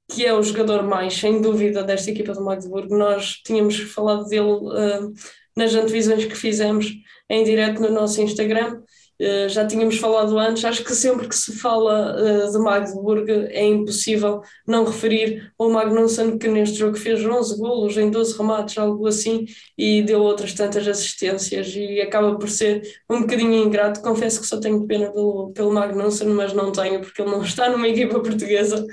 que 0.10 0.26
é 0.26 0.34
o 0.34 0.44
jogador 0.44 0.84
mais, 0.84 1.14
sem 1.16 1.42
dúvida, 1.42 1.84
desta 1.84 2.12
equipa 2.12 2.34
do 2.34 2.44
Magdeburg. 2.44 2.90
Nós 2.90 3.42
tínhamos 3.44 3.78
falado 3.78 4.26
dele 4.26 4.44
uh, 4.44 5.14
nas 5.56 5.74
antevisões 5.74 6.26
que 6.26 6.36
fizemos 6.36 6.92
em 7.30 7.44
direto 7.44 7.82
no 7.82 7.90
nosso 7.90 8.22
Instagram 8.22 8.82
Uh, 9.22 9.48
já 9.48 9.66
tínhamos 9.66 9.98
falado 9.98 10.38
antes, 10.38 10.66
acho 10.66 10.84
que 10.84 10.94
sempre 10.94 11.30
que 11.30 11.36
se 11.36 11.58
fala 11.58 12.18
uh, 12.20 12.52
de 12.52 12.58
Magdeburg 12.58 13.32
é 13.50 13.66
impossível 13.66 14.42
não 14.68 14.84
referir 14.84 15.54
ao 15.58 15.70
Magnussen 15.70 16.38
que 16.38 16.50
neste 16.50 16.80
jogo 16.80 16.98
fez 16.98 17.26
11 17.26 17.58
golos 17.58 17.98
em 17.98 18.12
12 18.12 18.38
remates, 18.38 18.78
algo 18.78 19.08
assim, 19.08 19.46
e 19.78 20.02
deu 20.02 20.22
outras 20.22 20.52
tantas 20.54 20.86
assistências 20.86 21.74
e 21.74 22.02
acaba 22.02 22.38
por 22.38 22.50
ser 22.50 22.82
um 23.10 23.22
bocadinho 23.22 23.54
ingrato. 23.54 24.02
Confesso 24.02 24.42
que 24.42 24.48
só 24.48 24.60
tenho 24.60 24.86
pena 24.86 25.10
pelo, 25.10 25.52
pelo 25.54 25.72
Magnussen, 25.72 26.28
mas 26.28 26.52
não 26.52 26.74
tenho 26.74 27.00
porque 27.00 27.22
ele 27.22 27.32
não 27.32 27.40
está 27.44 27.70
numa 27.70 27.88
equipa 27.88 28.20
portuguesa 28.20 28.86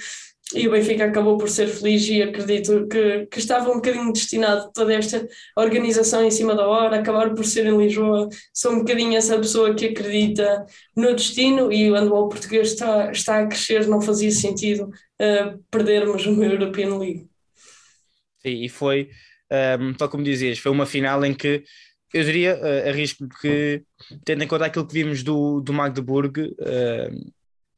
e 0.55 0.68
o 0.68 0.70
Benfica 0.70 1.07
acabou 1.07 1.38
por 1.38 1.48
ser 1.48 1.68
feliz 1.68 2.07
e 2.09 2.22
acredito 2.22 2.87
que, 2.87 3.26
que 3.26 3.38
estava 3.38 3.70
um 3.70 3.76
bocadinho 3.76 4.12
destinado 4.12 4.70
toda 4.74 4.92
esta 4.92 5.26
organização 5.57 6.24
em 6.24 6.31
cima 6.31 6.55
da 6.55 6.66
hora, 6.66 6.98
acabar 6.98 7.35
por 7.35 7.44
ser 7.44 7.66
em 7.66 7.76
Lisboa. 7.76 8.28
Sou 8.52 8.72
um 8.72 8.78
bocadinho 8.81 9.16
essa 9.16 9.38
pessoa 9.38 9.74
que 9.74 9.87
acredita 9.87 10.66
no 10.94 11.14
destino 11.14 11.72
e 11.72 11.90
o 11.90 11.94
handball 11.94 12.28
português 12.28 12.72
está, 12.72 13.11
está 13.11 13.40
a 13.40 13.46
crescer, 13.46 13.87
não 13.87 14.00
fazia 14.00 14.31
sentido 14.31 14.90
uh, 15.20 15.59
perdermos 15.70 16.26
uma 16.26 16.44
European 16.44 16.98
League. 16.98 17.26
Sim, 18.38 18.62
e 18.64 18.68
foi, 18.68 19.09
um, 19.50 19.57
ehm, 19.57 19.94
tal 19.94 20.09
como 20.09 20.24
dizias, 20.24 20.59
foi 20.59 20.72
uma 20.72 20.85
final 20.85 21.24
em 21.24 21.33
que 21.33 21.62
eu 22.12 22.24
diria, 22.24 22.59
uh, 22.61 22.88
arrisco 22.88 23.26
que, 23.40 23.83
tendo 24.24 24.44
em 24.44 24.48
conta 24.48 24.66
aquilo 24.66 24.87
que 24.87 24.92
vimos 24.92 25.22
do, 25.22 25.61
do 25.61 25.72
Magdeburg, 25.72 26.42
uh, 26.42 27.33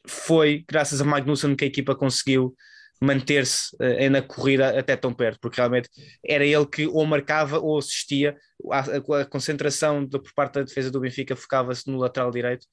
foi 0.06 0.64
graças 0.68 1.00
a 1.00 1.04
Magnussen 1.04 1.56
que 1.56 1.64
a 1.64 1.68
equipa 1.68 1.94
conseguiu 1.94 2.54
manter-se 3.00 3.74
uh, 3.76 4.10
na 4.10 4.22
corrida 4.22 4.78
até 4.78 4.96
tão 4.96 5.12
perto, 5.12 5.38
porque 5.40 5.56
realmente 5.56 5.88
era 6.24 6.44
ele 6.44 6.66
que 6.66 6.86
ou 6.86 7.04
marcava 7.04 7.58
ou 7.58 7.78
assistia, 7.78 8.36
a, 8.70 8.78
a, 8.80 9.20
a 9.20 9.24
concentração 9.24 10.04
de, 10.04 10.18
por 10.18 10.32
parte 10.34 10.54
da 10.54 10.62
defesa 10.62 10.90
do 10.90 11.00
Benfica 11.00 11.36
focava-se 11.36 11.90
no 11.90 11.98
lateral 11.98 12.30
direito 12.30 12.64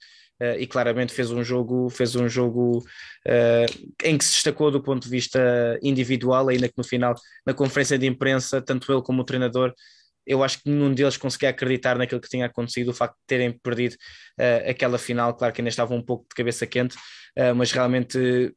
uh, 0.41 0.57
e 0.57 0.67
claramente 0.67 1.13
fez 1.13 1.31
um 1.31 1.43
jogo, 1.43 1.89
fez 1.89 2.15
um 2.15 2.29
jogo 2.29 2.79
uh, 2.79 3.87
em 4.03 4.17
que 4.17 4.23
se 4.23 4.33
destacou 4.33 4.71
do 4.71 4.81
ponto 4.81 5.03
de 5.03 5.09
vista 5.09 5.39
individual, 5.81 6.49
ainda 6.49 6.67
que 6.67 6.77
no 6.77 6.83
final, 6.83 7.15
na 7.45 7.53
conferência 7.53 7.97
de 7.97 8.07
imprensa, 8.07 8.61
tanto 8.61 8.91
ele 8.91 9.01
como 9.01 9.21
o 9.21 9.25
treinador 9.25 9.73
eu 10.25 10.43
acho 10.43 10.61
que 10.61 10.69
nenhum 10.69 10.93
deles 10.93 11.17
conseguia 11.17 11.49
acreditar 11.49 11.97
naquilo 11.97 12.21
que 12.21 12.29
tinha 12.29 12.45
acontecido, 12.45 12.89
o 12.89 12.93
facto 12.93 13.15
de 13.15 13.25
terem 13.27 13.51
perdido 13.51 13.95
uh, 14.39 14.69
aquela 14.69 14.97
final, 14.97 15.33
claro 15.35 15.53
que 15.53 15.61
ainda 15.61 15.69
estavam 15.69 15.97
um 15.97 16.03
pouco 16.03 16.25
de 16.29 16.35
cabeça 16.35 16.65
quente, 16.65 16.95
uh, 16.95 17.55
mas 17.55 17.71
realmente 17.71 18.53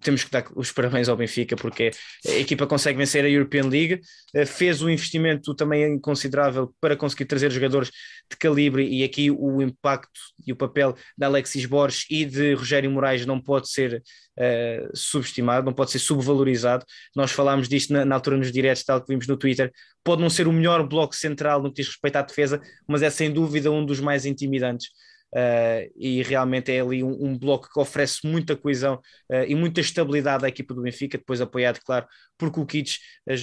temos 0.00 0.24
que 0.24 0.30
dar 0.30 0.44
os 0.54 0.70
parabéns 0.72 1.08
ao 1.08 1.16
Benfica 1.16 1.56
porque 1.56 1.90
a 2.26 2.32
equipa 2.32 2.66
consegue 2.66 2.98
vencer 2.98 3.24
a 3.24 3.28
European 3.28 3.68
League, 3.68 4.00
eh, 4.34 4.46
fez 4.46 4.82
um 4.82 4.88
investimento 4.88 5.54
também 5.54 5.98
considerável 5.98 6.74
para 6.80 6.96
conseguir 6.96 7.24
trazer 7.24 7.50
jogadores 7.50 7.90
de 8.30 8.36
calibre 8.36 8.86
e 8.86 9.02
aqui 9.02 9.30
o 9.30 9.62
impacto 9.62 10.20
e 10.46 10.52
o 10.52 10.56
papel 10.56 10.94
de 11.16 11.24
Alexis 11.24 11.66
Borges 11.66 12.04
e 12.10 12.24
de 12.24 12.54
Rogério 12.54 12.90
Moraes 12.90 13.24
não 13.24 13.40
pode 13.40 13.70
ser 13.70 14.02
uh, 14.38 14.96
subestimado, 14.96 15.66
não 15.66 15.72
pode 15.72 15.90
ser 15.90 15.98
subvalorizado. 15.98 16.84
Nós 17.14 17.30
falámos 17.30 17.68
disto 17.68 17.92
na, 17.92 18.04
na, 18.04 18.14
altura 18.14 18.36
nos 18.36 18.52
diretos, 18.52 18.84
tal 18.84 19.00
que 19.00 19.08
vimos 19.08 19.26
no 19.26 19.36
Twitter. 19.36 19.72
Pode 20.04 20.22
não 20.22 20.30
ser 20.30 20.46
o 20.46 20.52
melhor 20.52 20.86
bloco 20.86 21.14
central 21.14 21.62
no 21.62 21.70
que 21.70 21.82
diz 21.82 21.88
respeito 21.88 22.16
à 22.16 22.22
defesa, 22.22 22.60
mas 22.86 23.02
é 23.02 23.10
sem 23.10 23.32
dúvida 23.32 23.70
um 23.70 23.84
dos 23.84 24.00
mais 24.00 24.26
intimidantes 24.26 24.88
uh, 25.34 25.90
e 25.96 26.22
realmente 26.22 26.72
é 26.72 26.80
ali 26.80 27.02
um, 27.02 27.26
um, 27.26 27.38
bloco 27.38 27.68
que 27.72 27.78
oferece 27.78 28.26
muita 28.26 28.56
coesão 28.56 28.96
uh, 29.30 29.44
e 29.46 29.54
muita 29.54 29.80
estabilidade 29.80 30.44
à 30.44 30.48
equipa 30.48 30.74
do 30.74 30.82
Benfica, 30.82 31.18
depois 31.18 31.40
apoiado, 31.40 31.80
claro, 31.84 32.06
por 32.36 32.50
Kukic 32.50 32.98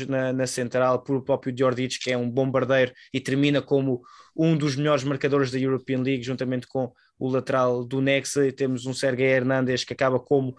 na, 0.07 0.33
na 0.33 0.47
central, 0.47 1.03
por 1.03 1.15
o 1.17 1.21
próprio 1.21 1.53
Djordjic, 1.53 1.99
que 1.99 2.11
é 2.11 2.17
um 2.17 2.29
bombardeiro 2.29 2.93
e 3.13 3.19
termina 3.19 3.61
como 3.61 4.01
um 4.36 4.57
dos 4.57 4.75
melhores 4.75 5.03
marcadores 5.03 5.51
da 5.51 5.59
European 5.59 6.01
League, 6.01 6.23
juntamente 6.23 6.67
com 6.67 6.91
o 7.17 7.29
lateral 7.29 7.86
do 7.86 8.01
Nexa, 8.01 8.45
e 8.45 8.51
temos 8.51 8.86
um 8.86 8.93
Sergei 8.93 9.27
Hernandes 9.27 9.83
que 9.83 9.93
acaba 9.93 10.19
como 10.19 10.55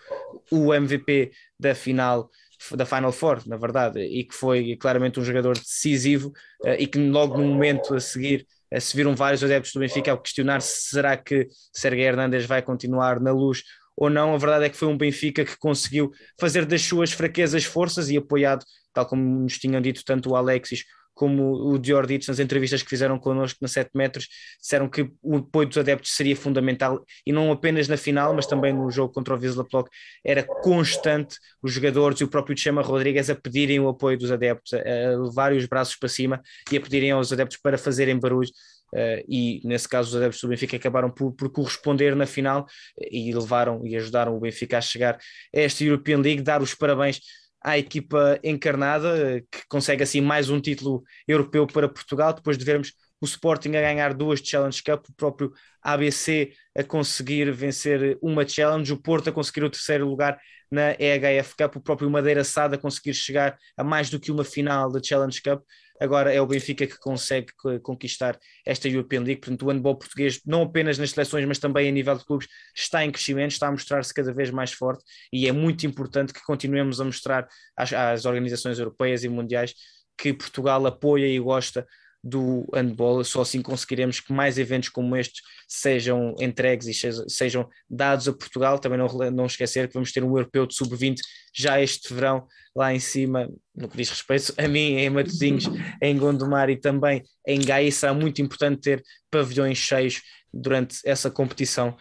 o 0.51 0.73
MVP 0.73 1.33
da 1.59 1.75
final 1.75 2.31
da 2.75 2.87
Final 2.87 3.13
Four, 3.13 3.43
na 3.47 3.59
verdade, 3.59 4.01
e 4.01 4.25
que 4.25 4.35
foi 4.35 4.77
claramente 4.77 5.21
um 5.21 5.25
jogador 5.25 5.59
decisivo 5.59 6.33
e 6.79 6.87
que 6.87 6.99
logo 6.99 7.37
no 7.37 7.45
momento 7.45 7.95
a 7.95 8.01
seguir 8.01 8.47
se 8.79 8.97
viram 8.97 9.15
vários 9.15 9.43
adeptos 9.43 9.73
do 9.73 9.81
Benfica 9.81 10.13
a 10.13 10.17
questionar 10.17 10.61
se 10.61 10.91
será 10.91 11.17
que 11.17 11.49
Sergei 11.73 12.05
Hernandes 12.05 12.47
vai 12.47 12.63
continuar 12.63 13.21
na 13.21 13.33
luz 13.33 13.63
ou 13.97 14.11
não, 14.11 14.35
a 14.35 14.39
verdade 14.39 14.67
é 14.67 14.69
que 14.69 14.77
foi 14.77 14.89
um 14.89 14.97
Benfica 14.97 15.45
que 15.45 15.57
conseguiu 15.57 16.13
fazer 16.39 16.67
das 16.67 16.83
suas 16.83 17.13
fraquezas 17.13 17.65
forças 17.65 18.11
e 18.11 18.17
apoiado, 18.17 18.65
tal 18.93 19.07
como 19.07 19.23
nos 19.23 19.59
tinham 19.59 19.81
dito 19.81 20.05
tanto 20.05 20.31
o 20.31 20.37
Alexis 20.37 20.85
como 21.17 21.73
o 21.73 21.79
Dior 21.79 22.07
Dietz 22.07 22.29
nas 22.29 22.39
entrevistas 22.39 22.83
que 22.83 22.91
fizeram 22.91 23.19
connosco 23.19 23.59
na 23.63 23.69
7 23.69 23.91
metros, 23.95 24.29
disseram 24.61 24.87
que 24.87 25.11
o 25.23 25.37
apoio 25.39 25.67
dos 25.67 25.79
adeptos 25.79 26.15
seria 26.15 26.37
fundamental 26.37 27.03
e 27.27 27.33
não 27.33 27.51
apenas 27.51 27.89
na 27.89 27.97
final, 27.97 28.35
mas 28.35 28.47
também 28.47 28.75
no 28.75 28.91
jogo 28.91 29.15
contra 29.15 29.35
o 29.35 29.39
Wisla 29.39 29.65
Plock, 29.65 29.89
era 30.23 30.43
constante 30.43 31.39
os 31.63 31.73
jogadores 31.73 32.21
e 32.21 32.25
o 32.25 32.29
próprio 32.29 32.57
Chama 32.57 32.83
Rodrigues 32.83 33.31
a 33.31 33.35
pedirem 33.35 33.81
o 33.81 33.89
apoio 33.89 34.19
dos 34.19 34.31
adeptos, 34.31 34.75
a 34.75 35.17
levarem 35.19 35.57
os 35.57 35.65
braços 35.65 35.97
para 35.97 36.09
cima 36.09 36.43
e 36.71 36.77
a 36.77 36.81
pedirem 36.81 37.11
aos 37.13 37.33
adeptos 37.33 37.57
para 37.57 37.79
fazerem 37.79 38.19
barulho. 38.21 38.51
Uh, 38.93 39.19
e 39.29 39.61
nesse 39.65 39.89
caso 39.89 40.11
os 40.11 40.17
adeptos 40.17 40.41
do 40.41 40.49
Benfica 40.49 40.77
acabaram 40.77 41.11
por, 41.11 41.33
por, 41.33 41.51
corresponder 41.51 42.15
na 42.15 42.25
final 42.25 42.67
e 43.11 43.35
levaram 43.35 43.85
e 43.85 43.97
ajudaram 43.97 44.37
o 44.37 44.41
Benfica 44.41 44.79
a 44.79 44.81
chegar 44.81 45.17
a 45.17 45.19
esta 45.59 45.83
European 45.83 46.19
League, 46.19 46.41
dar 46.41 46.63
os 46.63 46.73
parabéns 46.73 47.21
à 47.67 47.77
equipa 47.77 48.39
encarnada, 48.45 49.43
que 49.51 49.67
consegue 49.69 50.01
assim 50.05 50.21
mais 50.21 50.49
um 50.49 50.61
título 50.61 51.03
europeu 51.27 51.67
para 51.67 51.89
Portugal, 51.89 52.33
depois 52.33 52.57
de 52.57 52.65
vermos 52.65 52.93
o 53.21 53.25
Sporting 53.25 53.71
a 53.71 53.81
ganhar 53.81 54.15
duas 54.15 54.39
Challenge 54.41 54.81
Cup, 54.85 55.09
o 55.09 55.13
próprio 55.15 55.53
ABC 55.83 56.53
a 56.77 56.85
conseguir 56.85 57.51
vencer 57.53 58.19
uma 58.21 58.47
Challenge, 58.47 58.93
o 58.93 59.01
Porto 59.01 59.31
a 59.31 59.33
conseguir 59.33 59.65
o 59.65 59.71
terceiro 59.71 60.07
lugar 60.07 60.39
na 60.71 60.93
EHF 60.99 61.55
Cup, 61.57 61.77
o 61.77 61.81
próprio 61.81 62.11
Madeira 62.11 62.45
Sada 62.45 62.77
a 62.77 62.79
conseguir 62.79 63.15
chegar 63.15 63.57
a 63.77 63.85
mais 63.85 64.11
do 64.11 64.21
que 64.21 64.31
uma 64.31 64.45
final 64.45 64.91
da 64.91 65.01
Challenge 65.03 65.41
Cup. 65.41 65.63
Agora 65.99 66.31
é 66.33 66.41
o 66.41 66.47
Benfica 66.47 66.87
que 66.87 66.99
consegue 66.99 67.47
conquistar 67.83 68.39
esta 68.67 68.87
European 68.87 69.21
League, 69.21 69.41
portanto 69.41 69.63
o 69.63 69.71
handball 69.71 69.97
português, 69.97 70.41
não 70.45 70.63
apenas 70.63 70.99
nas 70.99 71.11
seleções, 71.11 71.47
mas 71.47 71.59
também 71.59 71.89
a 71.89 71.93
nível 71.93 72.19
de 72.19 72.25
clubes, 72.27 72.47
está 72.75 73.03
em 73.03 73.11
crescimento, 73.11 73.53
está 73.53 73.69
a 73.69 73.73
mostrar-se 73.73 74.13
cada 74.13 74.35
vez 74.35 74.51
mais 74.51 74.73
forte 74.73 75.03
e 75.33 75.49
é 75.49 75.53
muito 75.53 75.87
importante 75.87 76.35
que 76.35 76.45
continuemos 76.45 77.01
a 77.01 77.05
mostrar 77.05 77.49
às, 77.75 77.93
às 77.95 78.27
organizações 78.27 78.79
europeias 78.79 79.25
e 79.25 79.29
mundiais 79.31 79.73
que 80.19 80.35
Portugal 80.35 80.85
apoia 80.87 81.27
e 81.27 81.39
gosta 81.39 81.87
do 82.27 82.67
handball, 82.75 83.23
só 83.23 83.43
assim 83.43 83.63
conseguiremos 83.63 84.19
que 84.19 84.33
mais 84.33 84.59
eventos 84.59 84.89
como 84.89 85.17
estes 85.17 85.43
sejam 85.69 86.35
entregues 86.41 86.89
e 86.89 87.29
sejam 87.29 87.69
dados 87.89 88.27
a 88.27 88.33
Portugal. 88.33 88.81
Também 88.81 88.99
não, 88.99 89.07
não 89.31 89.47
esquecer 89.47 89.87
que 89.87 89.95
vamos 89.95 90.11
ter 90.11 90.25
um 90.25 90.37
europeu 90.37 90.67
de 90.67 90.75
sub-20 90.75 91.19
já 91.55 91.81
este 91.81 92.13
verão, 92.13 92.47
lá 92.75 92.93
em 92.93 92.99
cima, 92.99 93.49
no 93.75 93.89
que 93.89 93.97
diz 93.97 94.11
respeito 94.11 94.53
a 94.59 94.67
mim, 94.67 94.97
em 94.97 95.09
Matosinhos, 95.09 95.65
em 96.03 96.19
Gondomar 96.19 96.69
e 96.69 96.77
também 96.77 97.23
em 97.47 97.61
Gaia. 97.61 97.93
Será 97.93 98.13
muito 98.13 98.43
importante 98.43 98.81
ter 98.81 99.03
pavilhões 99.31 99.79
cheios 99.79 100.21
durante 100.53 100.99
essa 101.05 101.31
competição. 101.31 101.97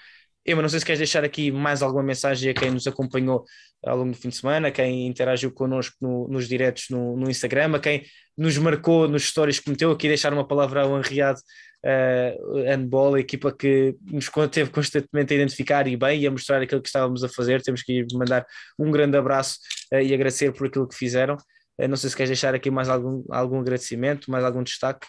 Ema, 0.45 0.61
não 0.61 0.69
sei 0.69 0.79
se 0.79 0.85
queres 0.85 0.99
deixar 0.99 1.23
aqui 1.23 1.51
mais 1.51 1.81
alguma 1.81 2.03
mensagem 2.03 2.51
a 2.51 2.53
quem 2.53 2.69
nos 2.69 2.85
acompanhou 2.85 3.43
ao 3.83 3.97
longo 3.97 4.11
do 4.11 4.17
fim 4.17 4.29
de 4.29 4.35
semana, 4.35 4.67
a 4.67 4.71
quem 4.71 5.07
interagiu 5.07 5.51
connosco 5.51 5.95
no, 6.01 6.27
nos 6.27 6.47
diretos 6.47 6.85
no, 6.89 7.17
no, 7.17 7.29
Instagram, 7.29 7.75
a 7.75 7.79
quem 7.79 8.03
nos 8.37 8.55
marcou 8.57 9.07
nos 9.07 9.23
stories 9.27 9.59
que 9.59 9.69
meteu 9.69 9.91
aqui, 9.91 10.07
deixar 10.07 10.33
uma 10.33 10.47
palavra 10.47 10.83
ao 10.83 10.97
Henriado 10.99 11.39
uh, 11.83 12.63
Handball, 12.63 13.15
a 13.15 13.19
equipa 13.19 13.51
que 13.51 13.95
nos 14.11 14.29
teve 14.51 14.69
constantemente 14.69 15.33
a 15.33 15.35
identificar 15.35 15.87
e 15.87 15.97
bem 15.97 16.21
e 16.21 16.27
a 16.27 16.31
mostrar 16.31 16.61
aquilo 16.61 16.81
que 16.81 16.89
estávamos 16.89 17.23
a 17.23 17.29
fazer. 17.29 17.61
Temos 17.63 17.81
que 17.81 18.05
mandar 18.13 18.45
um 18.77 18.91
grande 18.91 19.17
abraço 19.17 19.57
uh, 19.93 19.99
e 19.99 20.13
agradecer 20.13 20.51
por 20.51 20.67
aquilo 20.67 20.87
que 20.87 20.95
fizeram. 20.95 21.35
Uh, 21.79 21.87
não 21.87 21.95
sei 21.95 22.09
se 22.09 22.15
queres 22.15 22.29
deixar 22.29 22.53
aqui 22.53 22.69
mais 22.69 22.87
algum, 22.87 23.23
algum 23.29 23.59
agradecimento, 23.59 24.29
mais 24.29 24.43
algum 24.43 24.61
destaque. 24.61 25.07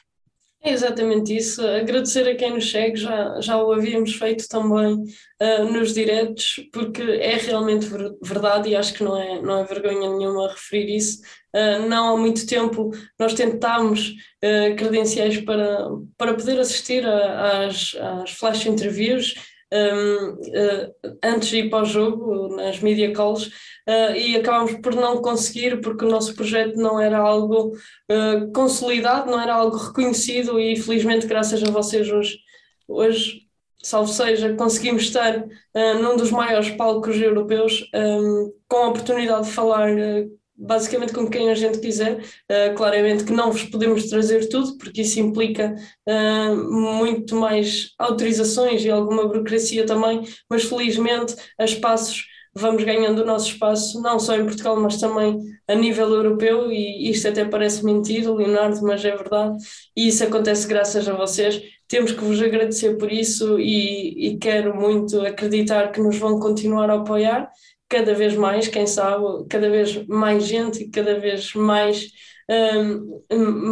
É 0.67 0.73
exatamente 0.73 1.37
isso. 1.37 1.65
Agradecer 1.65 2.27
a 2.29 2.35
quem 2.35 2.53
nos 2.53 2.69
segue, 2.69 2.97
já, 2.97 3.41
já 3.41 3.57
o 3.57 3.73
havíamos 3.73 4.17
feito 4.17 4.49
também 4.49 4.95
uh, 5.41 5.65
nos 5.73 5.95
diretos, 5.95 6.57
porque 6.73 7.03
é 7.03 7.37
realmente 7.37 7.87
verdade 8.21 8.71
e 8.71 8.75
acho 8.75 8.93
que 8.95 9.05
não 9.05 9.17
é, 9.17 9.41
não 9.41 9.61
é 9.61 9.65
vergonha 9.65 10.11
nenhuma 10.11 10.49
referir 10.49 10.97
isso. 10.97 11.21
Uh, 11.55 11.89
não 11.89 12.17
há 12.17 12.19
muito 12.19 12.45
tempo 12.49 12.91
nós 13.17 13.33
tentámos 13.33 14.09
uh, 14.45 14.75
credenciais 14.77 15.41
para, 15.43 15.89
para 16.19 16.35
poder 16.35 16.59
assistir 16.59 17.07
às, 17.07 17.95
às 17.95 18.33
flash 18.33 18.67
interviews 18.67 19.37
um, 19.73 20.33
uh, 20.33 21.17
antes 21.23 21.49
de 21.49 21.59
ir 21.59 21.71
para 21.71 21.83
o 21.83 21.87
jogo, 21.87 22.55
nas 22.57 22.81
media 22.81 23.13
calls, 23.13 23.47
uh, 23.47 24.15
e 24.17 24.37
acabámos 24.37 24.75
por 24.75 24.95
não 24.95 25.21
conseguir 25.21 25.81
porque 25.81 26.05
o 26.05 26.09
nosso 26.09 26.35
projeto 26.35 26.77
não 26.77 27.01
era 27.01 27.19
algo 27.19 27.73
uh, 27.73 28.53
consolidado, 28.53 29.31
não 29.31 29.41
era 29.41 29.55
algo 29.55 29.77
reconhecido 29.77 30.61
e 30.61 30.77
felizmente 30.77 31.27
graças 31.27 31.63
a 31.63 31.71
vocês 31.71 32.11
hoje, 32.11 32.39
hoje 32.89 33.47
salvo 33.83 34.11
seja, 34.13 34.53
conseguimos 34.55 35.03
estar 35.03 35.45
num 36.03 36.17
dos 36.17 36.33
maiores 36.33 36.71
palcos 36.71 37.21
europeus 37.21 37.89
um, 37.95 38.53
com 38.67 38.77
a 38.79 38.89
oportunidade 38.89 39.47
de 39.47 39.53
falar 39.53 39.91
basicamente 40.57 41.13
com 41.13 41.29
quem 41.29 41.51
a 41.51 41.55
gente 41.55 41.79
quiser. 41.79 42.19
Uh, 42.51 42.75
claramente 42.77 43.25
que 43.25 43.33
não 43.33 43.53
vos 43.53 43.65
podemos 43.65 44.09
trazer 44.09 44.49
tudo, 44.49 44.77
porque 44.79 45.03
isso 45.03 45.21
implica 45.21 45.75
uh, 46.09 46.73
muito 46.73 47.37
mais 47.37 47.91
autorizações 47.99 48.85
e 48.85 48.91
alguma 48.91 49.27
burocracia 49.27 49.85
também, 49.85 50.23
mas 50.49 50.65
felizmente 50.65 51.35
a 51.59 51.65
espaços 51.65 52.25
vamos 52.59 52.83
ganhando 52.85 53.23
o 53.23 53.27
nosso 53.27 53.51
espaço, 53.51 54.01
não 54.01 54.19
só 54.19 54.35
em 54.35 54.45
Portugal, 54.47 54.81
mas 54.81 54.99
também 54.99 55.39
a 55.69 55.75
nível 55.75 56.09
europeu, 56.09 56.73
e 56.73 57.11
isto 57.11 57.29
até 57.29 57.45
parece 57.45 57.85
mentira, 57.85 58.33
Leonardo, 58.33 58.81
mas 58.81 59.05
é 59.05 59.15
verdade, 59.15 59.59
e 59.95 60.09
isso 60.09 60.25
acontece 60.25 60.67
graças 60.67 61.07
a 61.07 61.13
vocês. 61.13 61.61
Temos 61.87 62.13
que 62.13 62.25
vos 62.25 62.43
agradecer 62.43 62.97
por 62.97 63.13
isso 63.13 63.61
e, 63.61 64.29
e 64.29 64.39
quero 64.39 64.75
muito 64.75 65.21
acreditar 65.21 65.93
que 65.93 66.01
nos 66.01 66.17
vão 66.17 66.41
continuar 66.41 66.91
a 66.91 66.95
apoiar 66.95 67.49
cada 67.89 68.15
vez 68.15 68.35
mais, 68.35 68.69
quem 68.69 68.87
sabe, 68.87 69.25
cada 69.49 69.71
vez 69.71 70.07
mais 70.07 70.45
gente 70.47 70.83
e 70.83 70.91
cada 70.91 71.19
vez 71.19 71.55
mais, 71.55 72.11
um, 72.51 73.23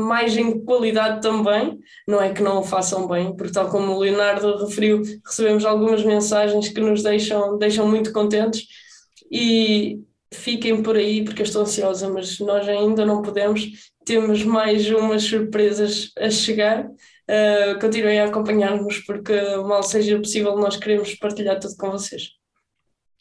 mais 0.06 0.36
em 0.36 0.64
qualidade 0.64 1.20
também. 1.20 1.78
Não 2.06 2.20
é 2.22 2.32
que 2.32 2.42
não 2.42 2.60
o 2.60 2.64
façam 2.64 3.08
bem, 3.08 3.34
porque, 3.36 3.52
tal 3.52 3.70
como 3.70 3.92
o 3.92 3.98
Leonardo 3.98 4.64
referiu, 4.64 5.02
recebemos 5.24 5.64
algumas 5.64 6.04
mensagens 6.04 6.68
que 6.68 6.80
nos 6.80 7.02
deixam, 7.02 7.58
deixam 7.58 7.88
muito 7.88 8.12
contentes 8.12 8.66
e 9.30 10.00
fiquem 10.32 10.82
por 10.82 10.96
aí, 10.96 11.24
porque 11.24 11.42
eu 11.42 11.46
estou 11.46 11.62
ansiosa, 11.62 12.08
mas 12.08 12.38
nós 12.40 12.68
ainda 12.68 13.04
não 13.04 13.22
podemos. 13.22 13.92
Temos 14.04 14.44
mais 14.44 14.88
umas 14.90 15.24
surpresas 15.24 16.10
a 16.18 16.30
chegar. 16.30 16.86
Uh, 16.86 17.80
continuem 17.80 18.20
a 18.20 18.26
acompanhar-nos, 18.26 18.98
porque 19.00 19.32
mal 19.66 19.82
seja 19.82 20.18
possível, 20.18 20.56
nós 20.56 20.76
queremos 20.76 21.14
partilhar 21.14 21.58
tudo 21.58 21.74
com 21.76 21.90
vocês. 21.90 22.43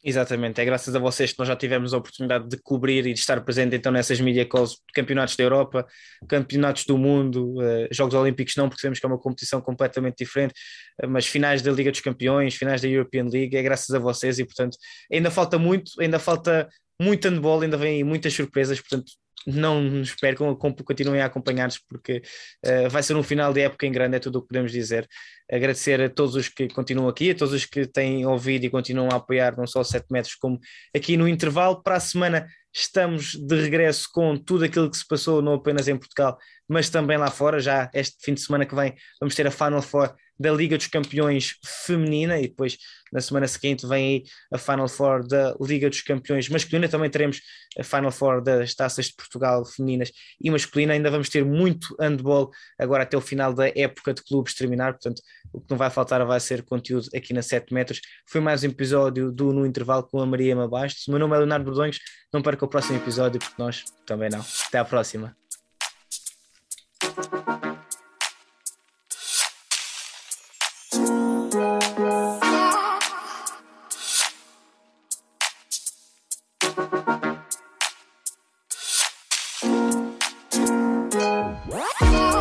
Exatamente, 0.05 0.59
é 0.59 0.65
graças 0.65 0.93
a 0.93 0.99
vocês 0.99 1.31
que 1.31 1.39
nós 1.39 1.47
já 1.47 1.55
tivemos 1.55 1.93
a 1.93 1.97
oportunidade 1.97 2.49
de 2.49 2.57
cobrir 2.57 3.07
e 3.07 3.13
de 3.13 3.19
estar 3.21 3.39
presente 3.39 3.73
então 3.77 3.89
nessas 3.89 4.19
media 4.19 4.45
calls, 4.45 4.81
campeonatos 4.93 5.37
da 5.37 5.43
Europa, 5.45 5.87
campeonatos 6.27 6.83
do 6.83 6.97
mundo, 6.97 7.55
uh, 7.59 7.87
Jogos 7.89 8.13
Olímpicos 8.13 8.53
não, 8.57 8.67
porque 8.67 8.81
sabemos 8.81 8.99
que 8.99 9.05
é 9.05 9.07
uma 9.07 9.17
competição 9.17 9.61
completamente 9.61 10.17
diferente, 10.17 10.53
uh, 11.01 11.07
mas 11.07 11.25
finais 11.25 11.61
da 11.61 11.71
Liga 11.71 11.89
dos 11.89 12.01
Campeões, 12.01 12.53
finais 12.53 12.81
da 12.81 12.89
European 12.89 13.29
League, 13.31 13.55
é 13.55 13.61
graças 13.61 13.95
a 13.95 13.99
vocês 13.99 14.39
e 14.39 14.45
portanto 14.45 14.77
ainda 15.09 15.31
falta 15.31 15.57
muito, 15.57 15.93
ainda 16.01 16.19
falta 16.19 16.67
muito 17.01 17.29
handball, 17.29 17.61
ainda 17.61 17.77
vem 17.77 18.03
muitas 18.03 18.33
surpresas, 18.33 18.81
portanto 18.81 19.13
não 19.45 19.81
nos 19.81 20.15
percam, 20.15 20.55
continuem 20.55 21.21
a 21.21 21.25
acompanhar-nos 21.25 21.79
porque 21.79 22.21
uh, 22.65 22.89
vai 22.89 23.03
ser 23.03 23.15
um 23.15 23.23
final 23.23 23.53
de 23.53 23.61
época 23.61 23.85
em 23.85 23.91
grande, 23.91 24.17
é 24.17 24.19
tudo 24.19 24.39
o 24.39 24.41
que 24.41 24.47
podemos 24.47 24.71
dizer. 24.71 25.07
Agradecer 25.51 26.01
a 26.01 26.09
todos 26.09 26.35
os 26.35 26.47
que 26.47 26.67
continuam 26.69 27.07
aqui, 27.07 27.31
a 27.31 27.35
todos 27.35 27.53
os 27.53 27.65
que 27.65 27.85
têm 27.85 28.25
ouvido 28.25 28.65
e 28.65 28.69
continuam 28.69 29.09
a 29.11 29.15
apoiar 29.15 29.55
não 29.57 29.67
só 29.67 29.81
o 29.81 29.83
7 29.83 30.05
metros 30.11 30.35
como 30.35 30.59
aqui 30.95 31.17
no 31.17 31.27
intervalo. 31.27 31.81
Para 31.83 31.95
a 31.95 31.99
semana 31.99 32.47
estamos 32.73 33.35
de 33.35 33.61
regresso 33.61 34.07
com 34.11 34.35
tudo 34.37 34.65
aquilo 34.65 34.89
que 34.89 34.97
se 34.97 35.07
passou, 35.07 35.41
não 35.41 35.53
apenas 35.53 35.87
em 35.87 35.97
Portugal, 35.97 36.37
mas 36.67 36.89
também 36.89 37.17
lá 37.17 37.29
fora. 37.29 37.59
Já 37.59 37.89
este 37.93 38.15
fim 38.21 38.33
de 38.33 38.41
semana 38.41 38.65
que 38.65 38.75
vem 38.75 38.95
vamos 39.19 39.35
ter 39.35 39.45
a 39.45 39.51
Final 39.51 39.81
Four 39.81 40.15
da 40.39 40.51
Liga 40.51 40.77
dos 40.77 40.87
Campeões 40.87 41.55
Feminina 41.63 42.39
e 42.39 42.47
depois 42.47 42.77
na 43.11 43.21
semana 43.21 43.47
seguinte 43.47 43.85
vem 43.85 44.05
aí 44.05 44.23
a 44.51 44.57
Final 44.57 44.87
Four 44.87 45.27
da 45.27 45.55
Liga 45.61 45.89
dos 45.89 46.01
Campeões 46.01 46.49
Masculina. 46.49 46.89
Também 46.89 47.09
teremos 47.09 47.39
a 47.77 47.83
Final 47.83 48.11
Four 48.11 48.41
das 48.41 48.73
Taças 48.73 49.05
de 49.05 49.15
Portugal 49.15 49.63
Femininas 49.65 50.11
e 50.41 50.49
Masculina. 50.49 50.93
Ainda 50.93 51.11
vamos 51.11 51.29
ter 51.29 51.45
muito 51.45 51.95
handball 51.99 52.49
agora 52.79 53.03
até 53.03 53.15
o 53.15 53.21
final 53.21 53.53
da 53.53 53.69
época 53.69 54.13
de 54.13 54.23
clubes 54.23 54.55
terminar. 54.55 54.93
Portanto, 54.93 55.21
o 55.53 55.61
que 55.61 55.69
não 55.69 55.77
vai 55.77 55.91
faltar 55.91 56.25
vai 56.25 56.39
ser 56.39 56.63
conteúdo 56.63 57.07
aqui 57.15 57.33
na 57.33 57.43
7 57.43 57.71
metros. 57.73 58.01
Foi 58.27 58.41
mais 58.41 58.63
um 58.63 58.67
episódio 58.67 59.31
do 59.31 59.53
No 59.53 59.65
Intervalo 59.65 60.03
com 60.03 60.19
a 60.19 60.25
Maria 60.25 60.55
Mabastos. 60.55 61.07
O 61.07 61.11
meu 61.11 61.19
nome 61.19 61.35
é 61.35 61.37
Leonardo 61.37 61.65
Bordões. 61.65 61.99
Não 62.33 62.41
perca 62.41 62.65
o 62.65 62.67
próximo 62.67 62.97
episódio, 62.97 63.39
porque 63.39 63.61
nós 63.61 63.83
também 64.07 64.29
não. 64.29 64.43
Até 64.67 64.79
à 64.79 64.85
próxima. 64.85 65.35